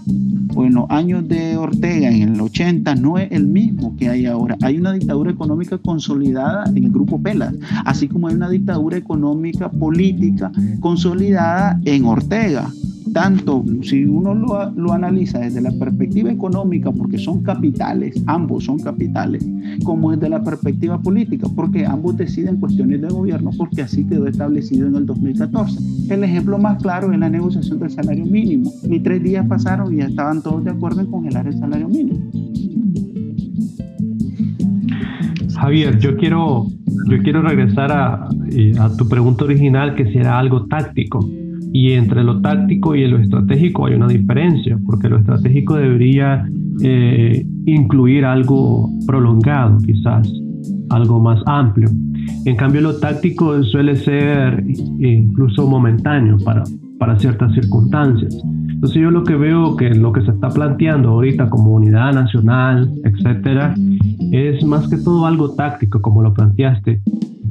o 0.54 0.64
en 0.64 0.74
los 0.74 0.86
años 0.90 1.28
de 1.28 1.56
Ortega 1.56 2.10
en 2.10 2.34
el 2.34 2.40
80 2.40 2.94
no 2.96 3.18
es 3.18 3.30
el 3.30 3.46
mismo 3.46 3.96
que 3.96 4.08
hay 4.08 4.26
ahora. 4.26 4.56
Hay 4.62 4.78
una 4.78 4.92
dictadura 4.92 5.30
económica 5.30 5.77
consolidada 5.80 6.64
en 6.68 6.84
el 6.84 6.90
grupo 6.90 7.20
Pelas, 7.20 7.54
así 7.84 8.08
como 8.08 8.28
hay 8.28 8.34
una 8.34 8.48
dictadura 8.48 8.96
económica 8.96 9.70
política 9.70 10.50
consolidada 10.80 11.80
en 11.84 12.04
Ortega 12.04 12.70
tanto 13.12 13.64
si 13.82 14.04
uno 14.04 14.34
lo, 14.34 14.70
lo, 14.70 14.92
analiza 14.92 15.38
desde 15.38 15.60
la 15.60 15.72
perspectiva 15.72 16.30
económica, 16.30 16.90
porque 16.90 17.18
son 17.18 17.42
capitales, 17.42 18.22
ambos 18.26 18.64
son 18.64 18.78
capitales, 18.78 19.44
como 19.84 20.12
desde 20.12 20.28
la 20.28 20.42
perspectiva 20.42 21.00
política, 21.00 21.48
porque 21.54 21.86
ambos 21.86 22.16
deciden 22.16 22.58
cuestiones 22.58 23.00
de 23.00 23.08
gobierno, 23.08 23.50
porque 23.56 23.82
así 23.82 24.04
quedó 24.04 24.26
establecido 24.26 24.86
en 24.86 24.96
el 24.96 25.06
2014. 25.06 25.78
El 26.10 26.24
ejemplo 26.24 26.58
más 26.58 26.82
claro 26.82 27.12
es 27.12 27.18
la 27.18 27.28
negociación 27.28 27.78
del 27.78 27.90
salario 27.90 28.26
mínimo. 28.26 28.72
Ni 28.86 29.00
tres 29.00 29.22
días 29.22 29.46
pasaron 29.46 29.92
y 29.92 29.98
ya 29.98 30.06
estaban 30.06 30.42
todos 30.42 30.64
de 30.64 30.70
acuerdo 30.70 31.00
en 31.00 31.06
congelar 31.10 31.46
el 31.46 31.58
salario 31.58 31.88
mínimo. 31.88 32.18
Javier, 35.60 35.98
yo 35.98 36.16
quiero, 36.16 36.66
yo 37.08 37.18
quiero 37.22 37.42
regresar 37.42 37.90
a, 37.90 38.28
a 38.80 38.96
tu 38.96 39.08
pregunta 39.08 39.44
original, 39.44 39.94
que 39.94 40.06
si 40.06 40.18
era 40.18 40.38
algo 40.38 40.66
táctico. 40.66 41.28
Y 41.72 41.92
entre 41.92 42.24
lo 42.24 42.40
táctico 42.40 42.94
y 42.94 43.06
lo 43.06 43.18
estratégico 43.18 43.86
hay 43.86 43.94
una 43.94 44.06
diferencia, 44.06 44.78
porque 44.86 45.08
lo 45.08 45.18
estratégico 45.18 45.76
debería 45.76 46.48
eh, 46.82 47.44
incluir 47.66 48.24
algo 48.24 48.90
prolongado, 49.06 49.78
quizás, 49.78 50.32
algo 50.90 51.20
más 51.20 51.42
amplio. 51.46 51.88
En 52.44 52.56
cambio, 52.56 52.80
lo 52.80 52.98
táctico 52.98 53.62
suele 53.64 53.96
ser 53.96 54.64
incluso 54.98 55.68
momentáneo 55.68 56.38
para, 56.44 56.62
para 56.98 57.18
ciertas 57.18 57.52
circunstancias. 57.52 58.40
Entonces 58.78 59.02
yo 59.02 59.10
lo 59.10 59.24
que 59.24 59.34
veo 59.34 59.74
que 59.76 59.90
lo 59.90 60.12
que 60.12 60.22
se 60.22 60.30
está 60.30 60.48
planteando 60.50 61.10
ahorita 61.10 61.50
como 61.50 61.72
unidad 61.72 62.14
nacional, 62.14 62.88
etcétera, 63.02 63.74
es 64.32 64.64
más 64.64 64.88
que 64.88 64.96
todo 64.96 65.26
algo 65.26 65.54
táctico, 65.54 66.00
como 66.00 66.22
lo 66.22 66.34
planteaste. 66.34 67.00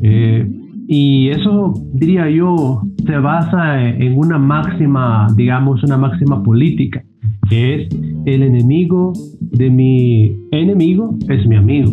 Eh, 0.02 0.48
y 0.88 1.30
eso, 1.30 1.74
diría 1.94 2.30
yo, 2.30 2.82
se 3.06 3.18
basa 3.18 3.84
en 3.84 4.18
una 4.18 4.38
máxima, 4.38 5.28
digamos, 5.36 5.84
una 5.84 5.98
máxima 5.98 6.42
política, 6.42 7.04
que 7.50 7.76
es 7.76 7.90
el 8.26 8.44
enemigo 8.44 9.14
de 9.40 9.70
mi 9.70 10.36
enemigo 10.52 11.18
es 11.28 11.46
mi 11.46 11.56
amigo. 11.56 11.92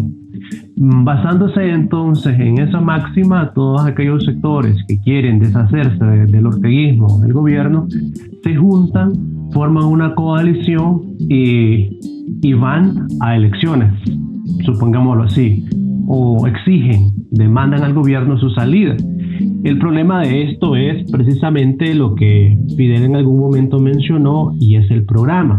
Basándose 0.76 1.70
entonces 1.70 2.38
en 2.38 2.58
esa 2.58 2.80
máxima, 2.80 3.52
todos 3.52 3.84
aquellos 3.84 4.24
sectores 4.24 4.76
que 4.86 5.00
quieren 5.00 5.38
deshacerse 5.38 6.04
del 6.04 6.46
orteguismo 6.46 7.20
del 7.20 7.32
gobierno 7.32 7.86
se 8.42 8.56
juntan, 8.56 9.12
forman 9.52 9.84
una 9.84 10.14
coalición 10.14 11.02
y 11.18 12.52
van 12.54 13.06
a 13.20 13.36
elecciones, 13.36 13.92
supongámoslo 14.64 15.24
así, 15.24 15.64
o 16.06 16.46
exigen, 16.46 17.10
demandan 17.30 17.82
al 17.82 17.94
gobierno 17.94 18.38
su 18.38 18.50
salida. 18.50 18.96
El 19.64 19.78
problema 19.78 20.20
de 20.20 20.50
esto 20.50 20.76
es 20.76 21.10
precisamente 21.10 21.94
lo 21.94 22.14
que 22.14 22.56
Fidel 22.76 23.04
en 23.04 23.16
algún 23.16 23.40
momento 23.40 23.78
mencionó 23.78 24.54
y 24.60 24.76
es 24.76 24.90
el 24.90 25.04
programa. 25.04 25.56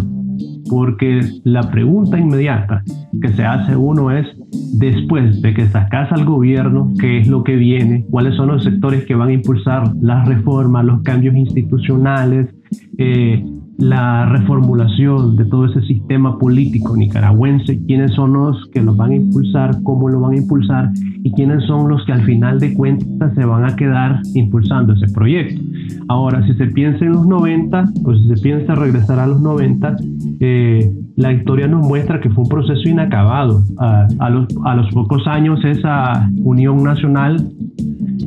porque 0.69 1.21
la 1.43 1.69
pregunta 1.69 2.17
inmediata 2.17 2.83
que 3.21 3.29
se 3.29 3.43
hace 3.43 3.75
uno 3.75 4.11
es, 4.11 4.25
después 4.73 5.41
de 5.41 5.53
que 5.53 5.67
sacas 5.67 6.11
al 6.11 6.25
gobierno, 6.25 6.91
¿qué 6.99 7.19
es 7.19 7.27
lo 7.27 7.43
que 7.43 7.55
viene? 7.55 8.05
¿Cuáles 8.09 8.35
son 8.35 8.47
los 8.47 8.63
sectores 8.63 9.05
que 9.05 9.15
van 9.15 9.29
a 9.29 9.33
impulsar 9.33 9.93
las 10.01 10.27
reformas, 10.27 10.85
los 10.85 11.03
cambios 11.03 11.35
institucionales? 11.35 12.53
Eh, 12.97 13.45
la 13.77 14.25
reformulación 14.27 15.35
de 15.35 15.45
todo 15.45 15.65
ese 15.65 15.81
sistema 15.81 16.37
político 16.37 16.95
nicaragüense, 16.95 17.83
quiénes 17.85 18.13
son 18.13 18.33
los 18.33 18.57
que 18.73 18.81
lo 18.81 18.95
van 18.95 19.11
a 19.11 19.15
impulsar, 19.15 19.81
cómo 19.83 20.09
lo 20.09 20.21
van 20.21 20.33
a 20.33 20.37
impulsar 20.37 20.89
y 21.23 21.31
quiénes 21.33 21.65
son 21.65 21.89
los 21.89 22.05
que 22.05 22.13
al 22.13 22.23
final 22.23 22.59
de 22.59 22.73
cuentas 22.73 23.33
se 23.35 23.43
van 23.45 23.65
a 23.65 23.75
quedar 23.75 24.21
impulsando 24.33 24.93
ese 24.93 25.11
proyecto. 25.13 25.61
Ahora, 26.07 26.45
si 26.45 26.53
se 26.53 26.67
piensa 26.67 27.03
en 27.03 27.13
los 27.13 27.27
90, 27.27 27.85
pues 28.03 28.19
si 28.19 28.27
se 28.29 28.41
piensa 28.41 28.75
regresar 28.75 29.19
a 29.19 29.27
los 29.27 29.41
90, 29.41 29.97
eh, 30.39 30.93
la 31.17 31.33
historia 31.33 31.67
nos 31.67 31.85
muestra 31.85 32.21
que 32.21 32.29
fue 32.29 32.43
un 32.43 32.49
proceso 32.49 32.87
inacabado. 32.87 33.63
a, 33.79 34.29
los, 34.29 34.47
a 34.63 34.75
los 34.75 34.89
pocos 34.93 35.27
años 35.27 35.63
esa 35.65 36.29
unión 36.37 36.83
nacional 36.83 37.37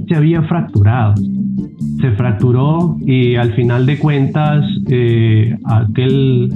se 0.09 0.15
había 0.15 0.43
fracturado 0.43 1.15
se 2.01 2.11
fracturó 2.13 2.97
y 3.05 3.37
al 3.37 3.53
final 3.55 3.87
de 3.87 3.99
cuentas 3.99 4.65
eh, 4.89 5.57
aquel, 5.65 6.53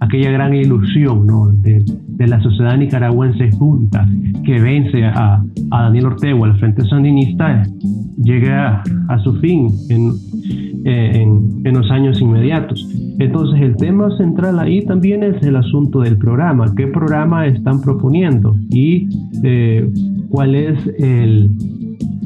aquella 0.00 0.30
gran 0.30 0.54
ilusión 0.54 1.26
de, 1.62 1.84
la 2.26 2.40
sociedad 2.42 2.76
nicaragüense 2.76 3.50
junta 3.52 4.08
que 4.44 4.60
vence 4.60 5.04
a, 5.04 5.42
Daniel 5.70 6.06
Ortega 6.06 6.44
al 6.44 6.58
Frente 6.58 6.82
Sandinista 6.84 7.62
llega 8.22 8.82
a, 9.08 9.18
su 9.20 9.34
fin 9.34 9.68
en, 9.88 10.12
en, 10.84 11.74
los 11.74 11.90
años 11.90 12.20
inmediatos. 12.20 12.88
Entonces 13.18 13.60
el 13.60 13.76
tema 13.76 14.16
central 14.16 14.58
ahí 14.58 14.84
también 14.84 15.22
es 15.22 15.42
el 15.42 15.56
asunto 15.56 16.00
del 16.00 16.18
programa, 16.18 16.72
qué 16.76 16.86
programa 16.86 17.46
están 17.46 17.80
proponiendo 17.80 18.56
y 18.70 19.08
eh, 19.42 19.88
cuál 20.30 20.54
es 20.54 20.78
el, 20.98 21.50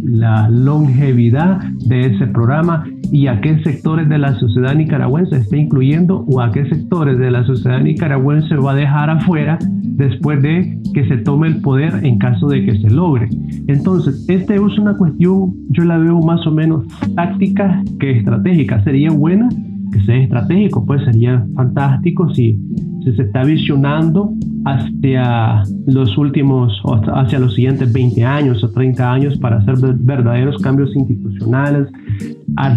la 0.02 0.48
longevidad 0.48 1.62
de 1.86 2.06
ese 2.06 2.26
programa 2.26 2.84
y 3.10 3.26
a 3.26 3.40
qué 3.40 3.62
sectores 3.62 4.08
de 4.08 4.18
la 4.18 4.34
sociedad 4.38 4.74
nicaragüense 4.74 5.36
está 5.36 5.56
incluyendo 5.56 6.24
o 6.28 6.40
a 6.40 6.50
qué 6.50 6.64
sectores 6.68 7.18
de 7.18 7.30
la 7.30 7.44
sociedad 7.44 7.80
nicaragüense 7.80 8.56
va 8.56 8.72
a 8.72 8.76
dejar 8.76 9.10
afuera 9.10 9.58
después 9.82 10.42
de 10.42 10.78
que 10.94 11.06
se 11.08 11.18
tome 11.18 11.48
el 11.48 11.60
poder 11.60 12.00
en 12.02 12.18
caso 12.18 12.48
de 12.48 12.64
que 12.64 12.78
se 12.80 12.90
logre. 12.90 13.28
Entonces, 13.68 14.24
esta 14.28 14.54
es 14.54 14.78
una 14.78 14.96
cuestión, 14.96 15.54
yo 15.70 15.84
la 15.84 15.98
veo 15.98 16.20
más 16.20 16.46
o 16.46 16.50
menos 16.50 16.84
táctica 17.14 17.82
que 18.00 18.18
estratégica. 18.18 18.82
Sería 18.84 19.10
buena 19.10 19.48
que 19.93 20.01
sea 20.01 20.16
estratégico, 20.16 20.84
pues 20.84 21.05
sería 21.05 21.47
fantástico 21.55 22.32
si, 22.34 22.59
si 23.05 23.12
se 23.12 23.22
está 23.22 23.45
visionando 23.45 24.32
hacia 24.64 25.62
los 25.86 26.16
últimos, 26.18 26.80
hacia 27.14 27.38
los 27.38 27.55
siguientes 27.55 27.93
20 27.93 28.24
años 28.24 28.64
o 28.64 28.70
30 28.70 29.12
años 29.12 29.38
para 29.38 29.59
hacer 29.59 29.74
verdaderos 29.99 30.61
cambios 30.62 30.95
institucionales 30.97 31.88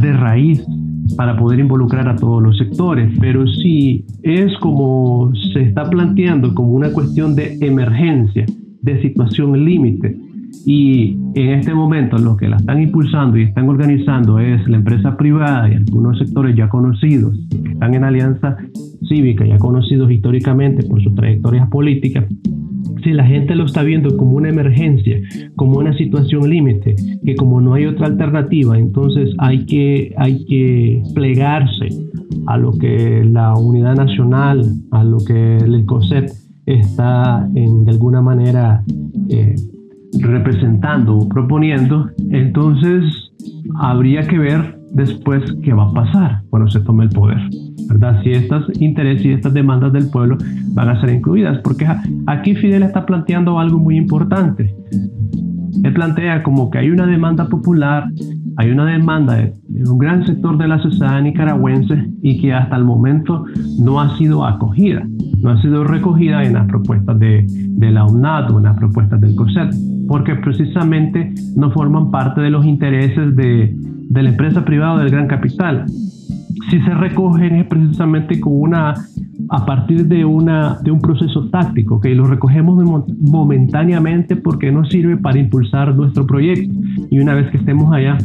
de 0.02 0.14
raíz 0.14 0.66
para 1.16 1.38
poder 1.38 1.60
involucrar 1.60 2.08
a 2.10 2.16
todos 2.16 2.42
los 2.42 2.58
sectores. 2.58 3.14
Pero 3.20 3.48
si 3.48 4.06
es 4.24 4.58
como 4.58 5.32
se 5.54 5.62
está 5.62 5.90
planteando 5.90 6.54
como 6.54 6.72
una 6.72 6.92
cuestión 6.92 7.36
de 7.36 7.58
emergencia, 7.62 8.46
de 8.82 9.02
situación 9.02 9.64
límite, 9.64 10.18
y 10.66 11.18
en 11.36 11.50
este 11.52 11.74
momento 11.74 12.18
lo 12.18 12.38
que 12.38 12.48
la 12.48 12.58
están 12.58 12.82
impulsando 12.82 13.38
y 13.38 13.44
están 13.44 13.70
organizando 13.70 14.40
es 14.40 14.68
la 14.68 14.78
empresa 14.78 15.18
privada 15.18 15.70
y 15.70 15.76
algunos 15.76 16.18
sectores 16.18 16.56
ya 16.56 16.70
conocidos 16.70 17.38
que 17.50 17.72
están 17.72 17.94
en 17.94 18.04
alianza 18.04 18.58
cívica, 19.08 19.46
ya 19.46 19.58
conocidos 19.58 20.12
históricamente 20.12 20.86
por 20.88 21.04
sus 21.04 21.14
trayectorias 21.16 21.70
políticas, 21.70 22.26
si 23.04 23.14
la 23.14 23.24
gente 23.24 23.56
lo 23.56 23.66
está 23.66 23.84
viendo 23.84 24.18
como 24.18 24.32
una 24.38 24.50
emergencia, 24.50 25.20
como 25.56 25.78
una 25.78 25.96
situación 25.96 26.50
límite, 26.50 26.96
que 27.24 27.36
como 27.36 27.62
no 27.62 27.76
hay 27.76 27.86
otra 27.86 28.08
alternativa, 28.08 28.78
entonces 28.80 29.30
hay 29.38 29.66
que, 29.68 30.14
hay 30.18 30.44
que 30.46 31.04
plegarse 31.14 31.90
a 32.48 32.58
lo 32.58 32.72
que 32.74 33.24
la 33.24 33.54
unidad 33.54 33.96
nacional, 33.96 34.64
a 34.92 35.04
lo 35.04 35.18
que 35.20 35.58
el 35.58 35.86
COSEP 35.86 36.30
está 36.66 37.48
en, 37.54 37.86
de 37.86 37.92
alguna 37.92 38.22
manera 38.24 38.84
eh, 39.30 39.56
representando 40.20 41.18
o 41.18 41.30
proponiendo, 41.30 42.10
entonces 42.30 43.04
habría 43.80 44.28
que 44.28 44.38
ver 44.38 44.80
después 44.92 45.44
qué 45.64 45.74
va 45.74 45.90
a 45.90 45.94
pasar 45.94 46.42
cuando 46.50 46.70
se 46.70 46.80
tome 46.82 47.06
el 47.06 47.10
poder. 47.10 47.40
¿verdad? 47.88 48.22
Si 48.24 48.32
estos 48.32 48.66
intereses 48.82 49.26
y 49.26 49.32
estas 49.32 49.54
demandas 49.54 49.94
del 49.94 50.10
pueblo 50.10 50.38
van 50.74 50.90
a 50.90 51.00
ser 51.02 51.12
incluidas, 51.12 51.60
porque 51.60 51.88
aquí 52.28 52.56
Fidel 52.56 52.84
está 52.84 53.06
planteando 53.06 53.60
algo 53.60 53.78
muy 53.78 53.98
importante. 53.98 54.76
Él 55.84 55.94
plantea 55.94 56.42
como 56.44 56.70
que 56.72 56.80
hay 56.80 56.90
una 56.90 57.06
demanda 57.06 57.48
popular, 57.48 58.06
hay 58.58 58.72
una 58.72 58.86
demanda 58.86 59.36
de, 59.36 59.54
un 59.84 59.98
gran 59.98 60.26
sector 60.26 60.58
de 60.58 60.68
la 60.68 60.80
sociedad 60.80 61.22
nicaragüense 61.22 62.10
y 62.22 62.40
que 62.42 62.54
hasta 62.54 62.76
el 62.76 62.84
momento 62.84 63.46
no 63.80 64.00
ha 64.00 64.18
sido 64.18 64.46
acogida, 64.46 65.06
no 65.42 65.50
ha 65.52 65.62
sido 65.62 65.84
recogida 65.84 66.44
en 66.44 66.54
las 66.54 66.68
propuestas 66.68 67.20
de, 67.20 67.46
de 67.48 67.92
la 67.92 68.06
UNAD 68.06 68.52
o 68.52 68.58
en 68.58 68.66
las 68.66 68.78
propuestas 68.78 69.20
del 69.22 69.36
COSET, 69.36 69.74
porque 70.08 70.36
precisamente 70.36 71.34
no 71.56 71.72
forman 71.72 72.12
parte 72.12 72.42
de 72.42 72.50
los 72.50 72.66
intereses 72.66 73.36
de, 73.36 73.76
de 74.10 74.24
la 74.24 74.30
empresa 74.30 74.64
privada 74.64 74.94
o 74.94 75.00
del 75.00 75.10
gran 75.10 75.28
capital. 75.28 75.86
Si 76.70 76.80
se 76.82 76.94
recogen 76.94 77.56
es 77.56 77.68
precisamente 77.68 78.40
con 78.40 78.54
una 78.54 78.94
a 79.50 79.66
partir 79.66 80.08
de, 80.08 80.26
una, 80.26 80.80
de 80.84 80.92
un 80.92 81.00
proceso 81.00 81.50
táctico, 81.50 82.00
que 82.00 82.16
lo 82.16 82.26
recogemos 82.26 82.84
momentáneamente 83.20 84.36
porque 84.36 84.72
nos 84.72 84.90
sirve 84.90 85.18
para 85.18 85.40
impulsar 85.40 85.96
nuestro 85.96 86.26
proyecto. 86.26 86.74
Y 87.10 87.20
una 87.20 87.34
vez 87.34 87.50
que 87.52 87.58
estemos 87.58 87.94
allá, 87.94 88.18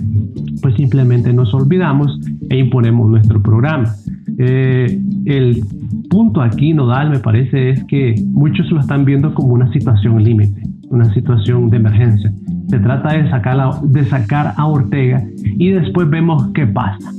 pues 0.63 0.75
simplemente 0.77 1.33
nos 1.33 1.53
olvidamos 1.55 2.19
e 2.49 2.59
imponemos 2.59 3.11
nuestro 3.11 3.43
programa. 3.43 3.95
Eh, 4.39 5.01
el 5.27 5.63
punto 6.09 6.41
aquí 6.41 6.73
nodal, 6.73 7.11
me 7.11 7.19
parece, 7.19 7.71
es 7.71 7.85
que 7.85 8.15
muchos 8.33 8.71
lo 8.71 8.81
están 8.81 9.05
viendo 9.05 9.35
como 9.35 9.55
una 9.55 9.71
situación 9.73 10.23
límite, 10.23 10.63
una 10.89 11.13
situación 11.13 11.71
de 11.71 11.77
emergencia. 11.77 12.33
Se 12.69 12.79
trata 12.79 13.15
de 13.15 13.29
sacar, 13.31 13.81
de 13.83 14.05
sacar 14.07 14.55
a 14.57 14.67
Ortega 14.67 15.23
y 15.45 15.71
después 15.71 16.09
vemos 16.09 16.49
qué 16.55 16.67
pasa. 16.67 17.13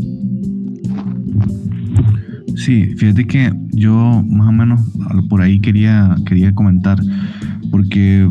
Sí, 2.56 2.94
fíjate 2.98 3.26
que 3.26 3.54
yo 3.72 4.24
más 4.28 4.50
o 4.50 4.52
menos 4.52 4.82
por 5.30 5.42
ahí 5.42 5.60
quería, 5.60 6.16
quería 6.26 6.54
comentar, 6.54 7.00
porque 7.72 8.30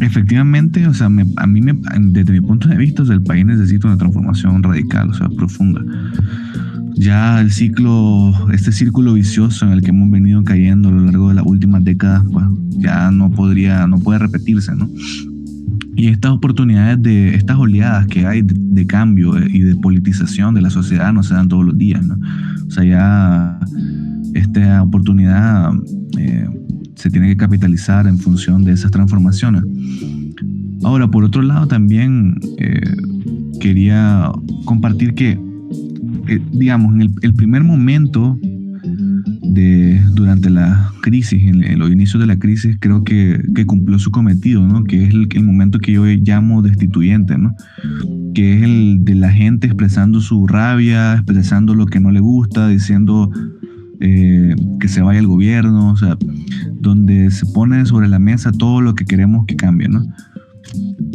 efectivamente, 0.00 0.86
o 0.86 0.94
sea, 0.94 1.06
a 1.06 1.46
mí 1.46 1.60
me, 1.60 1.74
desde 2.00 2.32
mi 2.32 2.40
punto 2.40 2.68
de 2.68 2.76
vista, 2.76 3.02
el 3.02 3.22
país 3.22 3.44
necesita 3.44 3.88
una 3.88 3.96
transformación 3.96 4.62
radical, 4.62 5.10
o 5.10 5.14
sea, 5.14 5.28
profunda. 5.28 5.82
Ya 6.94 7.40
el 7.40 7.50
ciclo, 7.50 8.32
este 8.52 8.70
círculo 8.70 9.14
vicioso 9.14 9.66
en 9.66 9.72
el 9.72 9.82
que 9.82 9.90
hemos 9.90 10.10
venido 10.10 10.44
cayendo 10.44 10.88
a 10.88 10.92
lo 10.92 11.00
largo 11.00 11.28
de 11.30 11.34
las 11.36 11.46
últimas 11.46 11.84
décadas, 11.84 12.22
pues 12.30 12.44
ya 12.78 13.10
no 13.10 13.30
podría, 13.30 13.86
no 13.86 13.98
puede 13.98 14.18
repetirse, 14.18 14.74
¿no? 14.74 14.88
Y 15.94 16.08
estas 16.08 16.32
oportunidades 16.32 17.02
de, 17.02 17.34
estas 17.34 17.58
oleadas 17.58 18.06
que 18.06 18.26
hay 18.26 18.42
de, 18.42 18.86
cambio 18.86 19.38
y 19.38 19.60
de 19.60 19.76
politización 19.76 20.54
de 20.54 20.62
la 20.62 20.70
sociedad 20.70 21.12
no 21.12 21.22
se 21.22 21.34
dan 21.34 21.48
todos 21.48 21.64
los 21.64 21.76
días. 21.76 22.02
O 22.66 22.70
sea, 22.70 22.84
ya 22.84 23.60
esta 24.34 24.82
oportunidad 24.82 25.72
eh, 26.18 26.48
se 26.94 27.10
tiene 27.10 27.28
que 27.28 27.36
capitalizar 27.36 28.06
en 28.06 28.18
función 28.18 28.64
de 28.64 28.72
esas 28.72 28.90
transformaciones. 28.90 29.62
Ahora, 30.82 31.08
por 31.08 31.24
otro 31.24 31.42
lado, 31.42 31.66
también 31.66 32.40
eh, 32.58 32.80
quería 33.60 34.32
compartir 34.64 35.14
que, 35.14 35.38
eh, 36.28 36.40
digamos, 36.52 36.94
en 36.94 37.14
el 37.22 37.34
primer 37.34 37.62
momento 37.64 38.38
durante 39.54 40.50
la 40.50 40.92
crisis, 41.02 41.42
en, 41.44 41.78
los 41.78 41.90
inicios 41.90 42.20
de 42.20 42.26
la 42.26 42.38
crisis, 42.38 42.76
creo 42.80 43.04
que, 43.04 43.40
cumplió 43.66 43.98
su 43.98 44.10
cometido, 44.10 44.66
¿no? 44.66 44.84
que 44.84 45.04
es 45.04 45.14
el, 45.14 45.28
el, 45.34 45.44
momento 45.44 45.78
que 45.78 45.92
yo 45.92 46.04
llamo 46.04 46.62
destituyente, 46.62 47.38
¿no? 47.38 47.54
que 48.34 48.56
es 48.56 48.62
el 48.62 49.04
de 49.04 49.14
la 49.14 49.30
gente 49.30 49.66
expresando 49.66 50.20
su 50.20 50.46
rabia, 50.46 51.14
expresando 51.14 51.74
lo 51.74 51.86
que 51.86 52.00
no 52.00 52.10
le 52.10 52.20
gusta, 52.20 52.68
diciendo 52.68 53.30
eh, 54.04 54.56
que 54.80 54.88
se 54.88 55.00
vaya 55.00 55.20
el 55.20 55.28
gobierno, 55.28 55.92
o 55.92 55.96
sea, 55.96 56.16
donde 56.80 57.30
se 57.30 57.46
pone 57.46 57.86
sobre 57.86 58.08
la 58.08 58.18
mesa 58.18 58.50
todo 58.50 58.80
lo 58.80 58.96
que 58.96 59.04
queremos 59.04 59.46
que 59.46 59.54
cambie. 59.54 59.88
¿no? 59.88 60.04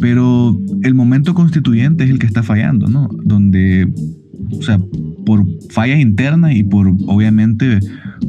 Pero 0.00 0.58
el 0.82 0.94
momento 0.94 1.34
constituyente 1.34 2.04
es 2.04 2.10
el 2.10 2.18
que 2.18 2.26
está 2.26 2.42
fallando, 2.42 2.86
¿no? 2.86 3.08
donde, 3.24 3.92
o 4.52 4.62
sea, 4.62 4.80
por 5.28 5.44
fallas 5.68 6.00
internas 6.00 6.56
y 6.56 6.62
por, 6.62 6.88
obviamente, 7.06 7.80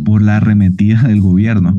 por 0.03 0.21
la 0.21 0.35
arremetida 0.35 1.01
del 1.07 1.21
gobierno, 1.21 1.77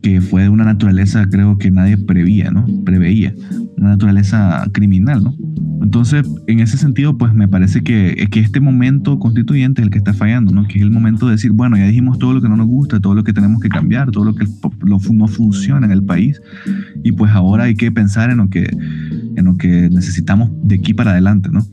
que 0.00 0.22
fue 0.22 0.44
de 0.44 0.48
una 0.48 0.64
naturaleza 0.64 1.28
creo 1.28 1.58
que 1.58 1.70
nadie 1.70 1.98
prevía, 1.98 2.50
¿no? 2.50 2.64
Preveía, 2.86 3.34
una 3.76 3.90
naturaleza 3.90 4.66
criminal, 4.72 5.22
¿no? 5.22 5.34
Entonces, 5.82 6.26
en 6.46 6.60
ese 6.60 6.78
sentido, 6.78 7.18
pues 7.18 7.34
me 7.34 7.48
parece 7.48 7.82
que, 7.82 8.28
que 8.30 8.40
este 8.40 8.60
momento 8.60 9.18
constituyente 9.18 9.82
es 9.82 9.84
el 9.84 9.92
que 9.92 9.98
está 9.98 10.14
fallando, 10.14 10.52
¿no? 10.52 10.66
Que 10.66 10.78
es 10.78 10.82
el 10.82 10.90
momento 10.90 11.26
de 11.26 11.32
decir, 11.32 11.52
bueno, 11.52 11.76
ya 11.76 11.84
dijimos 11.84 12.18
todo 12.18 12.32
lo 12.32 12.40
que 12.40 12.48
no 12.48 12.56
nos 12.56 12.66
gusta, 12.66 12.98
todo 12.98 13.14
lo 13.14 13.24
que 13.24 13.34
tenemos 13.34 13.60
que 13.60 13.68
cambiar, 13.68 14.10
todo 14.10 14.24
lo 14.24 14.34
que 14.34 14.46
no 14.80 15.28
funciona 15.28 15.84
en 15.84 15.92
el 15.92 16.02
país, 16.02 16.40
y 17.04 17.12
pues 17.12 17.30
ahora 17.32 17.64
hay 17.64 17.74
que 17.74 17.92
pensar 17.92 18.30
en 18.30 18.38
lo 18.38 18.48
que, 18.48 18.70
en 19.36 19.44
lo 19.44 19.58
que 19.58 19.90
necesitamos 19.90 20.50
de 20.62 20.76
aquí 20.76 20.94
para 20.94 21.10
adelante, 21.10 21.50
¿no? 21.52 21.66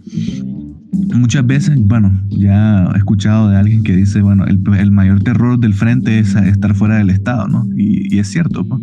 Muchas 1.15 1.45
veces, 1.45 1.77
bueno, 1.77 2.11
ya 2.29 2.89
he 2.93 2.97
escuchado 2.97 3.49
de 3.49 3.57
alguien 3.57 3.83
que 3.83 3.95
dice, 3.95 4.21
bueno, 4.21 4.45
el, 4.45 4.61
el 4.77 4.91
mayor 4.91 5.21
terror 5.23 5.59
del 5.59 5.73
frente 5.73 6.19
es 6.19 6.35
estar 6.35 6.75
fuera 6.75 6.97
del 6.97 7.09
Estado, 7.09 7.47
¿no? 7.47 7.67
Y, 7.75 8.13
y 8.15 8.19
es 8.19 8.27
cierto, 8.27 8.63
¿no? 8.63 8.81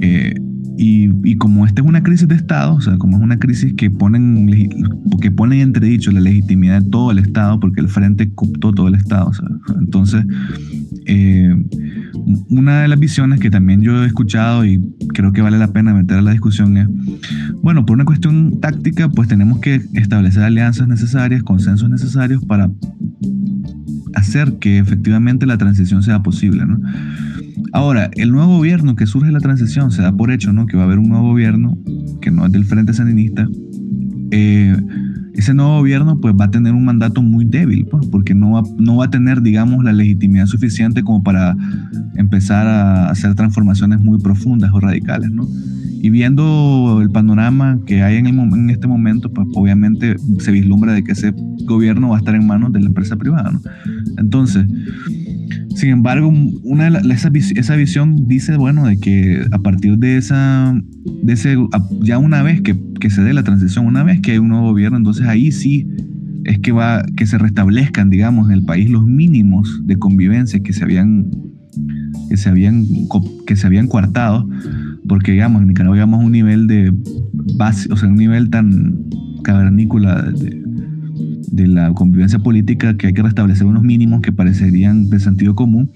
Eh, 0.00 0.34
y, 0.78 1.36
como 1.36 1.66
esta 1.66 1.80
es 1.80 1.86
una 1.86 2.02
crisis 2.02 2.28
de 2.28 2.34
Estado, 2.34 2.74
o 2.74 2.80
sea, 2.80 2.98
como 2.98 3.16
es 3.16 3.22
una 3.22 3.38
crisis 3.38 3.72
que 3.74 3.90
ponen, 3.90 4.48
que 5.20 5.30
pone 5.30 5.56
en 5.56 5.68
entredicho 5.68 6.10
la 6.10 6.20
legitimidad 6.20 6.82
de 6.82 6.90
todo 6.90 7.10
el 7.10 7.18
Estado, 7.18 7.58
porque 7.60 7.80
el 7.80 7.88
Frente 7.88 8.30
cooptó 8.34 8.72
todo 8.72 8.88
el 8.88 8.94
Estado. 8.94 9.28
O 9.28 9.34
sea, 9.34 9.46
entonces, 9.80 10.24
eh, 11.06 11.54
una 12.50 12.82
de 12.82 12.88
las 12.88 12.98
visiones 12.98 13.40
que 13.40 13.50
también 13.50 13.80
yo 13.80 14.02
he 14.04 14.06
escuchado 14.06 14.64
y 14.64 14.80
creo 15.14 15.32
que 15.32 15.40
vale 15.40 15.58
la 15.58 15.68
pena 15.68 15.94
meter 15.94 16.18
a 16.18 16.22
la 16.22 16.32
discusión 16.32 16.76
es, 16.76 16.88
bueno, 17.62 17.86
por 17.86 17.94
una 17.94 18.04
cuestión 18.04 18.60
táctica, 18.60 19.08
pues 19.08 19.28
tenemos 19.28 19.60
que 19.60 19.82
establecer 19.94 20.42
alianzas 20.42 20.88
necesarias, 20.88 21.42
consensos 21.42 21.88
necesarios 21.88 22.44
para 22.44 22.70
hacer 24.14 24.58
que 24.58 24.78
efectivamente 24.78 25.46
la 25.46 25.58
transición 25.58 26.02
sea 26.02 26.22
posible, 26.22 26.66
¿no? 26.66 26.80
Ahora, 27.72 28.10
el 28.14 28.32
nuevo 28.32 28.56
gobierno 28.56 28.96
que 28.96 29.06
surge 29.06 29.26
de 29.26 29.32
la 29.32 29.40
transición 29.40 29.90
se 29.90 30.02
da 30.02 30.12
por 30.12 30.30
hecho, 30.30 30.52
¿no? 30.52 30.65
Que 30.66 30.76
va 30.76 30.84
a 30.84 30.86
haber 30.86 30.98
un 30.98 31.08
nuevo 31.08 31.28
gobierno 31.28 31.76
que 32.20 32.30
no 32.30 32.46
es 32.46 32.52
del 32.52 32.64
Frente 32.64 32.92
Sandinista. 32.92 33.48
Eh, 34.30 34.76
ese 35.36 35.52
nuevo 35.52 35.78
gobierno 35.78 36.18
pues 36.18 36.34
va 36.34 36.46
a 36.46 36.50
tener 36.50 36.72
un 36.72 36.84
mandato 36.84 37.22
muy 37.22 37.44
débil, 37.44 37.86
pues, 37.90 38.06
porque 38.06 38.34
no 38.34 38.52
va, 38.52 38.62
no 38.78 38.96
va 38.96 39.04
a 39.04 39.10
tener, 39.10 39.42
digamos, 39.42 39.84
la 39.84 39.92
legitimidad 39.92 40.46
suficiente 40.46 41.02
como 41.02 41.22
para 41.22 41.54
empezar 42.16 42.66
a 42.66 43.10
hacer 43.10 43.34
transformaciones 43.34 44.00
muy 44.00 44.18
profundas 44.18 44.70
o 44.72 44.80
radicales, 44.80 45.30
¿no? 45.30 45.46
Y 46.00 46.08
viendo 46.10 47.00
el 47.02 47.10
panorama 47.10 47.80
que 47.84 48.02
hay 48.02 48.16
en, 48.16 48.26
el, 48.26 48.38
en 48.38 48.70
este 48.70 48.86
momento, 48.86 49.30
pues 49.30 49.46
obviamente 49.54 50.16
se 50.38 50.52
vislumbra 50.52 50.94
de 50.94 51.04
que 51.04 51.12
ese 51.12 51.34
gobierno 51.64 52.10
va 52.10 52.16
a 52.16 52.18
estar 52.18 52.34
en 52.34 52.46
manos 52.46 52.72
de 52.72 52.80
la 52.80 52.86
empresa 52.86 53.16
privada, 53.16 53.50
¿no? 53.50 53.60
Entonces, 54.16 54.66
sin 55.74 55.90
embargo, 55.90 56.32
una 56.62 56.88
esa, 56.88 57.30
esa, 57.34 57.76
visión 57.76 58.26
dice, 58.26 58.56
bueno, 58.56 58.86
de 58.86 58.98
que 58.98 59.44
a 59.52 59.58
partir 59.58 59.98
de 59.98 60.16
esa, 60.16 60.78
de 61.22 61.32
ese, 61.32 61.56
ya 62.00 62.18
una 62.18 62.42
vez 62.42 62.62
que, 62.62 62.76
que, 63.00 63.10
se 63.10 63.22
dé 63.22 63.34
la 63.34 63.42
transición, 63.42 63.86
una 63.86 64.02
vez 64.02 64.20
que 64.20 64.32
hay 64.32 64.38
un 64.38 64.48
nuevo 64.48 64.70
gobierno, 64.70 64.96
entonces 64.96 65.26
ahí 65.26 65.52
sí 65.52 65.86
es 66.44 66.60
que 66.60 66.72
va, 66.72 67.04
que 67.16 67.26
se 67.26 67.38
restablezcan, 67.38 68.08
digamos, 68.08 68.48
en 68.48 68.54
el 68.54 68.64
país 68.64 68.88
los 68.88 69.06
mínimos 69.06 69.82
de 69.84 69.96
convivencia 69.96 70.60
que 70.60 70.72
se 70.72 70.84
habían, 70.84 71.30
que 72.28 72.36
se 72.36 72.48
habían, 72.48 72.86
que 73.46 73.56
se 73.56 73.66
habían 73.66 73.88
coartado, 73.88 74.48
porque 75.08 75.32
digamos, 75.32 75.62
en 75.62 75.68
Nicaragua 75.68 75.96
llegamos 75.96 76.20
a 76.20 76.24
un 76.24 76.32
nivel 76.32 76.66
de 76.68 76.92
base, 77.56 77.92
o 77.92 77.96
sea, 77.96 78.08
un 78.08 78.16
nivel 78.16 78.50
tan 78.50 79.06
cavernícola 79.42 80.22
de, 80.22 80.65
de 81.50 81.66
la 81.66 81.92
convivencia 81.92 82.38
política 82.38 82.96
que 82.96 83.08
hay 83.08 83.14
que 83.14 83.22
restablecer 83.22 83.66
unos 83.66 83.82
mínimos 83.82 84.20
que 84.20 84.32
parecerían 84.32 85.10
de 85.10 85.20
sentido 85.20 85.54
común. 85.54 85.90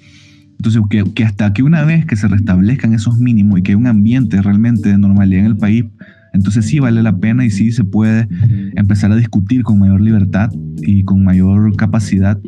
Entonces, 0.58 0.82
que, 0.90 1.04
que, 1.14 1.24
hasta 1.24 1.52
que 1.52 1.62
una 1.62 1.84
vez 1.84 2.04
que 2.04 2.16
se 2.16 2.28
restablezcan 2.28 2.92
esos 2.92 3.18
mínimos 3.18 3.58
y 3.58 3.62
que 3.62 3.72
hay 3.72 3.76
un 3.76 3.86
ambiente 3.86 4.42
realmente 4.42 4.90
de 4.90 4.98
normalidad 4.98 5.40
en 5.40 5.46
el 5.46 5.56
país, 5.56 5.84
entonces 6.32 6.66
sí 6.66 6.78
vale 6.78 7.02
la 7.02 7.16
pena 7.18 7.44
y 7.44 7.50
sí 7.50 7.72
se 7.72 7.84
puede 7.84 8.28
empezar 8.76 9.10
a 9.12 9.16
discutir 9.16 9.62
con 9.62 9.78
mayor 9.78 10.00
libertad 10.00 10.50
y 10.82 11.04
con 11.04 11.24
mayor 11.24 11.74
capacidad 11.76 12.38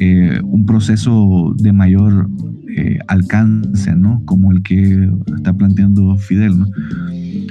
eh, 0.00 0.40
un 0.44 0.66
proceso 0.66 1.54
de 1.56 1.72
mayor 1.72 2.28
eh, 2.76 2.98
alcance, 3.08 3.96
¿no? 3.96 4.22
Como 4.26 4.52
el 4.52 4.62
que 4.62 5.10
está 5.36 5.56
planteando 5.56 6.16
Fidel, 6.16 6.58
¿no? 6.58 6.66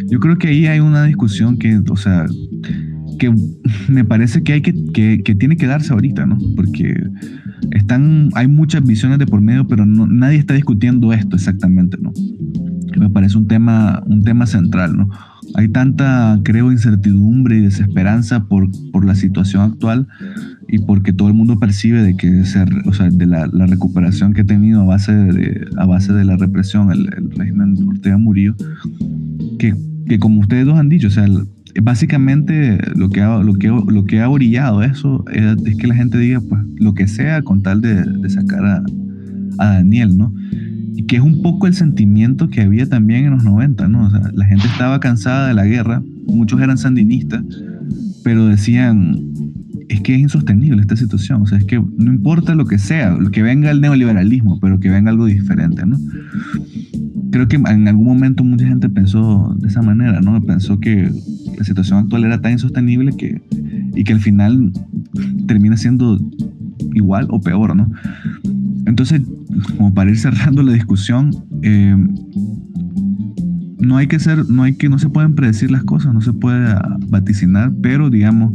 Yo 0.08 0.20
creo 0.20 0.38
que 0.38 0.50
ahí 0.50 0.68
hay 0.68 0.80
una 0.80 1.04
discusión 1.06 1.58
que, 1.58 1.82
o 1.90 1.98
sea, 1.98 2.26
que 3.18 3.34
me 3.88 4.06
parece 4.06 4.44
que 4.44 4.54
hay 4.54 4.62
que, 4.62 4.74
que, 5.24 5.36
tiene 5.36 5.58
que 5.58 5.68
darse 5.68 5.94
ahorita, 5.94 6.26
¿no? 6.26 6.38
Porque 6.56 7.04
están, 7.72 8.30
hay 8.36 8.48
muchas 8.48 8.84
visiones 8.84 9.20
de 9.20 9.28
por 9.28 9.42
medio, 9.42 9.68
pero 9.68 9.86
no, 9.86 10.08
nadie 10.08 10.38
está 10.38 10.54
discutiendo 10.54 11.14
esto 11.14 11.36
exactamente, 11.36 11.98
¿no? 12.00 12.14
Me 12.98 13.10
parece 13.10 13.38
un 13.38 13.48
tema, 13.48 14.04
un 14.06 14.24
tema 14.24 14.46
central, 14.46 14.96
¿no? 14.96 15.10
Hay 15.56 15.70
tanta, 15.70 16.40
creo, 16.44 16.72
incertidumbre 16.72 17.58
y 17.58 17.62
desesperanza 17.62 18.46
por, 18.46 18.70
por 18.92 19.06
la 19.06 19.16
situación 19.16 19.62
actual 19.62 20.08
y 20.68 20.80
porque 20.80 21.14
todo 21.14 21.28
el 21.28 21.34
mundo 21.34 21.60
percibe 21.60 22.02
de 22.02 22.18
que 22.18 22.42
o 22.42 22.46
sea, 22.46 22.66
de 23.10 23.26
la, 23.26 23.48
la, 23.48 23.66
recuperación 23.68 24.34
que 24.34 24.42
ha 24.42 24.46
tenido 24.46 24.82
a 24.82 24.86
base 24.86 25.14
de, 25.14 25.68
a 25.78 25.86
base 25.86 26.14
de 26.14 26.26
la 26.26 26.38
represión 26.38 26.92
el, 26.92 27.08
el 27.16 27.32
régimen 27.32 27.78
Ortega 27.88 28.18
Murillo, 28.18 28.56
que, 29.60 29.76
que 30.08 30.20
como 30.20 30.42
ustedes 30.42 30.66
dos 30.66 30.80
han 30.80 30.90
dicho, 30.90 31.08
o 31.08 31.12
sea, 31.12 31.28
básicamente 31.82 32.78
lo 32.96 33.10
que 33.10 33.22
ha, 33.22 33.40
lo 33.40 33.54
que, 33.56 34.22
ha 34.22 34.30
orillado 34.30 34.84
eso 34.84 35.26
es, 35.32 35.78
que 35.78 35.88
la 35.88 35.96
gente 35.96 36.18
diga 36.18 36.42
pues 36.42 36.62
lo 36.76 36.94
que 36.94 37.08
sea 37.08 37.42
con 37.42 37.62
tal 37.62 37.82
de, 37.82 38.30
sacar 38.30 38.66
a, 38.66 38.84
a, 39.58 39.66
Daniel, 39.76 40.18
¿no? 40.18 40.34
Y 40.96 41.04
que 41.04 41.18
es 41.18 41.22
un 41.22 41.42
poco 41.42 41.68
el 41.68 41.74
sentimiento 41.74 42.50
que 42.50 42.62
había 42.62 42.88
también 42.88 43.26
en 43.26 43.32
los 43.32 43.44
90, 43.44 43.88
¿no? 43.90 44.08
O 44.08 44.10
sea, 44.10 44.22
la 44.34 44.46
gente 44.46 44.68
estaba 44.68 45.00
cansada 45.00 45.48
de 45.48 45.54
la 45.54 45.66
guerra, 45.66 46.02
muchos 46.28 46.62
eran 46.62 46.78
sandinistas, 46.78 47.44
pero 48.24 48.48
decían, 48.48 49.34
es 49.90 50.02
que 50.02 50.16
es 50.16 50.22
insostenible 50.22 50.82
esta 50.82 50.96
situación, 50.96 51.42
o 51.42 51.46
sea, 51.46 51.58
es 51.58 51.66
que 51.66 51.80
no 51.80 52.12
importa 52.12 52.56
lo 52.56 52.66
que 52.66 52.78
sea, 52.78 53.18
que 53.32 53.44
venga 53.44 53.72
el 53.72 53.82
neoliberalismo, 53.82 54.60
pero 54.60 54.80
que 54.80 54.90
venga 54.90 55.12
algo 55.12 55.26
diferente, 55.26 55.86
¿no? 55.86 56.00
Creo 57.32 57.48
que 57.48 57.58
en 57.58 57.88
algún 57.88 58.06
momento 58.06 58.44
mucha 58.44 58.66
gente 58.66 58.90
pensó 58.90 59.56
de 59.60 59.68
esa 59.68 59.82
manera, 59.82 60.22
¿no? 60.22 60.42
Pensó 60.42 60.80
que 60.80 61.12
la 61.58 61.64
situación 61.64 62.00
actual 62.00 62.26
era 62.26 62.42
tan 62.42 62.54
insostenible 62.54 63.16
que, 63.16 63.42
y 63.96 64.04
que 64.04 64.14
al 64.14 64.22
final 64.22 64.72
termina 65.48 65.78
siendo 65.78 66.20
igual 66.94 67.28
o 67.30 67.40
peor, 67.42 67.76
¿no? 67.76 67.92
Entonces, 68.86 69.22
como 69.78 69.94
para 69.94 70.10
ir 70.10 70.18
cerrando 70.18 70.64
la 70.64 70.74
discusión, 70.74 71.32
eh, 71.62 71.96
no 73.80 73.98
hay 73.98 74.08
que 74.08 74.20
ser, 74.20 74.50
no 74.50 74.64
hay 74.64 74.74
que, 74.74 74.90
no 74.90 75.00
se 75.00 75.10
pueden 75.10 75.36
predecir 75.36 75.72
las 75.72 75.84
cosas, 75.84 76.14
no 76.14 76.22
se 76.22 76.34
puede 76.34 76.76
vaticinar, 77.10 77.72
pero 77.82 78.10
digamos, 78.10 78.54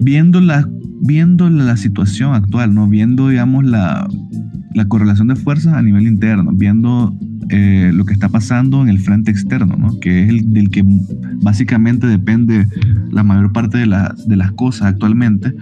viendo 0.00 0.40
la, 0.40 0.68
viendo 1.00 1.50
la 1.50 1.76
situación 1.76 2.34
actual, 2.34 2.74
¿no? 2.74 2.88
Viendo, 2.88 3.28
digamos, 3.28 3.64
la, 3.64 4.08
la 4.74 4.84
correlación 4.86 5.28
de 5.28 5.36
fuerzas 5.36 5.74
a 5.74 5.82
nivel 5.82 6.06
interno, 6.06 6.52
viendo 6.52 7.16
eh, 7.48 7.90
lo 7.92 8.04
que 8.04 8.12
está 8.12 8.28
pasando 8.28 8.82
en 8.82 8.88
el 8.88 8.98
frente 8.98 9.30
externo, 9.30 9.76
¿no? 9.76 9.98
que 10.00 10.22
es 10.22 10.28
el 10.28 10.52
del 10.52 10.70
que 10.70 10.84
básicamente 11.42 12.06
depende 12.06 12.66
la 13.10 13.22
mayor 13.22 13.52
parte 13.52 13.78
de, 13.78 13.86
de 14.26 14.36
las 14.36 14.52
cosas 14.52 14.88
actualmente. 14.88 15.54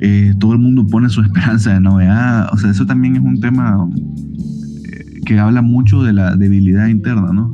Eh, 0.00 0.34
todo 0.40 0.52
el 0.52 0.58
mundo 0.58 0.86
pone 0.86 1.08
su 1.08 1.20
esperanza 1.22 1.72
de 1.72 1.80
novedad, 1.80 2.48
o 2.52 2.58
sea, 2.58 2.70
eso 2.70 2.86
también 2.86 3.16
es 3.16 3.22
un 3.22 3.40
tema 3.40 3.88
eh, 4.84 5.20
que 5.24 5.38
habla 5.38 5.62
mucho 5.62 6.02
de 6.02 6.12
la 6.12 6.36
debilidad 6.36 6.88
interna, 6.88 7.32
¿no? 7.32 7.52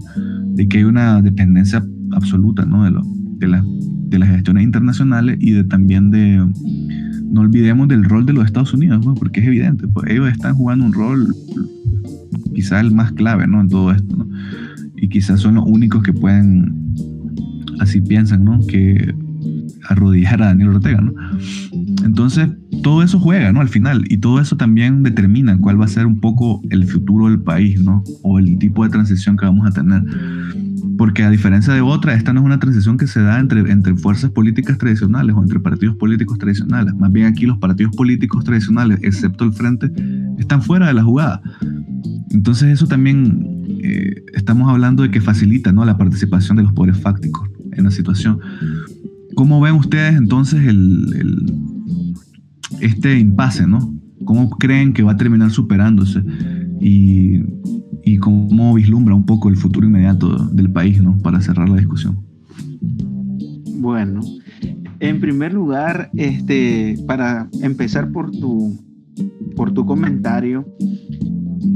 de 0.54 0.66
que 0.66 0.78
hay 0.78 0.84
una 0.84 1.20
dependencia 1.20 1.84
absoluta 2.12 2.64
¿no? 2.64 2.84
de, 2.84 2.90
lo, 2.90 3.02
de, 3.04 3.46
la, 3.46 3.64
de 4.08 4.18
las 4.18 4.30
gestiones 4.30 4.64
internacionales 4.64 5.36
y 5.40 5.52
de, 5.52 5.64
también 5.64 6.10
de, 6.10 6.44
no 7.30 7.42
olvidemos 7.42 7.86
del 7.88 8.04
rol 8.04 8.26
de 8.26 8.32
los 8.32 8.46
Estados 8.46 8.72
Unidos, 8.72 9.06
porque 9.18 9.40
es 9.40 9.46
evidente, 9.46 9.86
pues 9.86 10.10
ellos 10.10 10.28
están 10.28 10.54
jugando 10.54 10.86
un 10.86 10.92
rol 10.92 11.34
quizá 12.54 12.80
el 12.80 12.92
más 12.92 13.12
clave 13.12 13.46
¿no? 13.46 13.60
en 13.60 13.68
todo 13.68 13.92
esto. 13.92 14.26
Y 14.96 15.08
quizás 15.08 15.40
son 15.40 15.56
los 15.56 15.64
únicos 15.66 16.02
que 16.02 16.12
pueden, 16.12 16.94
así 17.80 18.00
piensan, 18.00 18.44
¿no? 18.44 18.60
que 18.66 19.14
arrodillar 19.88 20.42
a 20.42 20.46
Daniel 20.46 20.70
Ortega. 20.70 21.00
¿no? 21.00 21.12
Entonces, 22.04 22.48
todo 22.82 23.02
eso 23.02 23.18
juega 23.18 23.52
¿no? 23.52 23.60
al 23.60 23.68
final 23.68 24.04
y 24.08 24.18
todo 24.18 24.40
eso 24.40 24.56
también 24.56 25.02
determina 25.02 25.58
cuál 25.58 25.80
va 25.80 25.84
a 25.84 25.88
ser 25.88 26.06
un 26.06 26.20
poco 26.20 26.60
el 26.70 26.86
futuro 26.86 27.28
del 27.28 27.40
país 27.40 27.82
¿no? 27.82 28.02
o 28.22 28.38
el 28.38 28.58
tipo 28.58 28.84
de 28.84 28.90
transición 28.90 29.36
que 29.36 29.44
vamos 29.44 29.66
a 29.66 29.70
tener. 29.70 30.02
Porque 30.98 31.22
a 31.22 31.30
diferencia 31.30 31.72
de 31.72 31.80
otra, 31.80 32.14
esta 32.14 32.32
no 32.32 32.40
es 32.40 32.46
una 32.46 32.58
transición 32.58 32.98
que 32.98 33.06
se 33.06 33.22
da 33.22 33.38
entre, 33.38 33.60
entre 33.70 33.94
fuerzas 33.94 34.32
políticas 34.32 34.76
tradicionales 34.78 35.34
o 35.34 35.42
entre 35.42 35.60
partidos 35.60 35.96
políticos 35.96 36.38
tradicionales. 36.38 36.92
Más 36.96 37.12
bien 37.12 37.26
aquí 37.26 37.46
los 37.46 37.58
partidos 37.58 37.94
políticos 37.94 38.44
tradicionales, 38.44 38.98
excepto 39.02 39.44
el 39.44 39.52
frente, 39.52 39.90
están 40.38 40.60
fuera 40.60 40.88
de 40.88 40.94
la 40.94 41.04
jugada. 41.04 41.40
Entonces 42.30 42.70
eso 42.70 42.88
también 42.88 43.58
eh, 43.80 44.24
estamos 44.34 44.68
hablando 44.68 45.04
de 45.04 45.10
que 45.10 45.20
facilita 45.20 45.72
¿no? 45.72 45.84
la 45.84 45.96
participación 45.96 46.56
de 46.56 46.64
los 46.64 46.72
poderes 46.72 47.00
fácticos 47.00 47.48
en 47.72 47.84
la 47.84 47.92
situación. 47.92 48.40
¿Cómo 49.36 49.60
ven 49.60 49.74
ustedes 49.74 50.16
entonces 50.16 50.66
el, 50.66 51.54
este 52.80 53.18
impasse? 53.18 53.68
¿no? 53.68 53.94
¿Cómo 54.24 54.50
creen 54.50 54.92
que 54.92 55.04
va 55.04 55.12
a 55.12 55.16
terminar 55.16 55.52
superándose? 55.52 56.24
Y, 56.80 57.42
y 58.08 58.16
cómo 58.16 58.74
vislumbra 58.74 59.14
un 59.14 59.26
poco 59.26 59.50
el 59.50 59.56
futuro 59.56 59.86
inmediato 59.86 60.34
del 60.48 60.70
país 60.72 61.02
¿no? 61.02 61.18
para 61.18 61.40
cerrar 61.42 61.68
la 61.68 61.76
discusión. 61.76 62.18
Bueno, 63.80 64.20
en 65.00 65.20
primer 65.20 65.52
lugar, 65.52 66.10
este, 66.14 66.96
para 67.06 67.48
empezar 67.60 68.10
por 68.10 68.30
tu, 68.30 68.76
por 69.56 69.72
tu 69.72 69.84
comentario, 69.84 70.66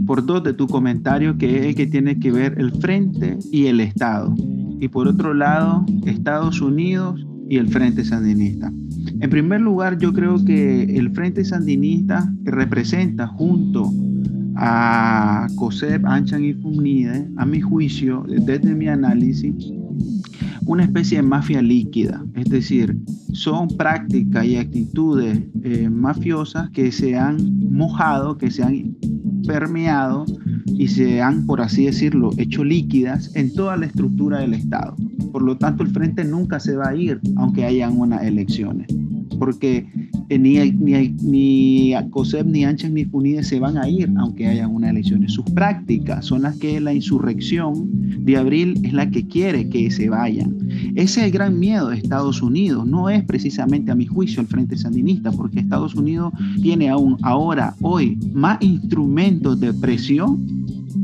por 0.07 0.25
dos 0.25 0.43
de 0.43 0.55
tu 0.55 0.67
comentario, 0.67 1.37
que 1.37 1.69
es 1.69 1.77
que 1.77 1.87
tiene 1.87 2.19
que 2.19 2.33
ver 2.33 2.55
el 2.59 2.73
frente 2.73 3.39
y 3.51 3.67
el 3.67 3.81
Estado. 3.81 4.35
Y 4.81 4.89
por 4.89 5.09
otro 5.09 5.35
lado, 5.35 5.85
Estados 6.07 6.63
Unidos 6.63 7.25
y 7.49 7.59
el 7.59 7.69
Frente 7.69 8.05
Sandinista. 8.05 8.73
En 9.21 9.31
primer 9.31 9.61
lugar, 9.61 9.99
yo 9.99 10.13
creo 10.15 10.43
que 10.45 10.85
el 10.97 11.11
Frente 11.11 11.45
Sandinista 11.45 12.33
representa 12.43 13.27
junto 13.27 13.93
a 14.65 15.49
COSEP, 15.57 16.07
Anchan 16.07 16.45
y 16.45 16.55
FUNIDE, 16.55 17.29
a 17.37 17.45
mi 17.45 17.61
juicio, 17.61 18.25
desde 18.29 18.77
mi 18.77 18.87
análisis, 18.87 19.55
una 20.67 20.85
especie 20.85 21.17
de 21.17 21.25
mafia 21.25 21.61
líquida, 21.61 22.25
es 22.35 22.49
decir, 22.49 22.97
son 23.33 23.67
prácticas 23.77 24.47
y 24.47 24.57
actitudes 24.57 25.41
eh, 25.65 25.89
mafiosas 25.91 26.71
que 26.71 26.93
se 26.93 27.17
han 27.17 27.73
mojado, 27.73 28.39
que 28.39 28.53
se 28.53 28.63
han 28.63 28.97
permeado 29.49 30.27
y 30.67 30.87
se 30.87 31.21
han, 31.21 31.45
por 31.45 31.61
así 31.61 31.87
decirlo, 31.87 32.31
hecho 32.37 32.63
líquidas 32.63 33.35
en 33.35 33.53
toda 33.53 33.77
la 33.77 33.87
estructura 33.87 34.39
del 34.39 34.55
Estado. 34.55 34.95
Por 35.33 35.43
lo 35.43 35.59
tanto, 35.59 35.83
el 35.83 35.91
frente 35.91 36.25
nunca 36.25 36.61
se 36.61 36.77
va 36.77 36.91
a 36.91 36.95
ir, 36.95 37.21
aunque 37.35 37.65
hayan 37.65 37.99
unas 37.99 38.23
elecciones, 38.23 38.87
porque 39.41 39.89
ni, 40.39 40.71
ni, 40.73 41.09
ni 41.23 41.95
COSEP, 42.11 42.47
ni 42.47 42.65
Anchas, 42.65 42.91
ni 42.91 43.05
FUNIDE 43.05 43.43
se 43.43 43.59
van 43.59 43.79
a 43.79 43.89
ir, 43.89 44.11
aunque 44.19 44.47
hayan 44.47 44.75
unas 44.75 44.91
elecciones. 44.91 45.33
Sus 45.33 45.45
prácticas 45.47 46.27
son 46.27 46.43
las 46.43 46.57
que 46.59 46.81
la 46.81 46.93
insurrección 46.93 47.89
de 48.25 48.37
abril 48.37 48.81
es 48.83 48.93
la 48.93 49.11
que 49.11 49.27
quiere 49.27 49.69
que 49.69 49.91
se 49.91 50.09
vayan. 50.09 50.57
Ese 50.95 51.21
es 51.21 51.27
el 51.27 51.31
gran 51.31 51.59
miedo 51.59 51.89
de 51.89 51.97
Estados 51.97 52.43
Unidos, 52.43 52.87
no 52.87 53.09
es 53.09 53.25
precisamente 53.25 53.91
a 53.91 53.95
mi 53.95 54.07
juicio 54.07 54.41
el 54.41 54.47
Frente 54.47 54.77
Sandinista, 54.77 55.33
porque 55.33 55.61
Estados 55.61 55.95
Unidos 55.95 56.33
tiene 56.61 56.89
aún 56.89 57.17
ahora, 57.23 57.75
hoy, 57.83 58.19
más 58.33 58.59
instrumentos 58.63 59.61
de 59.61 59.73
presión 59.73 60.63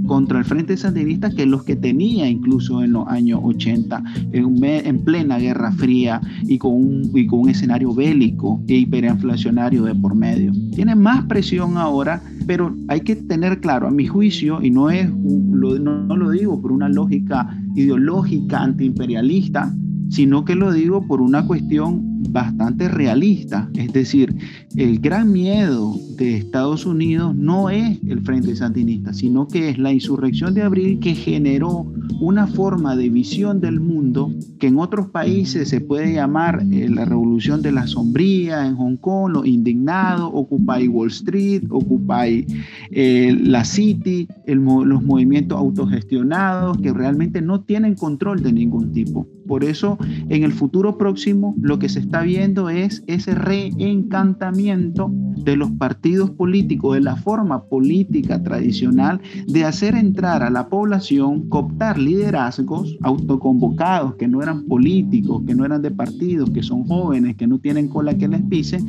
contra 0.08 0.40
el 0.40 0.44
Frente 0.44 0.76
Sandinista 0.76 1.30
que 1.30 1.46
los 1.46 1.62
que 1.62 1.76
tenía 1.76 2.28
incluso 2.28 2.82
en 2.82 2.92
los 2.94 3.06
años 3.06 3.40
80, 3.44 4.02
en, 4.32 4.64
en 4.64 5.04
plena 5.04 5.38
Guerra 5.38 5.70
Fría 5.70 6.20
y 6.42 6.58
con, 6.58 6.72
un, 6.72 7.48
escenario 7.48 7.94
bélico 7.94 8.60
e 8.66 8.78
hiperinflacionario 8.78 9.84
de 9.84 9.94
por 9.94 10.16
medio. 10.16 10.50
Tiene 10.74 10.96
más 10.96 11.24
presión 11.26 11.76
ahora, 11.76 12.20
pero 12.46 12.74
hay 12.88 13.02
que 13.02 13.14
tener 13.14 13.60
claro, 13.60 13.86
a 13.86 13.90
mi 13.90 14.06
juicio, 14.06 14.60
y 14.60 14.70
no, 14.70 14.90
es, 14.90 15.08
no, 15.14 15.78
no 15.78 16.16
lo 16.16 16.30
digo 16.30 16.60
por 16.60 16.72
una 16.72 16.88
lógica 16.88 17.48
ideológica 17.76 18.62
antiimperialista, 18.62 19.72
sino 20.08 20.44
que 20.44 20.54
lo 20.54 20.72
digo 20.72 21.06
por 21.06 21.20
una 21.20 21.46
cuestión 21.46 22.17
bastante 22.30 22.88
realista. 22.88 23.70
Es 23.74 23.92
decir, 23.92 24.34
el 24.76 24.98
gran 25.00 25.32
miedo 25.32 25.94
de 26.16 26.36
Estados 26.36 26.84
Unidos 26.84 27.34
no 27.34 27.70
es 27.70 27.98
el 28.06 28.20
Frente 28.22 28.56
Sandinista, 28.56 29.12
sino 29.12 29.46
que 29.46 29.70
es 29.70 29.78
la 29.78 29.92
insurrección 29.92 30.54
de 30.54 30.62
abril 30.62 30.98
que 31.00 31.14
generó 31.14 31.86
una 32.20 32.46
forma 32.46 32.96
de 32.96 33.08
visión 33.08 33.60
del 33.60 33.80
mundo 33.80 34.32
que 34.58 34.66
en 34.66 34.78
otros 34.78 35.08
países 35.10 35.68
se 35.68 35.80
puede 35.80 36.12
llamar 36.12 36.64
eh, 36.70 36.88
la 36.88 37.04
revolución 37.04 37.62
de 37.62 37.72
la 37.72 37.86
sombría, 37.86 38.66
en 38.66 38.74
Hong 38.76 38.96
Kong, 38.96 39.32
los 39.32 39.46
indignados, 39.46 40.30
Occupy 40.32 40.88
Wall 40.88 41.08
Street, 41.08 41.64
Occupy 41.70 42.46
eh, 42.90 43.36
la 43.40 43.64
City, 43.64 44.26
los 44.46 45.02
movimientos 45.02 45.58
autogestionados 45.58 46.78
que 46.78 46.92
realmente 46.92 47.40
no 47.40 47.60
tienen 47.60 47.94
control 47.94 48.42
de 48.42 48.52
ningún 48.52 48.92
tipo. 48.92 49.28
Por 49.46 49.64
eso, 49.64 49.98
en 50.28 50.42
el 50.42 50.52
futuro 50.52 50.98
próximo, 50.98 51.54
lo 51.60 51.78
que 51.78 51.88
se 51.88 52.00
está 52.08 52.22
viendo 52.22 52.70
es 52.70 53.04
ese 53.06 53.34
reencantamiento 53.34 55.10
de 55.12 55.56
los 55.56 55.70
partidos 55.72 56.30
políticos, 56.30 56.94
de 56.94 57.02
la 57.02 57.16
forma 57.16 57.64
política 57.64 58.42
tradicional, 58.42 59.20
de 59.46 59.66
hacer 59.66 59.94
entrar 59.94 60.42
a 60.42 60.48
la 60.48 60.68
población, 60.68 61.50
cooptar 61.50 61.98
liderazgos 61.98 62.96
autoconvocados 63.02 64.14
que 64.14 64.26
no 64.26 64.42
eran 64.42 64.64
políticos, 64.64 65.42
que 65.46 65.54
no 65.54 65.66
eran 65.66 65.82
de 65.82 65.90
partidos, 65.90 66.48
que 66.48 66.62
son 66.62 66.84
jóvenes, 66.84 67.36
que 67.36 67.46
no 67.46 67.58
tienen 67.58 67.88
cola 67.88 68.14
que 68.14 68.26
les 68.26 68.40
pise, 68.42 68.82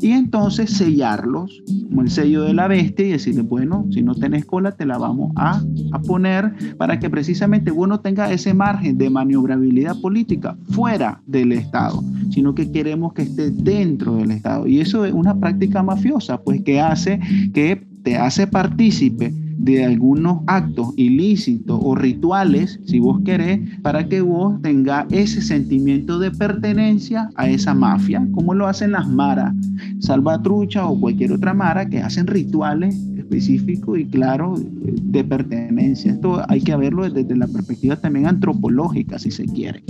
y 0.00 0.10
entonces 0.10 0.70
sellarlos 0.70 1.62
como 1.88 2.02
el 2.02 2.10
sello 2.10 2.42
de 2.42 2.52
la 2.52 2.68
bestia 2.68 3.06
y 3.06 3.12
decirle, 3.12 3.40
bueno, 3.40 3.86
si 3.90 4.02
no 4.02 4.14
tenés 4.14 4.44
cola, 4.44 4.72
te 4.72 4.84
la 4.84 4.98
vamos 4.98 5.32
a, 5.36 5.62
a 5.92 6.02
poner 6.02 6.76
para 6.76 6.98
que 6.98 7.08
precisamente 7.08 7.70
uno 7.70 8.00
tenga 8.00 8.30
ese 8.30 8.52
margen 8.52 8.98
de 8.98 9.08
maniobrabilidad 9.08 9.98
política 10.00 10.58
fuera 10.70 11.22
del 11.26 11.52
Estado, 11.52 12.02
sino 12.30 12.54
que 12.54 12.65
queremos 12.68 13.12
que 13.12 13.22
esté 13.22 13.50
dentro 13.50 14.16
del 14.16 14.30
Estado. 14.30 14.66
Y 14.66 14.80
eso 14.80 15.04
es 15.04 15.12
una 15.12 15.38
práctica 15.38 15.82
mafiosa, 15.82 16.40
pues 16.42 16.62
que 16.62 16.80
hace 16.80 17.20
que 17.52 17.86
te 18.02 18.16
hace 18.16 18.46
partícipe 18.46 19.32
de 19.58 19.84
algunos 19.84 20.42
actos 20.46 20.92
ilícitos 20.96 21.80
o 21.82 21.94
rituales, 21.94 22.78
si 22.84 23.00
vos 23.00 23.20
querés, 23.24 23.58
para 23.82 24.08
que 24.08 24.20
vos 24.20 24.60
tengas 24.62 25.06
ese 25.10 25.40
sentimiento 25.40 26.18
de 26.18 26.30
pertenencia 26.30 27.30
a 27.36 27.48
esa 27.48 27.74
mafia, 27.74 28.26
como 28.32 28.54
lo 28.54 28.66
hacen 28.66 28.92
las 28.92 29.08
maras, 29.08 29.54
salvatrucha 29.98 30.86
o 30.86 31.00
cualquier 31.00 31.32
otra 31.32 31.54
mara 31.54 31.88
que 31.88 32.00
hacen 32.00 32.26
rituales 32.26 32.96
específicos 33.26 33.98
y 33.98 34.06
claros 34.06 34.62
de 34.64 35.24
pertenencia. 35.24 36.12
Esto 36.12 36.42
hay 36.48 36.60
que 36.60 36.76
verlo 36.76 37.08
desde 37.08 37.36
la 37.36 37.48
perspectiva 37.48 37.96
también 37.96 38.26
antropológica, 38.26 39.18
si 39.18 39.30
se 39.30 39.44
quiere. 39.46 39.82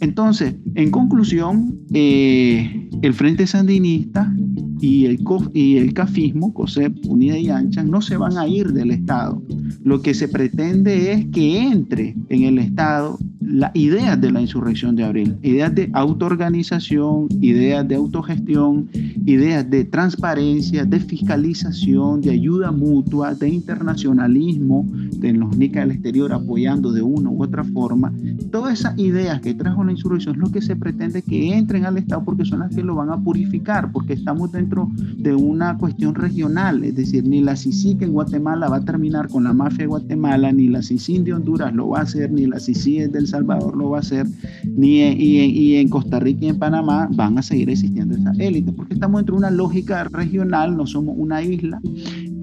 Entonces, 0.00 0.54
en 0.74 0.90
conclusión, 0.90 1.78
eh, 1.92 2.88
el 3.02 3.14
Frente 3.14 3.46
Sandinista 3.46 4.32
y 4.80 5.06
el, 5.06 5.24
y 5.52 5.76
el 5.76 5.92
CAFismo, 5.92 6.54
COSEP, 6.54 7.06
Unida 7.06 7.38
y 7.38 7.48
Ancha, 7.48 7.82
no 7.82 8.00
se 8.00 8.16
van 8.16 8.38
a 8.38 8.46
ir 8.46 8.72
del 8.72 8.90
Estado. 8.90 9.42
Lo 9.82 10.02
que 10.02 10.14
se 10.14 10.28
pretende 10.28 11.12
es 11.12 11.26
que 11.26 11.62
entre 11.62 12.16
en 12.28 12.44
el 12.44 12.58
Estado 12.58 13.18
las 13.40 13.74
ideas 13.74 14.20
de 14.20 14.30
la 14.30 14.40
insurrección 14.40 14.94
de 14.94 15.04
abril, 15.04 15.36
ideas 15.42 15.74
de 15.74 15.90
autoorganización, 15.92 17.26
ideas 17.40 17.86
de 17.88 17.96
autogestión, 17.96 18.88
ideas 19.26 19.68
de 19.68 19.84
transparencia, 19.84 20.84
de 20.84 21.00
fiscalización, 21.00 22.20
de 22.20 22.30
ayuda 22.30 22.49
mutua, 22.72 23.34
de 23.34 23.48
internacionalismo, 23.48 24.86
de 25.16 25.32
los 25.32 25.56
NICA 25.56 25.80
del 25.80 25.92
exterior 25.92 26.32
apoyando 26.32 26.92
de 26.92 27.02
una 27.02 27.30
u 27.30 27.42
otra 27.42 27.64
forma. 27.64 28.12
Todas 28.50 28.80
esas 28.80 28.98
ideas 28.98 29.40
que 29.40 29.54
trajo 29.54 29.84
la 29.84 29.92
insurrección 29.92 30.34
es 30.34 30.40
lo 30.40 30.50
que 30.50 30.62
se 30.62 30.76
pretende 30.76 31.22
que 31.22 31.56
entren 31.56 31.84
al 31.84 31.98
Estado 31.98 32.24
porque 32.24 32.44
son 32.44 32.60
las 32.60 32.74
que 32.74 32.82
lo 32.82 32.94
van 32.94 33.10
a 33.10 33.18
purificar, 33.18 33.92
porque 33.92 34.14
estamos 34.14 34.52
dentro 34.52 34.90
de 35.16 35.34
una 35.34 35.76
cuestión 35.78 36.14
regional, 36.14 36.84
es 36.84 36.96
decir, 36.96 37.24
ni 37.26 37.40
la 37.40 37.56
CICIC 37.56 38.02
en 38.02 38.12
Guatemala 38.12 38.68
va 38.68 38.78
a 38.78 38.84
terminar 38.84 39.28
con 39.28 39.44
la 39.44 39.52
mafia 39.52 39.84
de 39.84 39.86
Guatemala, 39.86 40.52
ni 40.52 40.68
la 40.68 40.82
CICIN 40.82 41.24
de 41.24 41.34
Honduras 41.34 41.74
lo 41.74 41.90
va 41.90 42.00
a 42.00 42.02
hacer, 42.02 42.32
ni 42.32 42.46
la 42.46 42.58
CICI 42.58 43.08
del 43.08 43.26
Salvador 43.26 43.76
lo 43.76 43.90
va 43.90 43.98
a 43.98 44.00
hacer, 44.00 44.26
ni 44.64 45.00
y, 45.00 45.76
en 45.76 45.88
Costa 45.88 46.18
Rica 46.20 46.46
y 46.46 46.48
en 46.48 46.58
Panamá 46.58 47.08
van 47.14 47.38
a 47.38 47.42
seguir 47.42 47.70
existiendo 47.70 48.14
esa 48.14 48.32
élite, 48.38 48.72
porque 48.72 48.94
estamos 48.94 49.20
dentro 49.20 49.34
de 49.34 49.38
una 49.38 49.50
lógica 49.50 50.04
regional, 50.04 50.76
no 50.76 50.86
somos 50.86 51.14
una 51.16 51.42
isla, 51.42 51.80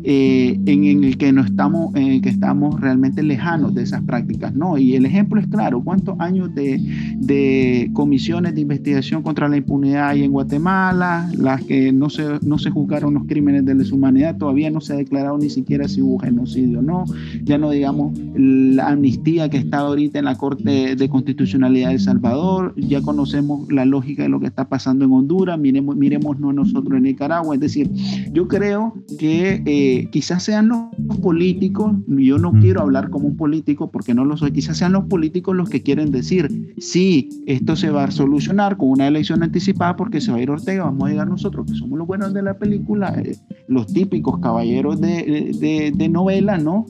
eh, 0.03 0.59
en, 0.65 1.03
el 1.03 1.17
que 1.17 1.33
no 1.33 1.41
estamos, 1.41 1.93
en 1.95 2.07
el 2.07 2.21
que 2.21 2.29
estamos 2.29 2.79
realmente 2.79 3.23
lejanos 3.23 3.73
de 3.73 3.83
esas 3.83 4.01
prácticas, 4.03 4.53
¿no? 4.53 4.77
Y 4.77 4.95
el 4.95 5.05
ejemplo 5.05 5.39
es 5.41 5.47
claro, 5.47 5.81
¿cuántos 5.83 6.19
años 6.19 6.53
de, 6.53 6.79
de 7.17 7.89
comisiones 7.93 8.55
de 8.55 8.61
investigación 8.61 9.23
contra 9.23 9.49
la 9.49 9.57
impunidad 9.57 10.09
hay 10.09 10.23
en 10.23 10.31
Guatemala? 10.31 11.29
Las 11.37 11.63
que 11.63 11.91
no 11.91 12.09
se, 12.09 12.23
no 12.45 12.57
se 12.57 12.69
juzgaron 12.69 13.15
los 13.15 13.25
crímenes 13.25 13.65
de 13.65 13.75
lesa 13.75 13.95
humanidad, 13.95 14.37
todavía 14.37 14.69
no 14.69 14.81
se 14.81 14.93
ha 14.93 14.95
declarado 14.97 15.37
ni 15.37 15.49
siquiera 15.49 15.87
si 15.87 16.01
hubo 16.01 16.19
genocidio 16.19 16.79
o 16.79 16.83
no, 16.83 17.05
ya 17.43 17.57
no 17.57 17.71
digamos 17.71 18.17
la 18.35 18.89
amnistía 18.89 19.49
que 19.49 19.57
está 19.57 19.79
ahorita 19.79 20.19
en 20.19 20.25
la 20.25 20.35
Corte 20.35 20.95
de 20.95 21.09
Constitucionalidad 21.09 21.89
de 21.89 21.95
El 21.95 21.99
Salvador, 21.99 22.73
ya 22.77 23.01
conocemos 23.01 23.71
la 23.71 23.85
lógica 23.85 24.23
de 24.23 24.29
lo 24.29 24.39
que 24.39 24.47
está 24.47 24.69
pasando 24.69 25.05
en 25.05 25.11
Honduras, 25.11 25.59
miremos, 25.59 25.95
miremos 25.95 26.39
no 26.39 26.53
nosotros 26.53 26.97
en 26.97 27.03
Nicaragua, 27.03 27.55
es 27.55 27.61
decir, 27.61 27.89
yo 28.31 28.47
creo 28.47 28.93
que... 29.17 29.63
Eh, 29.65 29.96
quizás 30.05 30.43
sean 30.43 30.69
los 30.69 31.17
políticos, 31.21 31.95
yo 32.07 32.37
no 32.37 32.51
quiero 32.53 32.81
hablar 32.81 33.09
como 33.09 33.27
un 33.27 33.37
político 33.37 33.91
porque 33.91 34.13
no 34.13 34.25
lo 34.25 34.37
soy, 34.37 34.51
quizás 34.51 34.77
sean 34.77 34.93
los 34.93 35.05
políticos 35.05 35.55
los 35.55 35.69
que 35.69 35.81
quieren 35.81 36.11
decir, 36.11 36.73
sí, 36.77 37.29
esto 37.45 37.75
se 37.75 37.89
va 37.89 38.05
a 38.05 38.11
solucionar 38.11 38.77
con 38.77 38.89
una 38.89 39.07
elección 39.07 39.43
anticipada 39.43 39.95
porque 39.95 40.21
se 40.21 40.31
va 40.31 40.37
a 40.37 40.41
ir 40.41 40.49
Ortega, 40.49 40.85
vamos 40.85 41.07
a 41.07 41.11
llegar 41.11 41.27
nosotros, 41.27 41.65
que 41.65 41.75
somos 41.75 41.97
los 41.97 42.07
buenos 42.07 42.33
de 42.33 42.41
la 42.41 42.57
película, 42.57 43.13
eh, 43.23 43.35
los 43.67 43.87
típicos 43.87 44.39
caballeros 44.39 44.99
de, 45.01 45.53
de, 45.59 45.91
de 45.95 46.09
novela, 46.09 46.57
¿no? 46.57 46.85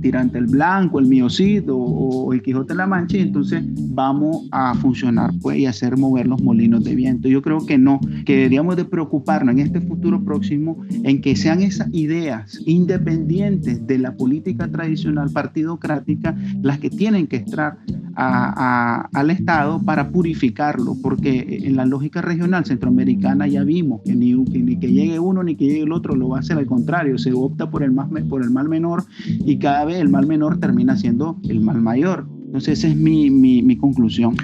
tirante 0.00 0.38
el 0.38 0.46
blanco, 0.46 0.98
el 0.98 1.06
miocid 1.06 1.64
o, 1.68 2.32
el 2.32 2.42
Quijote 2.42 2.72
de 2.72 2.78
la 2.78 2.86
Mancha 2.86 3.18
y 3.18 3.20
entonces 3.20 3.62
vamos 3.90 4.48
a 4.50 4.74
funcionar 4.74 5.32
pues, 5.40 5.58
y 5.58 5.66
hacer 5.66 5.96
mover 5.96 6.26
los 6.26 6.42
molinos 6.42 6.84
de 6.84 6.94
viento. 6.94 7.28
Yo 7.28 7.42
creo 7.42 7.64
que 7.66 7.78
no, 7.78 8.00
que 8.24 8.36
deberíamos 8.36 8.76
de 8.76 8.84
preocuparnos 8.84 9.54
en 9.54 9.60
este 9.60 9.80
futuro 9.80 10.24
próximo 10.24 10.78
en 11.04 11.20
que 11.20 11.36
sean 11.36 11.62
esas 11.62 11.88
ideas 12.00 12.60
independientes 12.66 13.86
de 13.86 13.98
la 13.98 14.16
política 14.16 14.68
tradicional 14.68 15.30
partidocrática 15.30 16.36
las 16.62 16.78
que 16.78 16.90
tienen 16.90 17.26
que 17.26 17.36
entrar 17.36 17.78
al 18.14 19.30
Estado 19.30 19.80
para 19.82 20.08
purificarlo, 20.08 20.96
porque 21.02 21.60
en 21.62 21.76
la 21.76 21.86
lógica 21.86 22.20
regional 22.20 22.64
centroamericana 22.64 23.46
ya 23.46 23.64
vimos 23.64 24.02
que 24.04 24.14
ni, 24.14 24.34
que 24.78 24.92
llegue 24.92 25.18
uno 25.18 25.42
ni 25.42 25.56
que 25.56 25.66
llegue 25.66 25.82
el 25.82 25.92
otro 25.92 26.14
lo 26.14 26.28
va 26.28 26.38
a 26.38 26.40
hacer 26.40 26.58
al 26.58 26.66
contrario, 26.66 27.18
se 27.18 27.32
opta 27.32 27.70
por 27.70 27.82
el, 27.82 27.92
más, 27.92 28.08
por 28.28 28.42
el 28.42 28.50
mal 28.50 28.68
menor 28.68 29.04
y 29.26 29.58
cada 29.58 29.84
vez 29.84 29.98
el 29.98 30.08
mal 30.08 30.26
menor 30.26 30.58
termina 30.58 30.96
siendo 30.96 31.38
el 31.48 31.60
mal 31.60 31.80
mayor. 31.80 32.26
Entonces 32.46 32.80
esa 32.80 32.88
es 32.88 32.96
mi, 32.96 33.30
mi, 33.30 33.62
mi, 33.62 33.76
conclusión. 33.76 34.34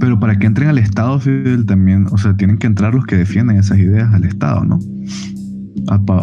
Pero 0.00 0.18
para 0.18 0.38
que 0.38 0.46
entren 0.46 0.70
al 0.70 0.78
Estado, 0.78 1.20
Fidel, 1.20 1.66
también, 1.66 2.06
o 2.10 2.16
sea, 2.16 2.34
tienen 2.34 2.56
que 2.56 2.66
entrar 2.66 2.94
los 2.94 3.04
que 3.04 3.14
defienden 3.14 3.58
esas 3.58 3.78
ideas 3.78 4.12
al 4.14 4.24
Estado, 4.24 4.64
¿no? 4.64 4.78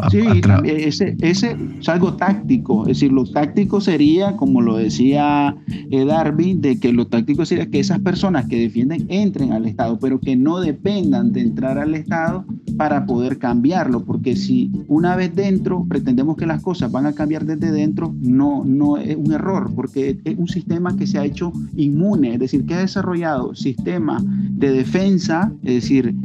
Sí, 0.10 0.22
ese, 0.66 1.16
ese 1.22 1.56
es 1.80 1.90
algo 1.90 2.14
táctico. 2.14 2.84
Es 2.84 3.00
decir, 3.00 3.12
lo 3.12 3.26
táctico 3.26 3.82
sería, 3.82 4.36
como 4.36 4.62
lo 4.62 4.78
decía 4.78 5.56
eh, 5.92 6.06
Darby, 6.06 6.56
de 6.56 6.80
que 6.80 6.92
lo 6.92 7.08
táctico 7.08 7.46
sería 7.46 7.70
que 7.70 7.80
esas 7.80 8.00
personas 8.00 8.48
que 8.48 8.60
defienden 8.60 9.06
entren 9.10 9.52
al 9.52 9.66
Estado, 9.66 9.98
pero 10.00 10.20
que 10.20 10.36
no 10.36 10.60
dependan 10.60 11.32
de 11.32 11.42
entrar 11.42 11.78
al 11.78 11.96
Estado 11.96 12.46
para 12.78 13.06
poder 13.06 13.38
cambiarlo. 13.38 14.04
Porque 14.04 14.36
si 14.36 14.72
una 14.88 15.16
vez 15.16 15.36
dentro 15.36 15.86
pretendemos 15.88 16.38
que 16.38 16.46
las 16.46 16.62
cosas 16.62 16.92
van 16.92 17.06
a 17.06 17.14
cambiar 17.14 17.46
desde 17.46 17.72
dentro, 17.72 18.14
no, 18.22 18.64
no 18.66 18.98
es 18.98 19.16
un 19.16 19.32
error, 19.32 19.72
porque 19.76 20.20
es 20.24 20.38
un 20.38 20.48
sistema 20.48 20.96
que 20.96 21.08
se 21.08 21.20
ha 21.20 21.26
hecho 21.26 21.52
inmune, 21.76 22.34
es 22.34 22.40
decir, 22.40 22.66
que 22.66 22.74
ha 22.74 22.80
desarrollado 22.80 23.56
sistemas 23.56 24.24
de 24.26 24.72
defensa, 24.72 25.52
es 25.64 25.76
decir, 25.76 26.16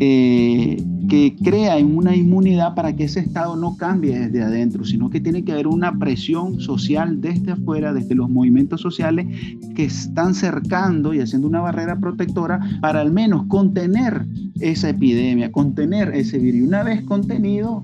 eh, 0.00 0.82
que 1.08 1.36
crea 1.44 1.76
una 1.76 2.16
inmunidad 2.16 2.73
para 2.74 2.94
que 2.94 3.04
ese 3.04 3.20
Estado 3.20 3.56
no 3.56 3.76
cambie 3.76 4.18
desde 4.18 4.42
adentro, 4.42 4.84
sino 4.84 5.10
que 5.10 5.20
tiene 5.20 5.44
que 5.44 5.52
haber 5.52 5.66
una 5.66 5.98
presión 5.98 6.60
social 6.60 7.20
desde 7.20 7.52
afuera, 7.52 7.92
desde 7.92 8.14
los 8.14 8.30
movimientos 8.30 8.80
sociales 8.80 9.26
que 9.74 9.84
están 9.84 10.34
cercando 10.34 11.14
y 11.14 11.20
haciendo 11.20 11.48
una 11.48 11.60
barrera 11.60 11.98
protectora 11.98 12.60
para 12.80 13.00
al 13.00 13.12
menos 13.12 13.46
contener 13.46 14.26
esa 14.60 14.90
epidemia, 14.90 15.52
contener 15.52 16.14
ese 16.14 16.38
virus. 16.38 16.68
Una 16.68 16.82
vez 16.82 17.02
contenido, 17.02 17.82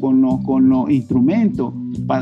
con 0.00 0.20
los, 0.20 0.42
con 0.44 0.68
los 0.68 0.90
instrumentos, 0.90 1.74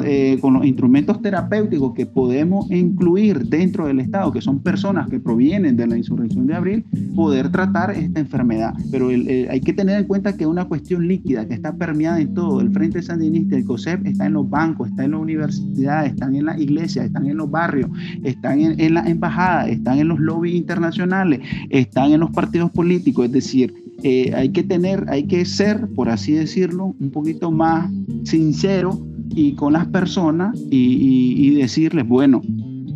eh, 0.05 0.39
con 0.41 0.55
los 0.55 0.65
instrumentos 0.65 1.21
terapéuticos 1.23 1.95
que 1.95 2.07
podemos 2.07 2.71
incluir 2.71 3.47
dentro 3.47 3.87
del 3.87 4.01
Estado, 4.01 4.33
que 4.33 4.41
son 4.41 4.61
personas 4.61 5.09
que 5.09 5.21
provienen 5.21 5.77
de 5.77 5.87
la 5.87 5.97
insurrección 5.97 6.47
de 6.47 6.55
abril, 6.55 6.85
poder 7.15 7.51
tratar 7.51 7.91
esta 7.93 8.21
enfermedad. 8.21 8.75
Pero 8.91 9.09
hay 9.09 9.61
que 9.61 9.73
tener 9.73 10.01
en 10.01 10.07
cuenta 10.07 10.37
que 10.37 10.45
es 10.45 10.51
una 10.51 10.67
cuestión 10.67 11.07
líquida, 11.07 11.47
que 11.47 11.55
está 11.55 11.75
permeada 11.75 12.21
en 12.21 12.35
todo. 12.35 12.61
El 12.61 12.71
Frente 12.73 13.03
Sandinista, 13.03 13.57
el 13.57 13.65
COSEP, 13.65 14.07
está 14.07 14.27
en 14.27 14.35
los 14.35 14.49
bancos, 14.49 14.89
está 14.89 15.05
en 15.05 15.13
las 15.13 15.21
universidades, 15.21 16.13
están 16.13 16.35
en 16.35 16.47
las 16.47 16.61
iglesias, 16.61 17.07
están 17.07 17.27
en 17.27 17.37
los 17.37 17.51
barrios, 17.51 17.91
están 18.25 18.61
en, 18.61 18.81
en 18.81 18.95
las 18.95 19.07
embajadas, 19.07 19.69
están 19.69 19.99
en 19.99 20.09
los 20.09 20.19
lobbies 20.19 20.55
internacionales, 20.55 21.41
están 21.71 22.13
en 22.13 22.21
los 22.21 22.31
partidos 22.31 22.71
políticos, 22.71 23.27
es 23.27 23.33
decir, 23.33 23.86
eh, 24.03 24.33
hay 24.35 24.51
que 24.51 24.63
tener, 24.63 25.05
hay 25.09 25.27
que 25.27 25.45
ser, 25.45 25.89
por 25.95 26.09
así 26.09 26.33
decirlo, 26.33 26.95
un 26.99 27.11
poquito 27.11 27.51
más 27.51 27.91
sincero 28.25 28.99
y 29.31 29.55
con 29.55 29.73
las 29.73 29.87
personas 29.87 30.59
y 30.71 31.51
decirles, 31.51 32.07
bueno, 32.07 32.43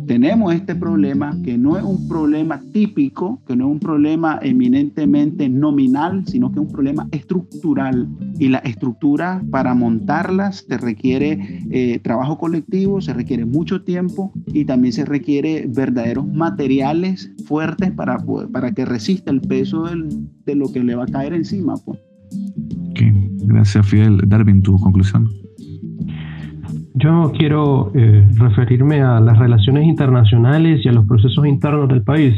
tenemos 0.07 0.53
este 0.53 0.75
problema 0.75 1.37
que 1.43 1.57
no 1.57 1.77
es 1.77 1.83
un 1.83 2.07
problema 2.07 2.61
típico, 2.73 3.41
que 3.47 3.55
no 3.55 3.65
es 3.67 3.71
un 3.71 3.79
problema 3.79 4.39
eminentemente 4.41 5.49
nominal, 5.49 6.23
sino 6.27 6.51
que 6.51 6.59
es 6.59 6.65
un 6.65 6.71
problema 6.71 7.07
estructural. 7.11 8.07
Y 8.39 8.49
la 8.49 8.59
estructura 8.59 9.41
para 9.51 9.73
montarlas 9.73 10.65
se 10.67 10.77
requiere 10.77 11.63
eh, 11.71 11.99
trabajo 11.99 12.37
colectivo, 12.37 13.01
se 13.01 13.13
requiere 13.13 13.45
mucho 13.45 13.83
tiempo 13.83 14.31
y 14.47 14.65
también 14.65 14.93
se 14.93 15.05
requiere 15.05 15.65
verdaderos 15.67 16.27
materiales 16.27 17.31
fuertes 17.45 17.91
para, 17.91 18.17
para 18.51 18.71
que 18.71 18.85
resista 18.85 19.31
el 19.31 19.41
peso 19.41 19.85
de 20.45 20.55
lo 20.55 20.71
que 20.71 20.83
le 20.83 20.95
va 20.95 21.03
a 21.03 21.07
caer 21.07 21.33
encima. 21.33 21.75
Pues. 21.85 21.99
Gracias, 23.43 23.85
Fidel. 23.87 24.21
Darwin, 24.27 24.61
tu 24.61 24.79
conclusión. 24.79 25.40
Yo 26.93 27.31
quiero 27.37 27.91
eh, 27.95 28.27
referirme 28.37 29.01
a 29.01 29.19
las 29.19 29.37
relaciones 29.37 29.85
internacionales 29.85 30.81
y 30.83 30.89
a 30.89 30.91
los 30.91 31.05
procesos 31.07 31.45
internos 31.47 31.87
del 31.87 32.03
país. 32.03 32.35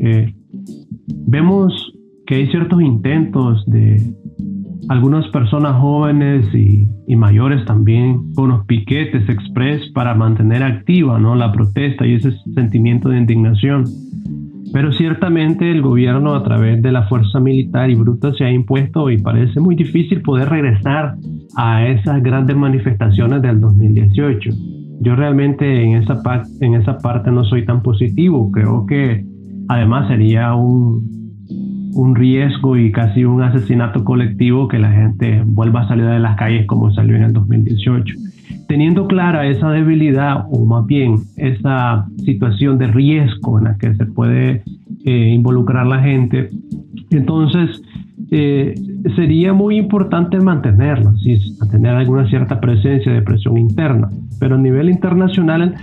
Eh, 0.00 0.34
vemos 1.26 1.92
que 2.26 2.36
hay 2.36 2.46
ciertos 2.48 2.82
intentos 2.82 3.64
de 3.66 4.14
algunas 4.88 5.28
personas 5.28 5.80
jóvenes 5.80 6.52
y, 6.54 6.88
y, 7.06 7.16
mayores 7.16 7.64
también 7.66 8.32
con 8.34 8.50
los 8.50 8.64
piquetes 8.66 9.28
express 9.28 9.90
para 9.92 10.14
mantener 10.14 10.62
activa 10.62 11.18
¿no? 11.18 11.34
la 11.34 11.52
protesta 11.52 12.06
y 12.06 12.14
ese 12.14 12.32
sentimiento 12.54 13.10
de 13.10 13.18
indignación. 13.18 13.84
Pero 14.72 14.92
ciertamente 14.92 15.70
el 15.70 15.82
gobierno 15.82 16.34
a 16.34 16.42
través 16.42 16.82
de 16.82 16.92
la 16.92 17.08
fuerza 17.08 17.38
militar 17.40 17.90
y 17.90 17.94
bruta 17.94 18.32
se 18.34 18.44
ha 18.44 18.50
impuesto 18.50 19.10
y 19.10 19.18
parece 19.18 19.60
muy 19.60 19.76
difícil 19.76 20.20
poder 20.22 20.48
regresar 20.48 21.14
a 21.56 21.86
esas 21.86 22.22
grandes 22.22 22.56
manifestaciones 22.56 23.42
del 23.42 23.60
2018. 23.60 24.50
Yo 25.00 25.16
realmente 25.16 25.82
en 25.82 26.02
esa, 26.02 26.20
en 26.60 26.74
esa 26.74 26.98
parte 26.98 27.30
no 27.30 27.44
soy 27.44 27.64
tan 27.64 27.82
positivo. 27.82 28.50
Creo 28.50 28.86
que 28.86 29.24
además 29.68 30.08
sería 30.08 30.54
un, 30.54 31.08
un 31.94 32.14
riesgo 32.14 32.76
y 32.76 32.92
casi 32.92 33.24
un 33.24 33.42
asesinato 33.42 34.04
colectivo 34.04 34.68
que 34.68 34.78
la 34.78 34.90
gente 34.90 35.42
vuelva 35.44 35.82
a 35.82 35.88
salir 35.88 36.06
de 36.06 36.18
las 36.18 36.36
calles 36.36 36.66
como 36.66 36.92
salió 36.92 37.16
en 37.16 37.22
el 37.22 37.32
2018 37.32 38.14
teniendo 38.68 39.08
clara 39.08 39.48
esa 39.48 39.70
debilidad 39.70 40.44
o 40.50 40.64
más 40.64 40.86
bien 40.86 41.16
esa 41.36 42.06
situación 42.24 42.78
de 42.78 42.86
riesgo 42.86 43.58
en 43.58 43.64
la 43.64 43.78
que 43.78 43.94
se 43.94 44.04
puede 44.04 44.62
eh, 45.04 45.30
involucrar 45.34 45.86
la 45.86 46.00
gente, 46.00 46.50
entonces 47.10 47.82
eh, 48.30 48.74
sería 49.16 49.52
muy 49.52 49.76
importante 49.76 50.38
mantenerla, 50.40 51.12
¿sí? 51.22 51.38
mantener 51.60 51.94
alguna 51.94 52.28
cierta 52.28 52.60
presencia 52.60 53.12
de 53.12 53.22
presión 53.22 53.56
interna, 53.58 54.08
pero 54.38 54.56
a 54.56 54.58
nivel 54.58 54.90
internacional 54.90 55.74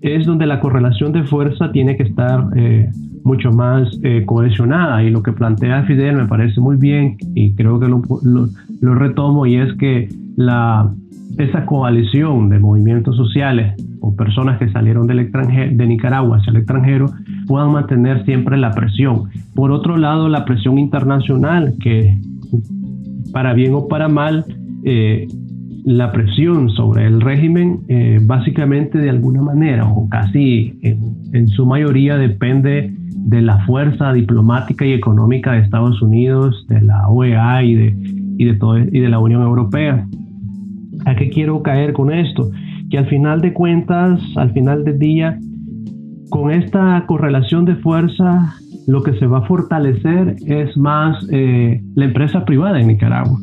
es 0.00 0.26
donde 0.26 0.46
la 0.46 0.60
correlación 0.60 1.12
de 1.12 1.24
fuerza 1.24 1.72
tiene 1.72 1.96
que 1.96 2.02
estar 2.02 2.46
eh, 2.56 2.90
mucho 3.24 3.50
más 3.52 3.88
cohesionada 4.26 5.02
y 5.02 5.08
lo 5.10 5.22
que 5.22 5.32
plantea 5.32 5.84
Fidel 5.84 6.16
me 6.16 6.26
parece 6.26 6.60
muy 6.60 6.76
bien 6.76 7.16
y 7.34 7.54
creo 7.54 7.80
que 7.80 7.88
lo, 7.88 8.02
lo 8.82 8.94
retomo 8.94 9.46
y 9.46 9.56
es 9.56 9.72
que 9.78 10.08
la 10.36 10.92
esa 11.38 11.66
coalición 11.66 12.48
de 12.48 12.58
movimientos 12.58 13.16
sociales 13.16 13.74
o 14.00 14.14
personas 14.14 14.58
que 14.58 14.70
salieron 14.70 15.06
del 15.06 15.20
extranjero, 15.20 15.74
de 15.74 15.86
Nicaragua 15.86 16.38
hacia 16.38 16.50
el 16.50 16.58
extranjero 16.58 17.06
puedan 17.46 17.72
mantener 17.72 18.24
siempre 18.24 18.56
la 18.56 18.70
presión. 18.70 19.30
Por 19.54 19.70
otro 19.70 19.96
lado, 19.96 20.28
la 20.28 20.44
presión 20.44 20.78
internacional, 20.78 21.74
que 21.80 22.18
para 23.32 23.52
bien 23.54 23.74
o 23.74 23.88
para 23.88 24.08
mal, 24.08 24.44
eh, 24.84 25.26
la 25.84 26.12
presión 26.12 26.70
sobre 26.70 27.06
el 27.06 27.20
régimen 27.20 27.80
eh, 27.88 28.18
básicamente 28.22 28.96
de 28.96 29.10
alguna 29.10 29.42
manera 29.42 29.86
o 29.86 30.08
casi 30.08 30.78
en, 30.80 31.48
su 31.48 31.66
mayoría 31.66 32.16
depende 32.16 32.90
de 32.90 33.42
la 33.42 33.58
fuerza 33.66 34.12
diplomática 34.14 34.86
y 34.86 34.92
económica 34.92 35.52
de 35.52 35.60
Estados 35.60 36.00
Unidos, 36.00 36.64
de 36.68 36.80
la 36.80 37.06
OEA 37.08 37.62
y 37.62 37.74
de, 37.74 37.94
y 38.38 38.44
de, 38.46 38.54
todo, 38.54 38.78
y 38.78 38.98
de 38.98 39.08
la 39.08 39.18
Unión 39.18 39.42
Europea. 39.42 40.06
¿A 41.04 41.14
qué 41.16 41.28
quiero 41.28 41.62
caer 41.62 41.92
con 41.92 42.10
esto? 42.10 42.50
Que 42.90 42.98
al 42.98 43.06
final 43.06 43.42
de 43.42 43.52
cuentas, 43.52 44.20
al 44.36 44.52
final 44.52 44.84
del 44.84 44.98
día, 44.98 45.38
con 46.34 46.50
esta 46.50 47.04
correlación 47.06 47.64
de 47.64 47.76
fuerza, 47.76 48.56
lo 48.88 49.04
que 49.04 49.12
se 49.20 49.26
va 49.28 49.38
a 49.38 49.42
fortalecer 49.42 50.34
es 50.44 50.76
más 50.76 51.24
eh, 51.30 51.80
la 51.94 52.06
empresa 52.06 52.44
privada 52.44 52.80
en 52.80 52.88
Nicaragua. 52.88 53.38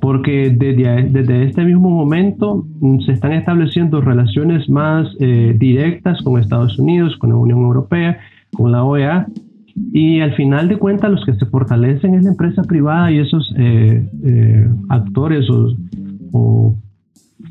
Porque 0.00 0.54
desde, 0.56 1.08
desde 1.10 1.46
este 1.46 1.64
mismo 1.64 1.90
momento 1.90 2.64
mm, 2.80 3.00
se 3.00 3.14
están 3.14 3.32
estableciendo 3.32 4.00
relaciones 4.00 4.68
más 4.68 5.08
eh, 5.18 5.56
directas 5.58 6.22
con 6.22 6.40
Estados 6.40 6.78
Unidos, 6.78 7.16
con 7.16 7.30
la 7.30 7.36
Unión 7.36 7.62
Europea, 7.62 8.20
con 8.52 8.70
la 8.70 8.84
OEA, 8.84 9.26
y 9.92 10.20
al 10.20 10.32
final 10.34 10.68
de 10.68 10.76
cuentas 10.76 11.10
los 11.10 11.24
que 11.24 11.34
se 11.34 11.46
fortalecen 11.46 12.14
es 12.14 12.22
la 12.22 12.30
empresa 12.30 12.62
privada 12.62 13.10
y 13.10 13.18
esos 13.18 13.52
eh, 13.58 14.68
actores 14.88 15.50
o, 15.50 15.74
o 16.30 16.76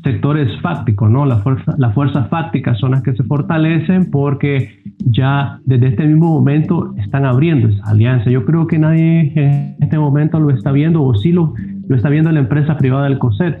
sectores 0.02 0.48
fácticos, 0.60 1.10
¿no? 1.10 1.26
Las 1.26 1.42
fuerzas 1.42 1.78
la 1.78 1.90
fuerzas 1.90 2.28
fácticas 2.28 2.78
son 2.78 2.92
las 2.92 3.02
que 3.02 3.14
se 3.14 3.22
fortalecen 3.24 4.10
porque 4.10 4.80
ya 4.98 5.60
desde 5.64 5.88
este 5.88 6.06
mismo 6.06 6.34
momento 6.34 6.94
están 6.96 7.24
abriendo 7.24 7.68
esa 7.68 7.90
alianza. 7.90 8.30
Yo 8.30 8.44
creo 8.44 8.66
que 8.66 8.78
nadie 8.78 9.32
en 9.34 9.76
este 9.80 9.98
momento 9.98 10.40
lo 10.40 10.50
está 10.50 10.72
viendo 10.72 11.02
o 11.02 11.14
sí 11.14 11.32
lo, 11.32 11.54
lo 11.88 11.96
está 11.96 12.08
viendo 12.08 12.32
la 12.32 12.40
empresa 12.40 12.76
privada 12.76 13.04
del 13.04 13.18
COSET. 13.18 13.60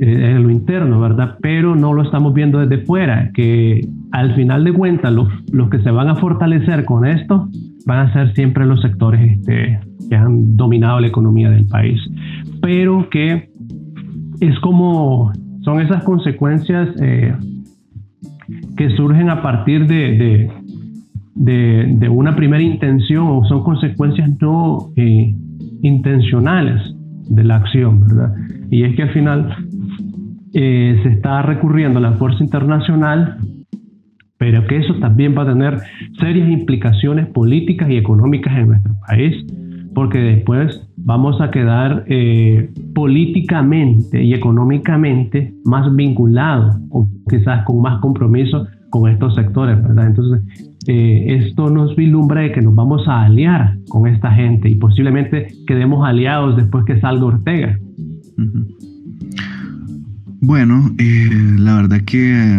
eh, 0.00 0.30
en 0.36 0.44
lo 0.44 0.50
interno, 0.50 1.00
¿verdad? 1.00 1.38
Pero 1.42 1.74
no 1.74 1.92
lo 1.92 2.02
estamos 2.02 2.32
viendo 2.32 2.60
desde 2.60 2.84
fuera, 2.84 3.30
que 3.34 3.80
al 4.12 4.34
final 4.36 4.64
de 4.64 4.72
cuentas 4.72 5.12
los, 5.12 5.28
los 5.52 5.68
que 5.70 5.80
se 5.80 5.90
van 5.90 6.08
a 6.08 6.14
fortalecer 6.14 6.84
con 6.84 7.04
esto 7.04 7.48
van 7.84 8.06
a 8.06 8.12
ser 8.12 8.32
siempre 8.34 8.64
los 8.64 8.80
sectores 8.80 9.38
este, 9.38 9.80
que 10.08 10.16
han 10.16 10.56
dominado 10.56 11.00
la 11.00 11.08
economía 11.08 11.50
del 11.50 11.66
país, 11.66 12.00
pero 12.62 13.08
que 13.10 13.50
es 14.40 14.58
como, 14.60 15.32
son 15.68 15.82
esas 15.82 16.02
consecuencias 16.02 16.88
eh, 16.98 17.34
que 18.78 18.88
surgen 18.96 19.28
a 19.28 19.42
partir 19.42 19.86
de, 19.86 20.50
de, 21.34 21.86
de, 21.94 22.08
una 22.08 22.34
primera 22.34 22.62
intención 22.62 23.26
o 23.28 23.44
son 23.44 23.62
consecuencias 23.62 24.30
no 24.40 24.88
eh, 24.96 25.34
intencionales 25.82 26.96
de 27.28 27.44
la 27.44 27.56
acción, 27.56 28.00
¿verdad? 28.00 28.34
Y 28.70 28.84
es 28.84 28.96
que 28.96 29.02
al 29.02 29.10
final 29.10 29.56
eh, 30.54 31.00
se 31.02 31.10
está 31.10 31.42
recurriendo 31.42 31.98
a 31.98 32.02
la 32.02 32.12
fuerza 32.12 32.42
internacional, 32.42 33.36
pero 34.38 34.66
que 34.66 34.78
eso 34.78 34.94
también 35.00 35.36
va 35.36 35.42
a 35.42 35.52
tener 35.52 35.80
serias 36.18 36.48
implicaciones 36.48 37.26
políticas 37.26 37.90
y 37.90 37.98
económicas 37.98 38.56
en 38.56 38.68
nuestro 38.68 38.94
país, 39.06 39.44
porque 39.94 40.18
después 40.18 40.87
vamos 41.04 41.40
a 41.40 41.50
quedar 41.50 42.04
eh, 42.06 42.70
políticamente 42.94 44.22
y 44.22 44.34
económicamente 44.34 45.54
más 45.64 45.94
vinculados 45.94 46.76
o 46.90 47.08
quizás 47.28 47.64
con 47.64 47.80
más 47.80 48.00
compromiso 48.00 48.66
con 48.90 49.10
estos 49.10 49.34
sectores, 49.34 49.82
¿verdad? 49.82 50.06
Entonces, 50.06 50.42
eh, 50.86 51.44
esto 51.44 51.68
nos 51.68 51.94
vislumbra 51.96 52.42
de 52.42 52.52
que 52.52 52.62
nos 52.62 52.74
vamos 52.74 53.06
a 53.06 53.24
aliar 53.24 53.76
con 53.88 54.06
esta 54.06 54.32
gente 54.32 54.68
y 54.70 54.74
posiblemente 54.76 55.48
quedemos 55.66 56.06
aliados 56.06 56.56
después 56.56 56.84
que 56.84 57.00
salga 57.00 57.26
Ortega. 57.26 57.78
Bueno, 60.40 60.90
eh, 60.98 61.56
la 61.58 61.76
verdad 61.76 62.00
que 62.06 62.58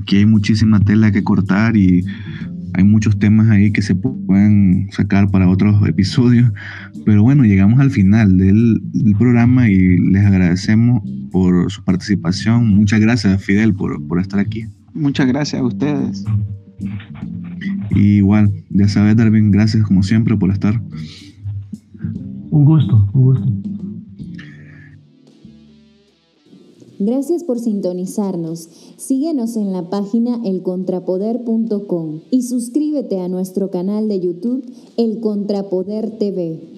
aquí 0.00 0.16
hay 0.16 0.26
muchísima 0.26 0.80
tela 0.80 1.10
que 1.10 1.22
cortar 1.22 1.76
y 1.76 2.04
hay 2.74 2.84
muchos 2.84 3.18
temas 3.18 3.48
ahí 3.50 3.72
que 3.72 3.82
se 3.82 3.94
pueden 3.94 4.88
sacar 4.92 5.30
para 5.30 5.48
otros 5.48 5.86
episodios, 5.86 6.50
pero 7.04 7.22
bueno, 7.22 7.44
llegamos 7.44 7.80
al 7.80 7.90
final 7.90 8.36
del, 8.38 8.82
programa 9.18 9.68
y 9.68 9.98
les 9.98 10.24
agradecemos 10.24 11.02
por 11.30 11.70
su 11.70 11.84
participación. 11.84 12.68
Muchas 12.68 13.00
gracias, 13.00 13.42
Fidel, 13.42 13.74
por, 13.74 14.02
por 14.06 14.20
estar 14.20 14.40
aquí. 14.40 14.66
Muchas 14.94 15.26
gracias 15.26 15.60
a 15.60 15.64
ustedes. 15.64 16.24
Y 17.90 18.16
igual, 18.16 18.50
ya 18.70 18.88
sabes, 18.88 19.16
Darwin, 19.16 19.50
gracias 19.50 19.84
como 19.84 20.02
siempre 20.02 20.36
por 20.36 20.50
estar. 20.50 20.80
Un 22.50 22.64
gusto, 22.64 23.08
un 23.12 23.22
gusto. 23.22 23.71
Gracias 26.98 27.44
por 27.44 27.58
sintonizarnos. 27.58 28.68
Síguenos 28.96 29.56
en 29.56 29.72
la 29.72 29.90
página 29.90 30.40
elcontrapoder.com 30.44 32.20
y 32.30 32.42
suscríbete 32.42 33.20
a 33.20 33.28
nuestro 33.28 33.70
canal 33.70 34.08
de 34.08 34.20
YouTube 34.20 34.64
El 34.96 35.20
Contrapoder 35.20 36.18
TV. 36.18 36.71